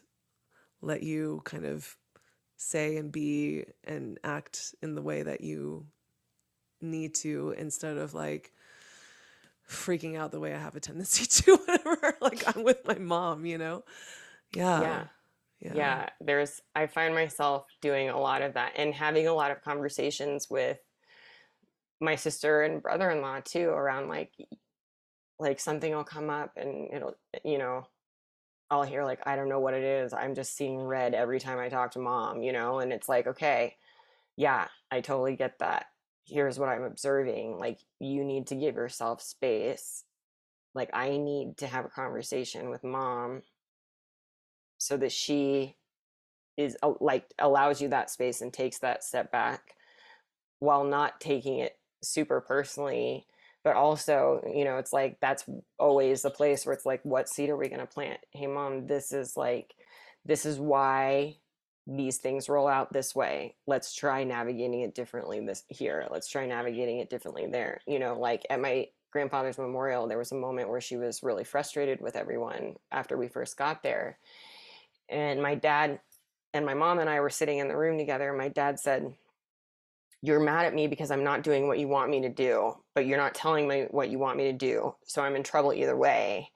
let 0.80 1.02
you 1.02 1.42
kind 1.44 1.64
of 1.64 1.96
say 2.56 2.96
and 2.96 3.12
be 3.12 3.64
and 3.84 4.18
act 4.24 4.74
in 4.82 4.94
the 4.94 5.02
way 5.02 5.22
that 5.22 5.40
you 5.40 5.86
need 6.80 7.14
to 7.14 7.54
instead 7.58 7.96
of 7.96 8.14
like 8.14 8.52
freaking 9.68 10.16
out 10.16 10.30
the 10.30 10.40
way 10.40 10.54
I 10.54 10.58
have 10.58 10.76
a 10.76 10.80
tendency 10.80 11.26
to 11.42 11.56
whenever 11.56 12.16
like 12.20 12.44
I'm 12.56 12.62
with 12.62 12.86
my 12.86 12.98
mom, 12.98 13.44
you 13.46 13.58
know? 13.58 13.84
Yeah. 14.54 14.80
Yeah. 15.58 15.72
yeah 15.74 16.08
there's 16.20 16.60
i 16.74 16.86
find 16.86 17.14
myself 17.14 17.64
doing 17.80 18.10
a 18.10 18.20
lot 18.20 18.42
of 18.42 18.52
that 18.54 18.72
and 18.76 18.92
having 18.92 19.26
a 19.26 19.32
lot 19.32 19.50
of 19.50 19.62
conversations 19.62 20.50
with 20.50 20.78
my 21.98 22.14
sister 22.14 22.62
and 22.62 22.82
brother-in-law 22.82 23.40
too 23.42 23.70
around 23.70 24.08
like 24.08 24.32
like 25.38 25.58
something 25.58 25.94
will 25.94 26.04
come 26.04 26.28
up 26.28 26.52
and 26.56 26.92
it'll 26.92 27.16
you 27.42 27.56
know 27.58 27.86
i'll 28.70 28.82
hear 28.82 29.04
like 29.04 29.20
i 29.26 29.36
don't 29.36 29.48
know 29.48 29.60
what 29.60 29.74
it 29.74 29.84
is. 29.84 30.12
I'm 30.12 30.34
just 30.34 30.56
seeing 30.56 30.80
red 30.80 31.14
every 31.14 31.40
time 31.40 31.58
i 31.58 31.68
talk 31.68 31.92
to 31.92 31.98
mom 31.98 32.42
you 32.42 32.52
know 32.52 32.80
and 32.80 32.92
it's 32.92 33.08
like 33.08 33.26
okay 33.26 33.76
yeah 34.36 34.68
i 34.90 35.00
totally 35.00 35.36
get 35.36 35.58
that. 35.60 35.86
Here's 36.24 36.58
what 36.58 36.68
i'm 36.68 36.82
observing. 36.82 37.58
Like 37.58 37.78
you 38.00 38.24
need 38.24 38.48
to 38.48 38.54
give 38.56 38.74
yourself 38.76 39.22
space. 39.22 40.04
Like 40.74 40.90
i 40.92 41.16
need 41.16 41.56
to 41.58 41.66
have 41.66 41.84
a 41.84 41.90
conversation 41.90 42.70
with 42.70 42.84
mom. 42.84 43.42
So 44.78 44.96
that 44.98 45.12
she 45.12 45.76
is 46.56 46.76
like 47.00 47.26
allows 47.38 47.80
you 47.80 47.88
that 47.88 48.10
space 48.10 48.40
and 48.40 48.52
takes 48.52 48.78
that 48.78 49.04
step 49.04 49.30
back 49.30 49.74
while 50.58 50.84
not 50.84 51.20
taking 51.20 51.58
it 51.58 51.78
super 52.02 52.40
personally 52.40 53.26
but 53.66 53.74
also 53.74 54.48
you 54.54 54.64
know 54.64 54.76
it's 54.76 54.92
like 54.92 55.18
that's 55.20 55.44
always 55.76 56.22
the 56.22 56.30
place 56.30 56.64
where 56.64 56.72
it's 56.72 56.86
like 56.86 57.00
what 57.02 57.28
seed 57.28 57.50
are 57.50 57.56
we 57.56 57.68
going 57.68 57.80
to 57.80 57.86
plant? 57.86 58.20
Hey 58.30 58.46
mom 58.46 58.86
this 58.86 59.10
is 59.10 59.36
like 59.36 59.74
this 60.24 60.46
is 60.46 60.60
why 60.60 61.34
these 61.84 62.18
things 62.18 62.48
roll 62.48 62.68
out 62.68 62.92
this 62.92 63.12
way. 63.12 63.56
Let's 63.66 63.92
try 63.92 64.22
navigating 64.22 64.82
it 64.82 64.94
differently 64.94 65.44
this 65.44 65.64
here. 65.68 66.06
Let's 66.12 66.28
try 66.28 66.46
navigating 66.46 67.00
it 67.00 67.10
differently 67.10 67.48
there. 67.50 67.80
You 67.88 67.98
know 67.98 68.16
like 68.16 68.46
at 68.48 68.60
my 68.60 68.86
grandfather's 69.10 69.58
memorial 69.58 70.06
there 70.06 70.16
was 70.16 70.30
a 70.30 70.36
moment 70.36 70.68
where 70.68 70.80
she 70.80 70.96
was 70.96 71.24
really 71.24 71.42
frustrated 71.42 72.00
with 72.00 72.14
everyone 72.14 72.76
after 72.92 73.16
we 73.16 73.26
first 73.26 73.56
got 73.56 73.82
there. 73.82 74.16
And 75.08 75.42
my 75.42 75.56
dad 75.56 75.98
and 76.54 76.64
my 76.64 76.74
mom 76.74 77.00
and 77.00 77.10
I 77.10 77.18
were 77.18 77.30
sitting 77.30 77.58
in 77.58 77.66
the 77.66 77.76
room 77.76 77.98
together. 77.98 78.28
And 78.28 78.38
my 78.38 78.48
dad 78.48 78.78
said, 78.78 79.12
You're 80.22 80.40
mad 80.40 80.66
at 80.66 80.74
me 80.74 80.86
because 80.86 81.10
I'm 81.10 81.24
not 81.24 81.42
doing 81.42 81.68
what 81.68 81.78
you 81.78 81.88
want 81.88 82.10
me 82.10 82.22
to 82.22 82.28
do, 82.28 82.74
but 82.94 83.06
you're 83.06 83.18
not 83.18 83.34
telling 83.34 83.68
me 83.68 83.86
what 83.90 84.10
you 84.10 84.18
want 84.18 84.38
me 84.38 84.44
to 84.44 84.52
do. 84.52 84.94
So 85.04 85.22
I'm 85.22 85.36
in 85.36 85.42
trouble 85.42 85.72
either 85.72 85.96
way. 85.96 86.50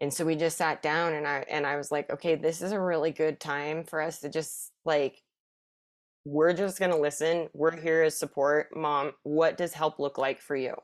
And 0.00 0.12
so 0.12 0.24
we 0.24 0.36
just 0.36 0.56
sat 0.56 0.80
down 0.80 1.12
and 1.12 1.26
I 1.26 1.44
and 1.50 1.66
I 1.66 1.76
was 1.76 1.90
like, 1.90 2.10
okay, 2.10 2.34
this 2.34 2.62
is 2.62 2.72
a 2.72 2.80
really 2.80 3.10
good 3.10 3.38
time 3.38 3.84
for 3.84 4.00
us 4.00 4.20
to 4.20 4.30
just 4.30 4.72
like 4.84 5.22
we're 6.24 6.52
just 6.52 6.78
going 6.78 6.90
to 6.90 6.96
listen. 6.96 7.48
We're 7.52 7.76
here 7.76 8.02
as 8.02 8.18
support. 8.18 8.74
Mom, 8.74 9.12
what 9.22 9.56
does 9.56 9.72
help 9.72 9.98
look 9.98 10.18
like 10.18 10.40
for 10.40 10.56
you? 10.56 10.74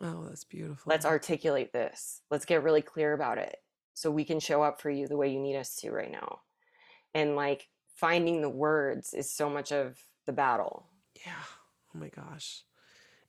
Oh, 0.00 0.26
that's 0.28 0.44
beautiful. 0.44 0.90
Let's 0.90 1.06
articulate 1.06 1.72
this. 1.72 2.22
Let's 2.30 2.44
get 2.44 2.62
really 2.62 2.82
clear 2.82 3.12
about 3.12 3.38
it 3.38 3.56
so 3.94 4.10
we 4.10 4.24
can 4.24 4.40
show 4.40 4.62
up 4.62 4.80
for 4.80 4.90
you 4.90 5.06
the 5.06 5.16
way 5.16 5.32
you 5.32 5.40
need 5.40 5.56
us 5.56 5.76
to 5.76 5.90
right 5.90 6.10
now. 6.10 6.40
And 7.14 7.36
like 7.36 7.68
finding 7.94 8.40
the 8.40 8.48
words 8.48 9.14
is 9.14 9.32
so 9.32 9.48
much 9.48 9.70
of 9.70 9.98
the 10.26 10.32
battle. 10.32 10.88
Yeah. 11.24 11.32
Oh 11.94 11.98
my 11.98 12.08
gosh. 12.08 12.62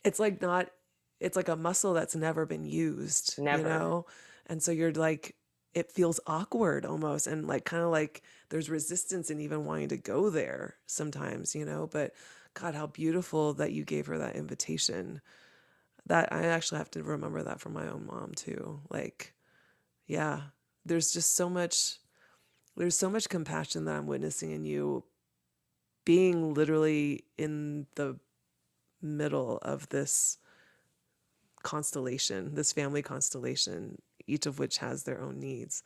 It's 0.04 0.20
like 0.20 0.42
not 0.42 0.70
it's 1.20 1.38
like 1.38 1.48
a 1.48 1.56
muscle 1.56 1.94
that's 1.94 2.16
never 2.16 2.46
been 2.46 2.66
used, 2.66 3.36
Never. 3.40 3.58
you 3.60 3.64
know? 3.64 4.06
And 4.48 4.62
so 4.62 4.72
you're 4.72 4.92
like 4.92 5.36
it 5.74 5.92
feels 5.92 6.20
awkward 6.28 6.86
almost 6.86 7.26
and 7.26 7.48
like 7.48 7.66
kind 7.66 7.84
of 7.84 7.90
like 7.90 8.22
there's 8.50 8.70
resistance 8.70 9.32
in 9.32 9.40
even 9.40 9.66
wanting 9.66 9.90
to 9.90 9.98
go 9.98 10.30
there 10.30 10.76
sometimes, 10.86 11.56
you 11.56 11.66
know, 11.66 11.88
but 11.92 12.14
god 12.54 12.76
how 12.76 12.88
beautiful 12.88 13.54
that 13.56 13.72
you 13.72 13.84
gave 13.84 14.06
her 14.08 14.18
that 14.18 14.36
invitation. 14.36 15.22
That 16.08 16.34
I 16.34 16.46
actually 16.48 16.80
have 16.80 16.92
to 16.92 17.04
remember 17.04 17.44
that 17.44 17.62
from 17.62 17.74
my 17.74 17.88
own 17.88 18.06
mom 18.06 18.34
too. 18.36 18.82
Like 18.90 19.34
yeah, 20.08 20.42
there's 20.86 21.14
just 21.14 21.36
so 21.36 21.50
much 21.50 22.00
there's 22.76 22.98
so 22.98 23.10
much 23.10 23.30
compassion 23.30 23.86
that 23.86 23.96
I'm 23.96 24.08
witnessing 24.08 24.52
in 24.52 24.66
you 24.66 25.04
being 26.06 26.54
literally 26.54 27.24
in 27.38 27.88
the 27.96 28.18
middle 29.04 29.60
of 29.62 29.90
this 29.90 30.38
constellation, 31.64 32.56
this 32.56 32.72
family 32.72 33.02
constellation, 33.02 34.02
each 34.28 34.46
of 34.46 34.60
which 34.60 34.78
has 34.78 35.04
their 35.04 35.22
own 35.22 35.40
needs. 35.40 35.84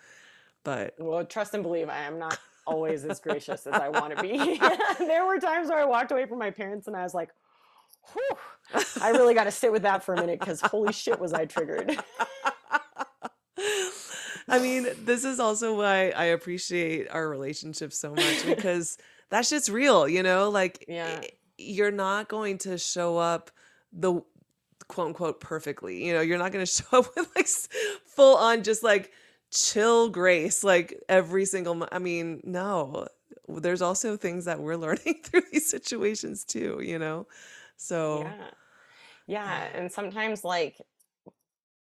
But 0.64 0.96
Well, 1.00 1.26
trust 1.26 1.54
and 1.54 1.64
believe 1.64 1.90
I 1.90 2.00
am 2.00 2.20
not 2.20 2.40
always 2.68 3.06
as 3.06 3.20
gracious 3.20 3.66
as 3.66 3.74
I 3.74 3.90
want 3.90 4.16
to 4.16 4.22
be. 4.22 4.60
there 5.00 5.26
were 5.26 5.40
times 5.40 5.70
where 5.70 5.80
I 5.80 5.86
walked 5.86 6.12
away 6.12 6.26
from 6.26 6.40
my 6.40 6.52
parents 6.52 6.88
and 6.88 6.96
I 6.96 7.04
was 7.04 7.14
like, 7.14 7.30
Whew, 8.14 8.38
I 9.02 9.10
really 9.10 9.34
got 9.34 9.46
to 9.46 9.52
sit 9.52 9.72
with 9.72 9.82
that 9.82 10.04
for 10.04 10.14
a 10.14 10.18
minute 10.20 10.40
because 10.40 10.62
holy 10.62 10.94
shit 10.94 11.20
was 11.20 11.34
I 11.34 11.46
triggered. 11.46 11.98
I 14.50 14.60
mean, 14.60 14.88
this 15.04 15.26
is 15.26 15.42
also 15.42 15.76
why 15.76 16.12
I 16.12 16.26
appreciate 16.26 17.10
our 17.12 17.28
relationship 17.28 17.92
so 17.92 18.14
much 18.14 18.46
because 18.46 18.98
that's 19.30 19.50
just 19.50 19.68
real, 19.68 20.08
you 20.08 20.24
know? 20.24 20.50
Like, 20.50 20.86
Yeah. 20.88 21.22
You're 21.58 21.92
not 21.92 22.30
going 22.30 22.58
to 22.60 22.78
show 22.78 23.18
up 23.18 23.52
the 23.92 24.22
quote 24.88 25.08
unquote 25.08 25.40
perfectly. 25.40 26.06
You 26.06 26.14
know, 26.14 26.22
you're 26.22 26.38
not 26.38 26.52
going 26.52 26.66
to 26.66 26.72
show 26.72 27.00
up 27.00 27.16
with 27.16 27.30
like 27.36 27.48
full 28.06 28.38
on 28.38 28.64
just 28.64 28.84
like 28.84 29.12
chill 29.52 30.10
grace, 30.10 30.64
like 30.64 31.02
every 31.10 31.46
single, 31.46 31.76
mo- 31.76 31.90
I 31.92 32.00
mean, 32.00 32.42
no. 32.44 33.08
There's 33.48 33.82
also 33.82 34.18
things 34.18 34.46
that 34.46 34.60
we're 34.60 34.76
learning 34.78 35.22
through 35.24 35.44
these 35.52 35.70
situations 35.70 36.44
too, 36.44 36.80
you 36.82 37.00
know? 37.00 37.28
So, 37.78 38.22
Yeah. 38.22 38.48
Yeah. 39.28 39.68
And 39.74 39.92
sometimes, 39.92 40.46
like, 40.46 40.78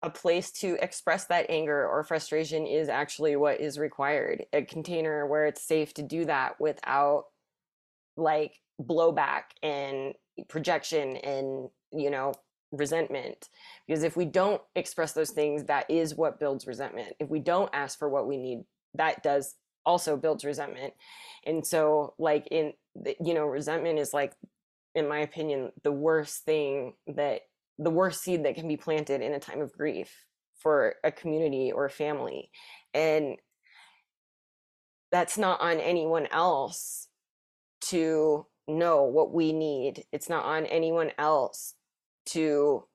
a 0.04 0.10
place 0.10 0.52
to 0.52 0.78
express 0.82 1.26
that 1.26 1.46
anger 1.50 1.88
or 1.88 2.04
frustration 2.04 2.68
is 2.68 2.90
actually 2.90 3.38
what 3.38 3.62
is 3.62 3.80
required 3.80 4.46
a 4.52 4.62
container 4.62 5.26
where 5.26 5.46
it's 5.46 5.62
safe 5.62 5.94
to 5.94 6.04
do 6.04 6.26
that 6.26 6.60
without 6.60 7.26
like 8.18 8.60
blowback 8.82 9.44
and 9.62 10.14
projection 10.50 11.18
and 11.18 11.70
you 11.92 12.10
know 12.10 12.34
resentment 12.72 13.50
because 13.88 14.04
if 14.04 14.18
we 14.18 14.26
don't 14.26 14.62
express 14.76 15.14
those 15.14 15.30
things 15.30 15.66
that 15.66 15.90
is 15.90 16.16
what 16.16 16.40
builds 16.40 16.66
resentment. 16.66 17.14
If 17.20 17.30
we 17.30 17.40
don't 17.40 17.70
ask 17.74 18.00
for 18.00 18.10
what 18.10 18.28
we 18.28 18.38
need 18.38 18.64
that 18.96 19.24
does 19.24 19.56
also 19.86 20.18
builds 20.18 20.46
resentment. 20.46 20.94
And 21.46 21.66
so 21.66 22.14
like 22.18 22.48
in 22.52 22.74
you 22.96 23.34
know 23.34 23.46
resentment 23.46 24.00
is 24.00 24.14
like 24.14 24.34
in 24.96 25.08
my 25.08 25.20
opinion 25.20 25.72
the 25.84 25.92
worst 25.92 26.46
thing 26.46 26.94
that 27.08 27.42
the 27.80 27.90
worst 27.90 28.22
seed 28.24 28.46
that 28.46 28.56
can 28.56 28.68
be 28.68 28.78
planted 28.78 29.22
in 29.22 29.34
a 29.34 29.40
time 29.40 29.62
of 29.62 29.74
grief 29.74 30.26
for 30.58 30.96
a 31.04 31.12
community 31.12 31.72
or 31.72 31.86
a 31.86 31.92
family. 31.92 32.50
And 32.94 33.38
that's 35.12 35.38
not 35.38 35.62
on 35.62 35.80
anyone 35.80 36.28
else 36.28 37.08
to 37.90 38.46
know 38.68 39.04
what 39.04 39.34
we 39.34 39.52
need 39.52 40.06
it's 40.14 40.30
not 40.30 40.46
on 40.46 40.66
anyone 40.68 41.12
else 41.18 41.74
to 42.26 42.86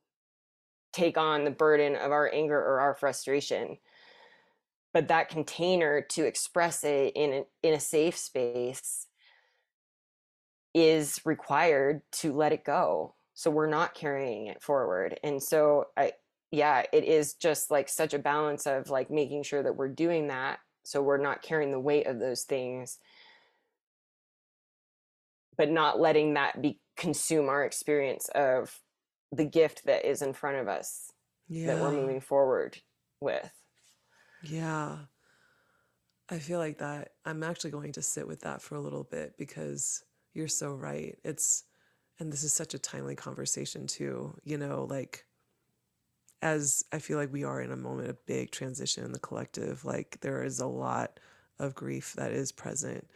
take 0.92 1.16
on 1.16 1.44
the 1.44 1.50
burden 1.50 1.96
of 1.96 2.12
our 2.12 2.30
anger 2.32 2.58
or 2.58 2.80
our 2.80 2.94
frustration. 2.94 3.78
But 4.92 5.08
that 5.08 5.28
container 5.28 6.00
to 6.10 6.24
express 6.24 6.82
it 6.82 7.12
in 7.14 7.32
a, 7.32 7.44
in 7.62 7.74
a 7.74 7.80
safe 7.80 8.16
space 8.16 9.06
is 10.74 11.20
required 11.24 12.02
to 12.12 12.32
let 12.32 12.52
it 12.52 12.64
go. 12.64 13.14
So 13.34 13.50
we're 13.50 13.68
not 13.68 13.94
carrying 13.94 14.46
it 14.46 14.62
forward. 14.62 15.18
And 15.22 15.42
so 15.42 15.86
i 15.96 16.12
yeah 16.50 16.82
it 16.94 17.04
is 17.04 17.34
just 17.34 17.70
like 17.70 17.90
such 17.90 18.14
a 18.14 18.18
balance 18.18 18.66
of 18.66 18.88
like 18.88 19.10
making 19.10 19.42
sure 19.42 19.62
that 19.62 19.76
we're 19.76 19.86
doing 19.86 20.28
that 20.28 20.58
so 20.82 21.02
we're 21.02 21.18
not 21.18 21.42
carrying 21.42 21.70
the 21.70 21.78
weight 21.78 22.06
of 22.06 22.18
those 22.18 22.44
things 22.44 22.96
but 25.58 25.68
not 25.70 26.00
letting 26.00 26.34
that 26.34 26.62
be 26.62 26.78
consume 26.96 27.48
our 27.48 27.64
experience 27.64 28.28
of 28.34 28.80
the 29.30 29.44
gift 29.44 29.84
that 29.84 30.08
is 30.08 30.22
in 30.22 30.32
front 30.32 30.56
of 30.56 30.68
us 30.68 31.12
yeah. 31.48 31.66
that 31.66 31.82
we're 31.82 31.92
moving 31.92 32.20
forward 32.20 32.80
with. 33.20 33.52
Yeah. 34.42 34.96
I 36.30 36.38
feel 36.38 36.58
like 36.58 36.78
that 36.78 37.12
I'm 37.24 37.42
actually 37.42 37.70
going 37.70 37.92
to 37.92 38.02
sit 38.02 38.26
with 38.26 38.40
that 38.42 38.62
for 38.62 38.76
a 38.76 38.80
little 38.80 39.04
bit 39.04 39.36
because 39.36 40.04
you're 40.34 40.48
so 40.48 40.72
right. 40.72 41.18
It's 41.24 41.64
and 42.20 42.32
this 42.32 42.42
is 42.42 42.52
such 42.52 42.74
a 42.74 42.78
timely 42.78 43.14
conversation 43.14 43.86
too, 43.86 44.36
you 44.44 44.58
know, 44.58 44.86
like 44.88 45.24
as 46.42 46.84
I 46.92 46.98
feel 46.98 47.18
like 47.18 47.32
we 47.32 47.44
are 47.44 47.60
in 47.60 47.72
a 47.72 47.76
moment 47.76 48.10
of 48.10 48.26
big 48.26 48.50
transition 48.50 49.04
in 49.04 49.12
the 49.12 49.18
collective, 49.18 49.84
like 49.84 50.18
there 50.20 50.44
is 50.44 50.60
a 50.60 50.66
lot 50.66 51.18
of 51.58 51.74
grief 51.74 52.12
that 52.14 52.32
is 52.32 52.52
present 52.52 53.08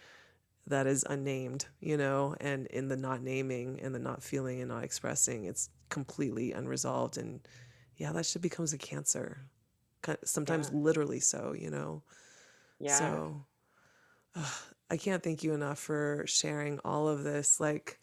that 0.66 0.86
is 0.86 1.04
unnamed, 1.08 1.66
you 1.80 1.96
know, 1.96 2.36
and 2.40 2.66
in 2.68 2.88
the 2.88 2.96
not 2.96 3.22
naming 3.22 3.80
and 3.80 3.94
the 3.94 3.98
not 3.98 4.22
feeling 4.22 4.60
and 4.60 4.70
not 4.70 4.84
expressing, 4.84 5.44
it's 5.44 5.70
completely 5.88 6.52
unresolved. 6.52 7.18
And 7.18 7.40
yeah, 7.96 8.12
that 8.12 8.26
shit 8.26 8.42
becomes 8.42 8.72
a 8.72 8.78
cancer. 8.78 9.40
Sometimes 10.24 10.70
yeah. 10.72 10.78
literally 10.78 11.20
so, 11.20 11.54
you 11.58 11.70
know. 11.70 12.02
Yeah. 12.78 12.98
So 12.98 13.44
uh, 14.34 14.50
I 14.90 14.96
can't 14.96 15.22
thank 15.22 15.42
you 15.42 15.52
enough 15.52 15.78
for 15.78 16.24
sharing 16.26 16.78
all 16.84 17.08
of 17.08 17.24
this. 17.24 17.60
Like, 17.60 17.98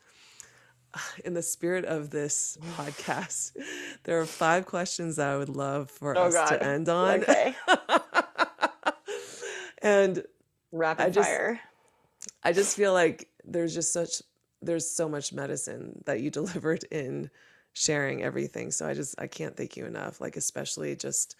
in 1.26 1.34
the 1.34 1.42
spirit 1.42 1.86
of 1.86 2.10
this 2.10 2.58
podcast, 2.76 3.52
there 4.04 4.20
are 4.20 4.26
five 4.26 4.66
questions 4.66 5.18
that 5.18 5.28
I 5.28 5.38
would 5.38 5.50
love 5.50 5.90
for 5.90 6.18
oh 6.18 6.24
us 6.24 6.34
God. 6.34 6.50
to 6.50 6.64
end 6.64 6.90
on. 6.90 7.22
Okay. 7.22 7.56
and 9.82 10.24
rapid 10.72 11.06
I 11.06 11.10
just, 11.10 11.30
fire. 11.30 11.60
I 12.44 12.54
just 12.54 12.76
feel 12.76 12.94
like 12.94 13.30
there's 13.44 13.74
just 13.74 13.94
such 13.94 14.22
there's 14.62 14.90
so 14.90 15.08
much 15.08 15.34
medicine 15.34 16.02
that 16.06 16.22
you 16.22 16.30
delivered 16.40 16.84
in 16.92 17.30
sharing 17.74 18.24
everything. 18.24 18.72
So 18.72 18.88
I 18.88 18.94
just 18.94 19.16
I 19.20 19.28
can't 19.28 19.56
thank 19.56 19.78
you 19.78 19.86
enough. 19.86 20.22
Like 20.22 20.38
especially 20.38 20.96
just 20.96 21.36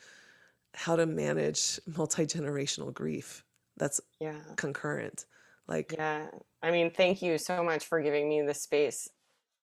how 0.76 0.96
to 0.96 1.06
manage 1.06 1.80
multi-generational 1.98 2.94
grief 2.94 3.44
that's 3.78 4.02
yeah 4.20 4.40
concurrent. 4.56 5.26
Like 5.68 5.94
Yeah. 5.98 6.28
I 6.62 6.72
mean, 6.72 6.92
thank 6.92 7.22
you 7.22 7.38
so 7.38 7.64
much 7.64 7.86
for 7.86 8.02
giving 8.02 8.28
me 8.28 8.42
the 8.42 8.54
space 8.54 9.08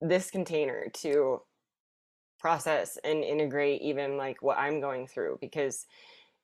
this 0.01 0.31
container 0.31 0.89
to 0.93 1.41
process 2.39 2.99
and 3.03 3.25
integrate 3.25 3.83
even 3.83 4.17
like 4.17 4.43
what 4.43 4.59
I'm 4.59 4.81
going 4.81 5.07
through 5.07 5.39
because 5.41 5.87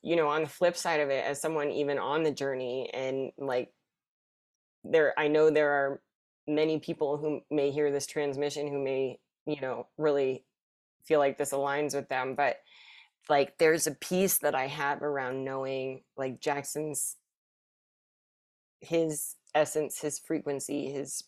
you 0.01 0.17
know 0.17 0.29
on 0.29 0.43
the 0.43 0.49
flip 0.49 0.77
side 0.77 1.01
of 1.01 1.11
it 1.11 1.25
as 1.25 1.41
someone 1.41 1.71
even 1.71 1.99
on 1.99 2.23
the 2.23 2.31
journey 2.31 2.91
and 2.93 3.31
like 3.37 3.73
there 4.85 5.19
I 5.19 5.29
know 5.29 5.51
there 5.51 5.71
are 5.71 6.01
many 6.47 6.79
people 6.79 7.17
who 7.17 7.41
may 7.51 7.71
hear 7.71 7.91
this 7.91 8.07
transmission 8.07 8.69
who 8.69 8.83
may 8.83 9.19
you 9.47 9.61
know 9.61 9.87
really 9.97 10.45
feel 11.05 11.19
like 11.19 11.39
this 11.39 11.53
aligns 11.53 11.95
with 11.95 12.09
them 12.09 12.35
but 12.35 12.57
like 13.29 13.57
there's 13.59 13.87
a 13.87 13.95
piece 13.95 14.39
that 14.39 14.55
I 14.55 14.67
have 14.67 15.03
around 15.03 15.45
knowing 15.45 16.03
like 16.17 16.41
Jaxon's 16.41 17.17
his 18.81 19.37
essence 19.55 20.01
his 20.01 20.19
frequency 20.19 20.91
his 20.91 21.25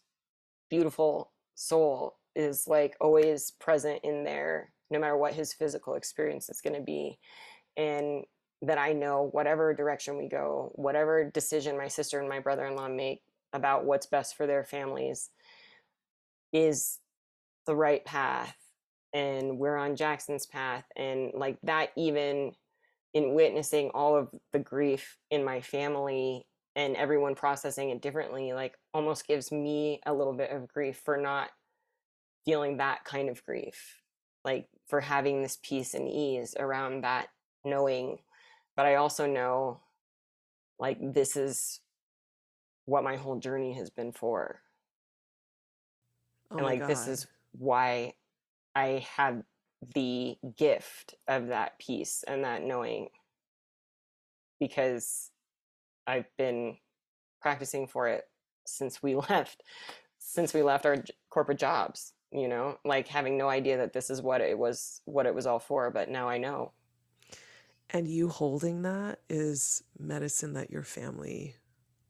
beautiful 0.69 1.31
soul 1.55 2.17
is 2.35 2.67
like 2.67 2.97
always 3.01 3.53
present 3.53 4.01
in 4.03 4.25
there 4.25 4.73
no 4.91 4.99
matter 4.99 5.17
what 5.17 5.35
his 5.35 5.53
physical 5.53 5.95
experience 5.95 6.49
is 6.49 6.61
going 6.61 6.75
to 6.75 6.83
be 6.83 7.19
and 7.77 8.25
that 8.63 8.79
I 8.79 8.93
know 8.93 9.29
whatever 9.31 9.75
direction 9.75 10.19
we 10.19 10.29
go 10.29 10.73
whatever 10.75 11.31
decision 11.31 11.79
my 11.79 11.89
sister 11.89 12.19
and 12.19 12.29
my 12.29 12.41
brother-in-law 12.41 12.89
make 12.89 13.23
about 13.55 13.87
what's 13.87 14.07
best 14.07 14.37
for 14.37 14.47
their 14.47 14.65
families 14.65 15.31
is 16.53 16.99
the 17.67 17.75
right 17.75 18.05
path 18.05 18.57
and 19.15 19.59
we're 19.59 19.77
on 19.77 19.97
Jaxon's 19.97 20.45
path 20.45 20.85
and 20.97 21.31
like 21.35 21.57
that 21.63 21.91
even 21.97 22.53
in 23.15 23.35
witnessing 23.35 23.91
all 23.95 24.17
of 24.17 24.29
the 24.53 24.59
grief 24.59 25.17
in 25.31 25.45
my 25.45 25.61
family 25.61 26.47
and 26.77 26.97
everyone 26.97 27.37
processing 27.37 27.91
it 27.91 28.03
differently 28.03 28.53
like 28.53 28.77
almost 28.93 29.27
gives 29.27 29.51
me 29.53 30.01
a 30.05 30.13
little 30.13 30.35
bit 30.35 30.51
of 30.51 30.69
grief 30.69 31.01
for 31.05 31.17
not 31.17 31.49
feeling 32.45 32.77
that 32.77 33.05
kind 33.05 33.29
of 33.29 33.45
grief 33.45 34.03
like 34.45 34.69
for 34.89 35.01
having 35.01 35.43
this 35.43 35.59
peace 35.63 35.95
and 35.95 36.09
ease 36.09 36.55
around 36.59 37.03
that 37.03 37.29
knowing. 37.65 38.19
But 38.77 38.87
i 38.87 38.97
also 38.97 39.27
know 39.27 39.81
like 40.79 40.99
this 41.01 41.37
is 41.37 41.81
what 42.87 43.05
my 43.05 43.17
whole 43.17 43.39
journey 43.39 43.75
has 43.75 43.91
been 43.91 44.13
for. 44.13 44.61
Oh 46.51 46.57
and 46.57 46.67
like 46.67 46.81
God. 46.81 46.91
this 46.91 47.09
is 47.09 47.27
why 47.53 48.15
i 48.75 49.07
have 49.17 49.43
the 49.95 50.37
gift 50.57 51.15
of 51.29 51.49
that 51.49 51.79
peace 51.79 52.25
and 52.27 52.45
that 52.45 52.63
knowing 52.63 53.09
because 54.59 55.31
i've 56.07 56.27
been 56.37 56.77
practicing 57.41 57.87
for 57.87 58.09
it 58.09 58.25
since 58.67 59.03
we 59.03 59.15
left 59.31 59.63
since 60.19 60.53
we 60.53 60.63
left 60.63 60.85
our 60.85 60.97
corporate 61.31 61.59
jobs 61.59 62.13
you 62.35 62.49
know? 62.49 62.77
Like 62.85 63.07
having 63.07 63.39
no 63.39 63.49
idea 63.49 63.77
that 63.79 63.93
this 63.93 64.11
is 64.11 64.21
what 64.21 64.41
it 64.41 64.59
was 64.59 65.01
what 65.07 65.25
it 65.25 65.35
was 65.35 65.47
all 65.47 65.61
for 65.61 65.91
but 65.91 66.11
now 66.11 66.29
i 66.29 66.37
know. 66.37 66.73
And 67.91 68.09
you 68.09 68.29
holding 68.29 68.83
that 68.83 69.21
is 69.29 69.85
medicine 69.99 70.55
that 70.55 70.71
your 70.71 70.83
family 70.83 71.55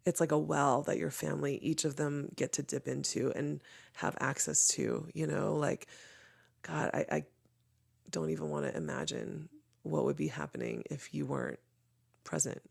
it's 0.04 0.20
like 0.20 0.32
a 0.32 0.38
well 0.38 0.82
that 0.82 0.98
your 0.98 1.10
family 1.10 1.56
each 1.62 1.84
of 1.84 1.96
them 1.96 2.28
get 2.36 2.52
to 2.52 2.62
dip 2.62 2.86
into 2.86 3.32
and 3.34 3.60
have 3.94 4.16
access 4.20 4.68
to 4.68 5.08
you 5.14 5.26
know 5.26 5.54
like 5.54 5.86
god 6.62 6.90
i, 6.92 7.04
I 7.10 7.24
don't 8.10 8.30
even 8.30 8.50
want 8.50 8.66
to 8.66 8.76
imagine 8.76 9.48
what 9.82 10.04
would 10.04 10.16
be 10.16 10.28
happening 10.28 10.84
if 10.90 11.14
you 11.14 11.26
weren't 11.26 11.58
present 12.22 12.62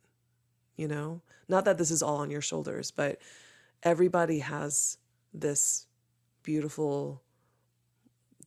you 0.76 0.88
know? 0.88 1.22
Not 1.48 1.66
that 1.66 1.78
this 1.78 1.92
is 1.92 2.02
all 2.02 2.18
on 2.18 2.32
your 2.32 2.42
shoulders 2.42 2.92
but 2.92 3.20
everybody 3.84 4.40
has 4.40 4.98
this 5.34 5.88
beautiful 6.44 7.22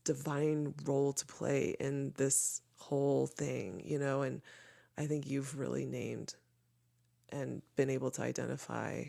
divine 0.04 0.74
role 0.84 1.12
to 1.12 1.26
play 1.26 1.76
in 1.80 2.12
this 2.16 2.62
whole 2.76 3.26
thing, 3.26 3.82
you 3.84 3.98
know, 3.98 4.22
and 4.22 4.40
I 4.96 5.06
think 5.06 5.26
you've 5.26 5.58
really 5.58 5.84
named 5.84 6.34
and 7.30 7.62
been 7.76 7.90
able 7.90 8.10
to 8.12 8.22
identify 8.22 9.04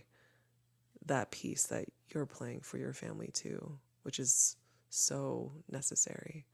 that 1.05 1.31
piece 1.31 1.63
that 1.67 1.85
you're 2.09 2.25
playing 2.25 2.61
for 2.61 2.77
your 2.77 2.93
family 2.93 3.29
too, 3.33 3.77
which 4.03 4.19
is 4.19 4.57
so 4.89 5.51
necessary. 5.69 6.45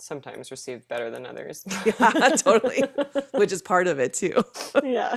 Sometimes 0.00 0.50
received 0.50 0.86
better 0.88 1.10
than 1.10 1.26
others. 1.26 1.64
yeah, 1.86 2.30
totally. 2.36 2.82
Which 3.34 3.52
is 3.52 3.62
part 3.62 3.88
of 3.88 3.98
it 3.98 4.14
too. 4.14 4.44
yeah. 4.84 5.16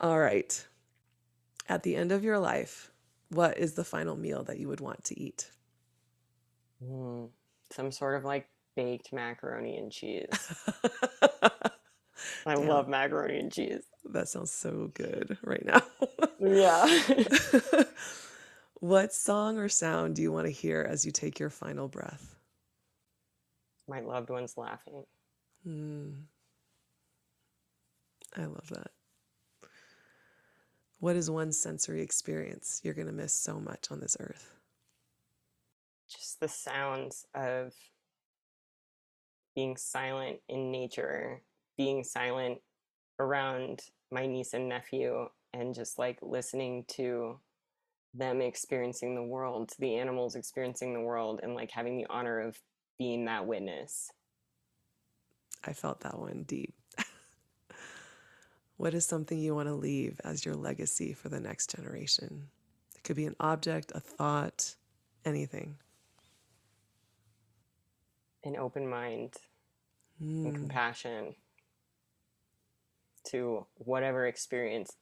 All 0.00 0.18
right. 0.18 0.66
At 1.68 1.82
the 1.82 1.96
end 1.96 2.12
of 2.12 2.22
your 2.22 2.38
life, 2.38 2.90
what 3.30 3.56
is 3.56 3.72
the 3.72 3.84
final 3.84 4.16
meal 4.16 4.42
that 4.44 4.58
you 4.58 4.68
would 4.68 4.80
want 4.80 5.04
to 5.04 5.18
eat? 5.18 5.50
Mm, 6.84 7.28
some 7.70 7.90
sort 7.90 8.16
of 8.16 8.24
like 8.24 8.48
baked 8.76 9.12
macaroni 9.12 9.78
and 9.78 9.90
cheese. 9.90 10.28
I 12.46 12.54
Damn. 12.54 12.68
love 12.68 12.88
macaroni 12.88 13.38
and 13.38 13.52
cheese. 13.52 13.84
That 14.04 14.28
sounds 14.28 14.50
so 14.50 14.90
good 14.94 15.38
right 15.42 15.64
now. 15.64 15.82
yeah. 16.40 17.02
what 18.80 19.12
song 19.12 19.58
or 19.58 19.68
sound 19.68 20.16
do 20.16 20.22
you 20.22 20.32
want 20.32 20.46
to 20.46 20.52
hear 20.52 20.86
as 20.88 21.04
you 21.04 21.12
take 21.12 21.38
your 21.38 21.50
final 21.50 21.88
breath? 21.88 22.36
My 23.88 24.00
loved 24.00 24.30
ones 24.30 24.54
laughing. 24.56 25.04
Mm. 25.66 26.22
I 28.36 28.44
love 28.44 28.68
that. 28.70 28.90
What 30.98 31.16
is 31.16 31.30
one 31.30 31.52
sensory 31.52 32.02
experience 32.02 32.80
you're 32.82 32.94
going 32.94 33.06
to 33.06 33.12
miss 33.12 33.34
so 33.34 33.60
much 33.60 33.90
on 33.90 34.00
this 34.00 34.16
earth? 34.20 34.54
just 36.08 36.40
the 36.40 36.48
sounds 36.48 37.26
of 37.34 37.72
being 39.54 39.76
silent 39.76 40.40
in 40.48 40.70
nature, 40.70 41.42
being 41.76 42.04
silent 42.04 42.58
around 43.18 43.82
my 44.10 44.26
niece 44.26 44.54
and 44.54 44.68
nephew, 44.68 45.28
and 45.52 45.74
just 45.74 45.98
like 45.98 46.18
listening 46.22 46.84
to 46.88 47.38
them 48.12 48.40
experiencing 48.40 49.14
the 49.14 49.22
world, 49.22 49.72
the 49.78 49.96
animals 49.96 50.36
experiencing 50.36 50.94
the 50.94 51.00
world, 51.00 51.40
and 51.42 51.54
like 51.54 51.70
having 51.70 51.96
the 51.96 52.06
honor 52.08 52.40
of 52.40 52.58
being 52.98 53.24
that 53.24 53.46
witness. 53.46 54.10
I 55.64 55.72
felt 55.72 56.00
that 56.00 56.18
one 56.18 56.44
deep. 56.44 56.74
what 58.76 58.94
is 58.94 59.06
something 59.06 59.38
you 59.38 59.54
want 59.54 59.68
to 59.68 59.74
leave 59.74 60.20
as 60.24 60.44
your 60.44 60.54
legacy 60.54 61.12
for 61.12 61.28
the 61.28 61.40
next 61.40 61.74
generation? 61.74 62.48
It 62.94 63.02
could 63.02 63.16
be 63.16 63.26
an 63.26 63.36
object, 63.40 63.92
a 63.94 64.00
thought, 64.00 64.74
anything 65.24 65.76
an 68.44 68.56
open 68.56 68.88
mind 68.88 69.34
mm. 70.22 70.44
and 70.44 70.54
hmm. 70.54 70.62
compassion 70.62 71.34
to 73.30 73.66
whatever 73.76 74.26
experience 74.26 74.96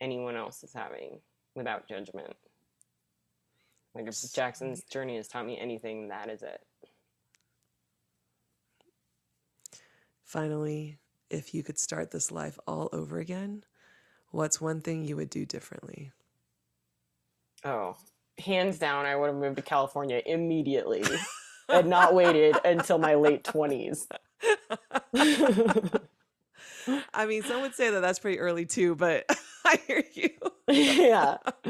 anyone 0.00 0.36
else 0.36 0.62
is 0.62 0.72
having 0.72 1.20
without 1.54 1.88
judgment. 1.88 2.34
Like 3.94 4.06
if 4.06 4.14
Jaxon's 4.14 4.82
journey 4.84 5.16
has 5.16 5.28
taught 5.28 5.46
me 5.46 5.58
anything, 5.58 6.08
that 6.08 6.30
is 6.30 6.42
it. 6.42 6.60
Finally, 10.24 10.98
if 11.30 11.54
you 11.54 11.62
could 11.62 11.78
start 11.78 12.10
this 12.10 12.30
life 12.30 12.58
all 12.66 12.88
over 12.92 13.18
again, 13.18 13.64
what's 14.30 14.60
one 14.60 14.80
thing 14.80 15.04
you 15.04 15.16
would 15.16 15.30
do 15.30 15.46
differently? 15.46 16.12
Oh, 17.64 17.96
hands 18.38 18.78
down, 18.78 19.06
I 19.06 19.16
would 19.16 19.28
have 19.28 19.36
moved 19.36 19.56
to 19.56 19.62
California 19.62 20.22
immediately 20.24 21.02
and 21.68 21.88
not 21.88 22.14
waited 22.14 22.56
until 22.64 22.98
my 22.98 23.14
late 23.14 23.42
20s. 23.42 24.06
I 27.14 27.26
mean, 27.26 27.42
some 27.42 27.62
would 27.62 27.74
say 27.74 27.90
that 27.90 28.00
that's 28.00 28.18
pretty 28.18 28.38
early 28.38 28.66
too, 28.66 28.94
but 28.94 29.24
I 29.64 29.80
hear 29.86 30.02
you. 30.14 30.30
yeah. 30.68 31.36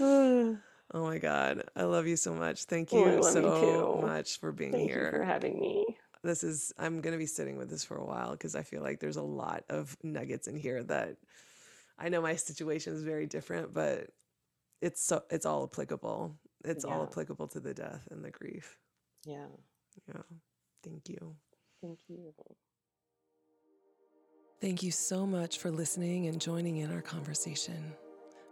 oh 0.00 0.56
my 0.94 1.18
God. 1.18 1.64
I 1.74 1.84
love 1.84 2.06
you 2.06 2.16
so 2.16 2.34
much. 2.34 2.64
Thank 2.64 2.92
you 2.92 2.98
Oh, 3.00 3.04
I 3.04 3.16
love 3.16 3.34
you 3.36 3.42
so 3.42 4.00
much 4.02 4.38
for 4.40 4.52
being 4.52 4.72
Thank 4.72 4.90
here. 4.90 5.10
you 5.12 5.18
for 5.18 5.24
having 5.24 5.58
me. 5.60 5.84
this 6.24 6.42
is 6.42 6.72
i'm 6.78 7.00
going 7.00 7.12
to 7.12 7.18
be 7.18 7.26
sitting 7.26 7.56
with 7.56 7.70
this 7.70 7.84
for 7.84 7.96
a 7.96 8.04
while 8.04 8.32
because 8.32 8.56
i 8.56 8.62
feel 8.62 8.82
like 8.82 8.98
there's 8.98 9.16
a 9.16 9.22
lot 9.22 9.62
of 9.68 9.96
nuggets 10.02 10.48
in 10.48 10.56
here 10.56 10.82
that 10.82 11.16
i 11.98 12.08
know 12.08 12.20
my 12.20 12.34
situation 12.34 12.94
is 12.94 13.02
very 13.04 13.26
different 13.26 13.72
but 13.72 14.08
it's 14.82 15.00
so 15.04 15.22
it's 15.30 15.46
all 15.46 15.62
applicable 15.62 16.34
it's 16.64 16.84
all 16.84 17.02
applicable 17.04 17.46
to 17.46 17.60
the 17.60 17.74
death 17.74 18.08
and 18.10 18.24
the 18.24 18.30
grief 18.30 18.76
Yeah. 19.24 19.46
yeah 20.08 20.22
thank 20.82 21.08
you 21.08 21.36
Thank 21.82 21.98
you. 22.08 22.32
Thank 24.58 24.82
you 24.82 24.90
so 24.90 25.26
much 25.26 25.58
for 25.58 25.70
listening 25.70 26.28
and 26.28 26.40
joining 26.40 26.78
in 26.78 26.90
our 26.90 27.02
conversation. 27.02 27.92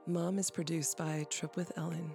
Mom 0.07 0.39
is 0.39 0.51
produced 0.51 0.99
by 0.99 1.25
Trip 1.31 1.57
with 1.57 1.73
Ellen, 1.79 2.11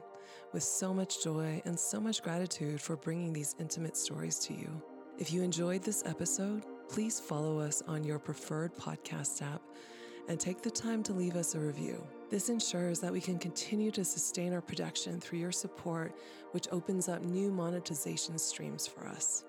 with 0.54 0.62
so 0.62 0.94
much 0.94 1.24
joy 1.24 1.60
and 1.66 1.78
so 1.78 2.00
much 2.00 2.22
gratitude 2.22 2.80
for 2.80 2.96
bringing 2.96 3.34
these 3.34 3.56
intimate 3.60 3.98
stories 3.98 4.38
to 4.40 4.54
you. 4.54 4.70
If 5.18 5.34
you 5.34 5.42
enjoyed 5.42 5.82
this 5.82 6.04
episode, 6.06 6.66
please 6.88 7.20
follow 7.20 7.58
us 7.58 7.82
on 7.88 8.04
your 8.04 8.20
preferred 8.20 8.76
podcast 8.76 9.42
app 9.42 9.64
and 10.28 10.40
take 10.40 10.62
the 10.62 10.70
time 10.70 11.02
to 11.02 11.14
leave 11.14 11.36
us 11.36 11.56
a 11.56 11.60
review. 11.60 12.06
This 12.30 12.50
ensures 12.50 13.00
that 13.00 13.12
we 13.12 13.20
can 13.20 13.40
continue 13.40 13.90
to 13.90 14.06
sustain 14.06 14.54
our 14.54 14.62
production 14.62 15.20
through 15.20 15.40
your 15.40 15.52
support, 15.52 16.16
which 16.52 16.68
opens 16.72 17.10
up 17.10 17.24
new 17.24 17.52
monetization 17.52 18.38
streams 18.38 18.86
for 18.86 19.08
us. 19.08 19.46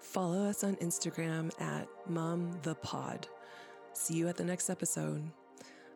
Follow 0.00 0.44
us 0.44 0.64
on 0.64 0.74
Instagram 0.76 1.52
at 1.60 1.86
MomThePod. 2.10 3.26
See 3.94 4.14
you 4.14 4.28
at 4.28 4.36
the 4.36 4.44
next 4.44 4.70
episode. 4.70 5.22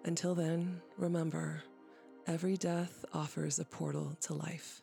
Until 0.05 0.35
then, 0.35 0.81
remember 0.97 1.65
every 2.29 2.57
death 2.57 3.05
offers 3.13 3.59
a 3.59 3.65
portal 3.65 4.17
to 4.23 4.35
life. 4.35 4.83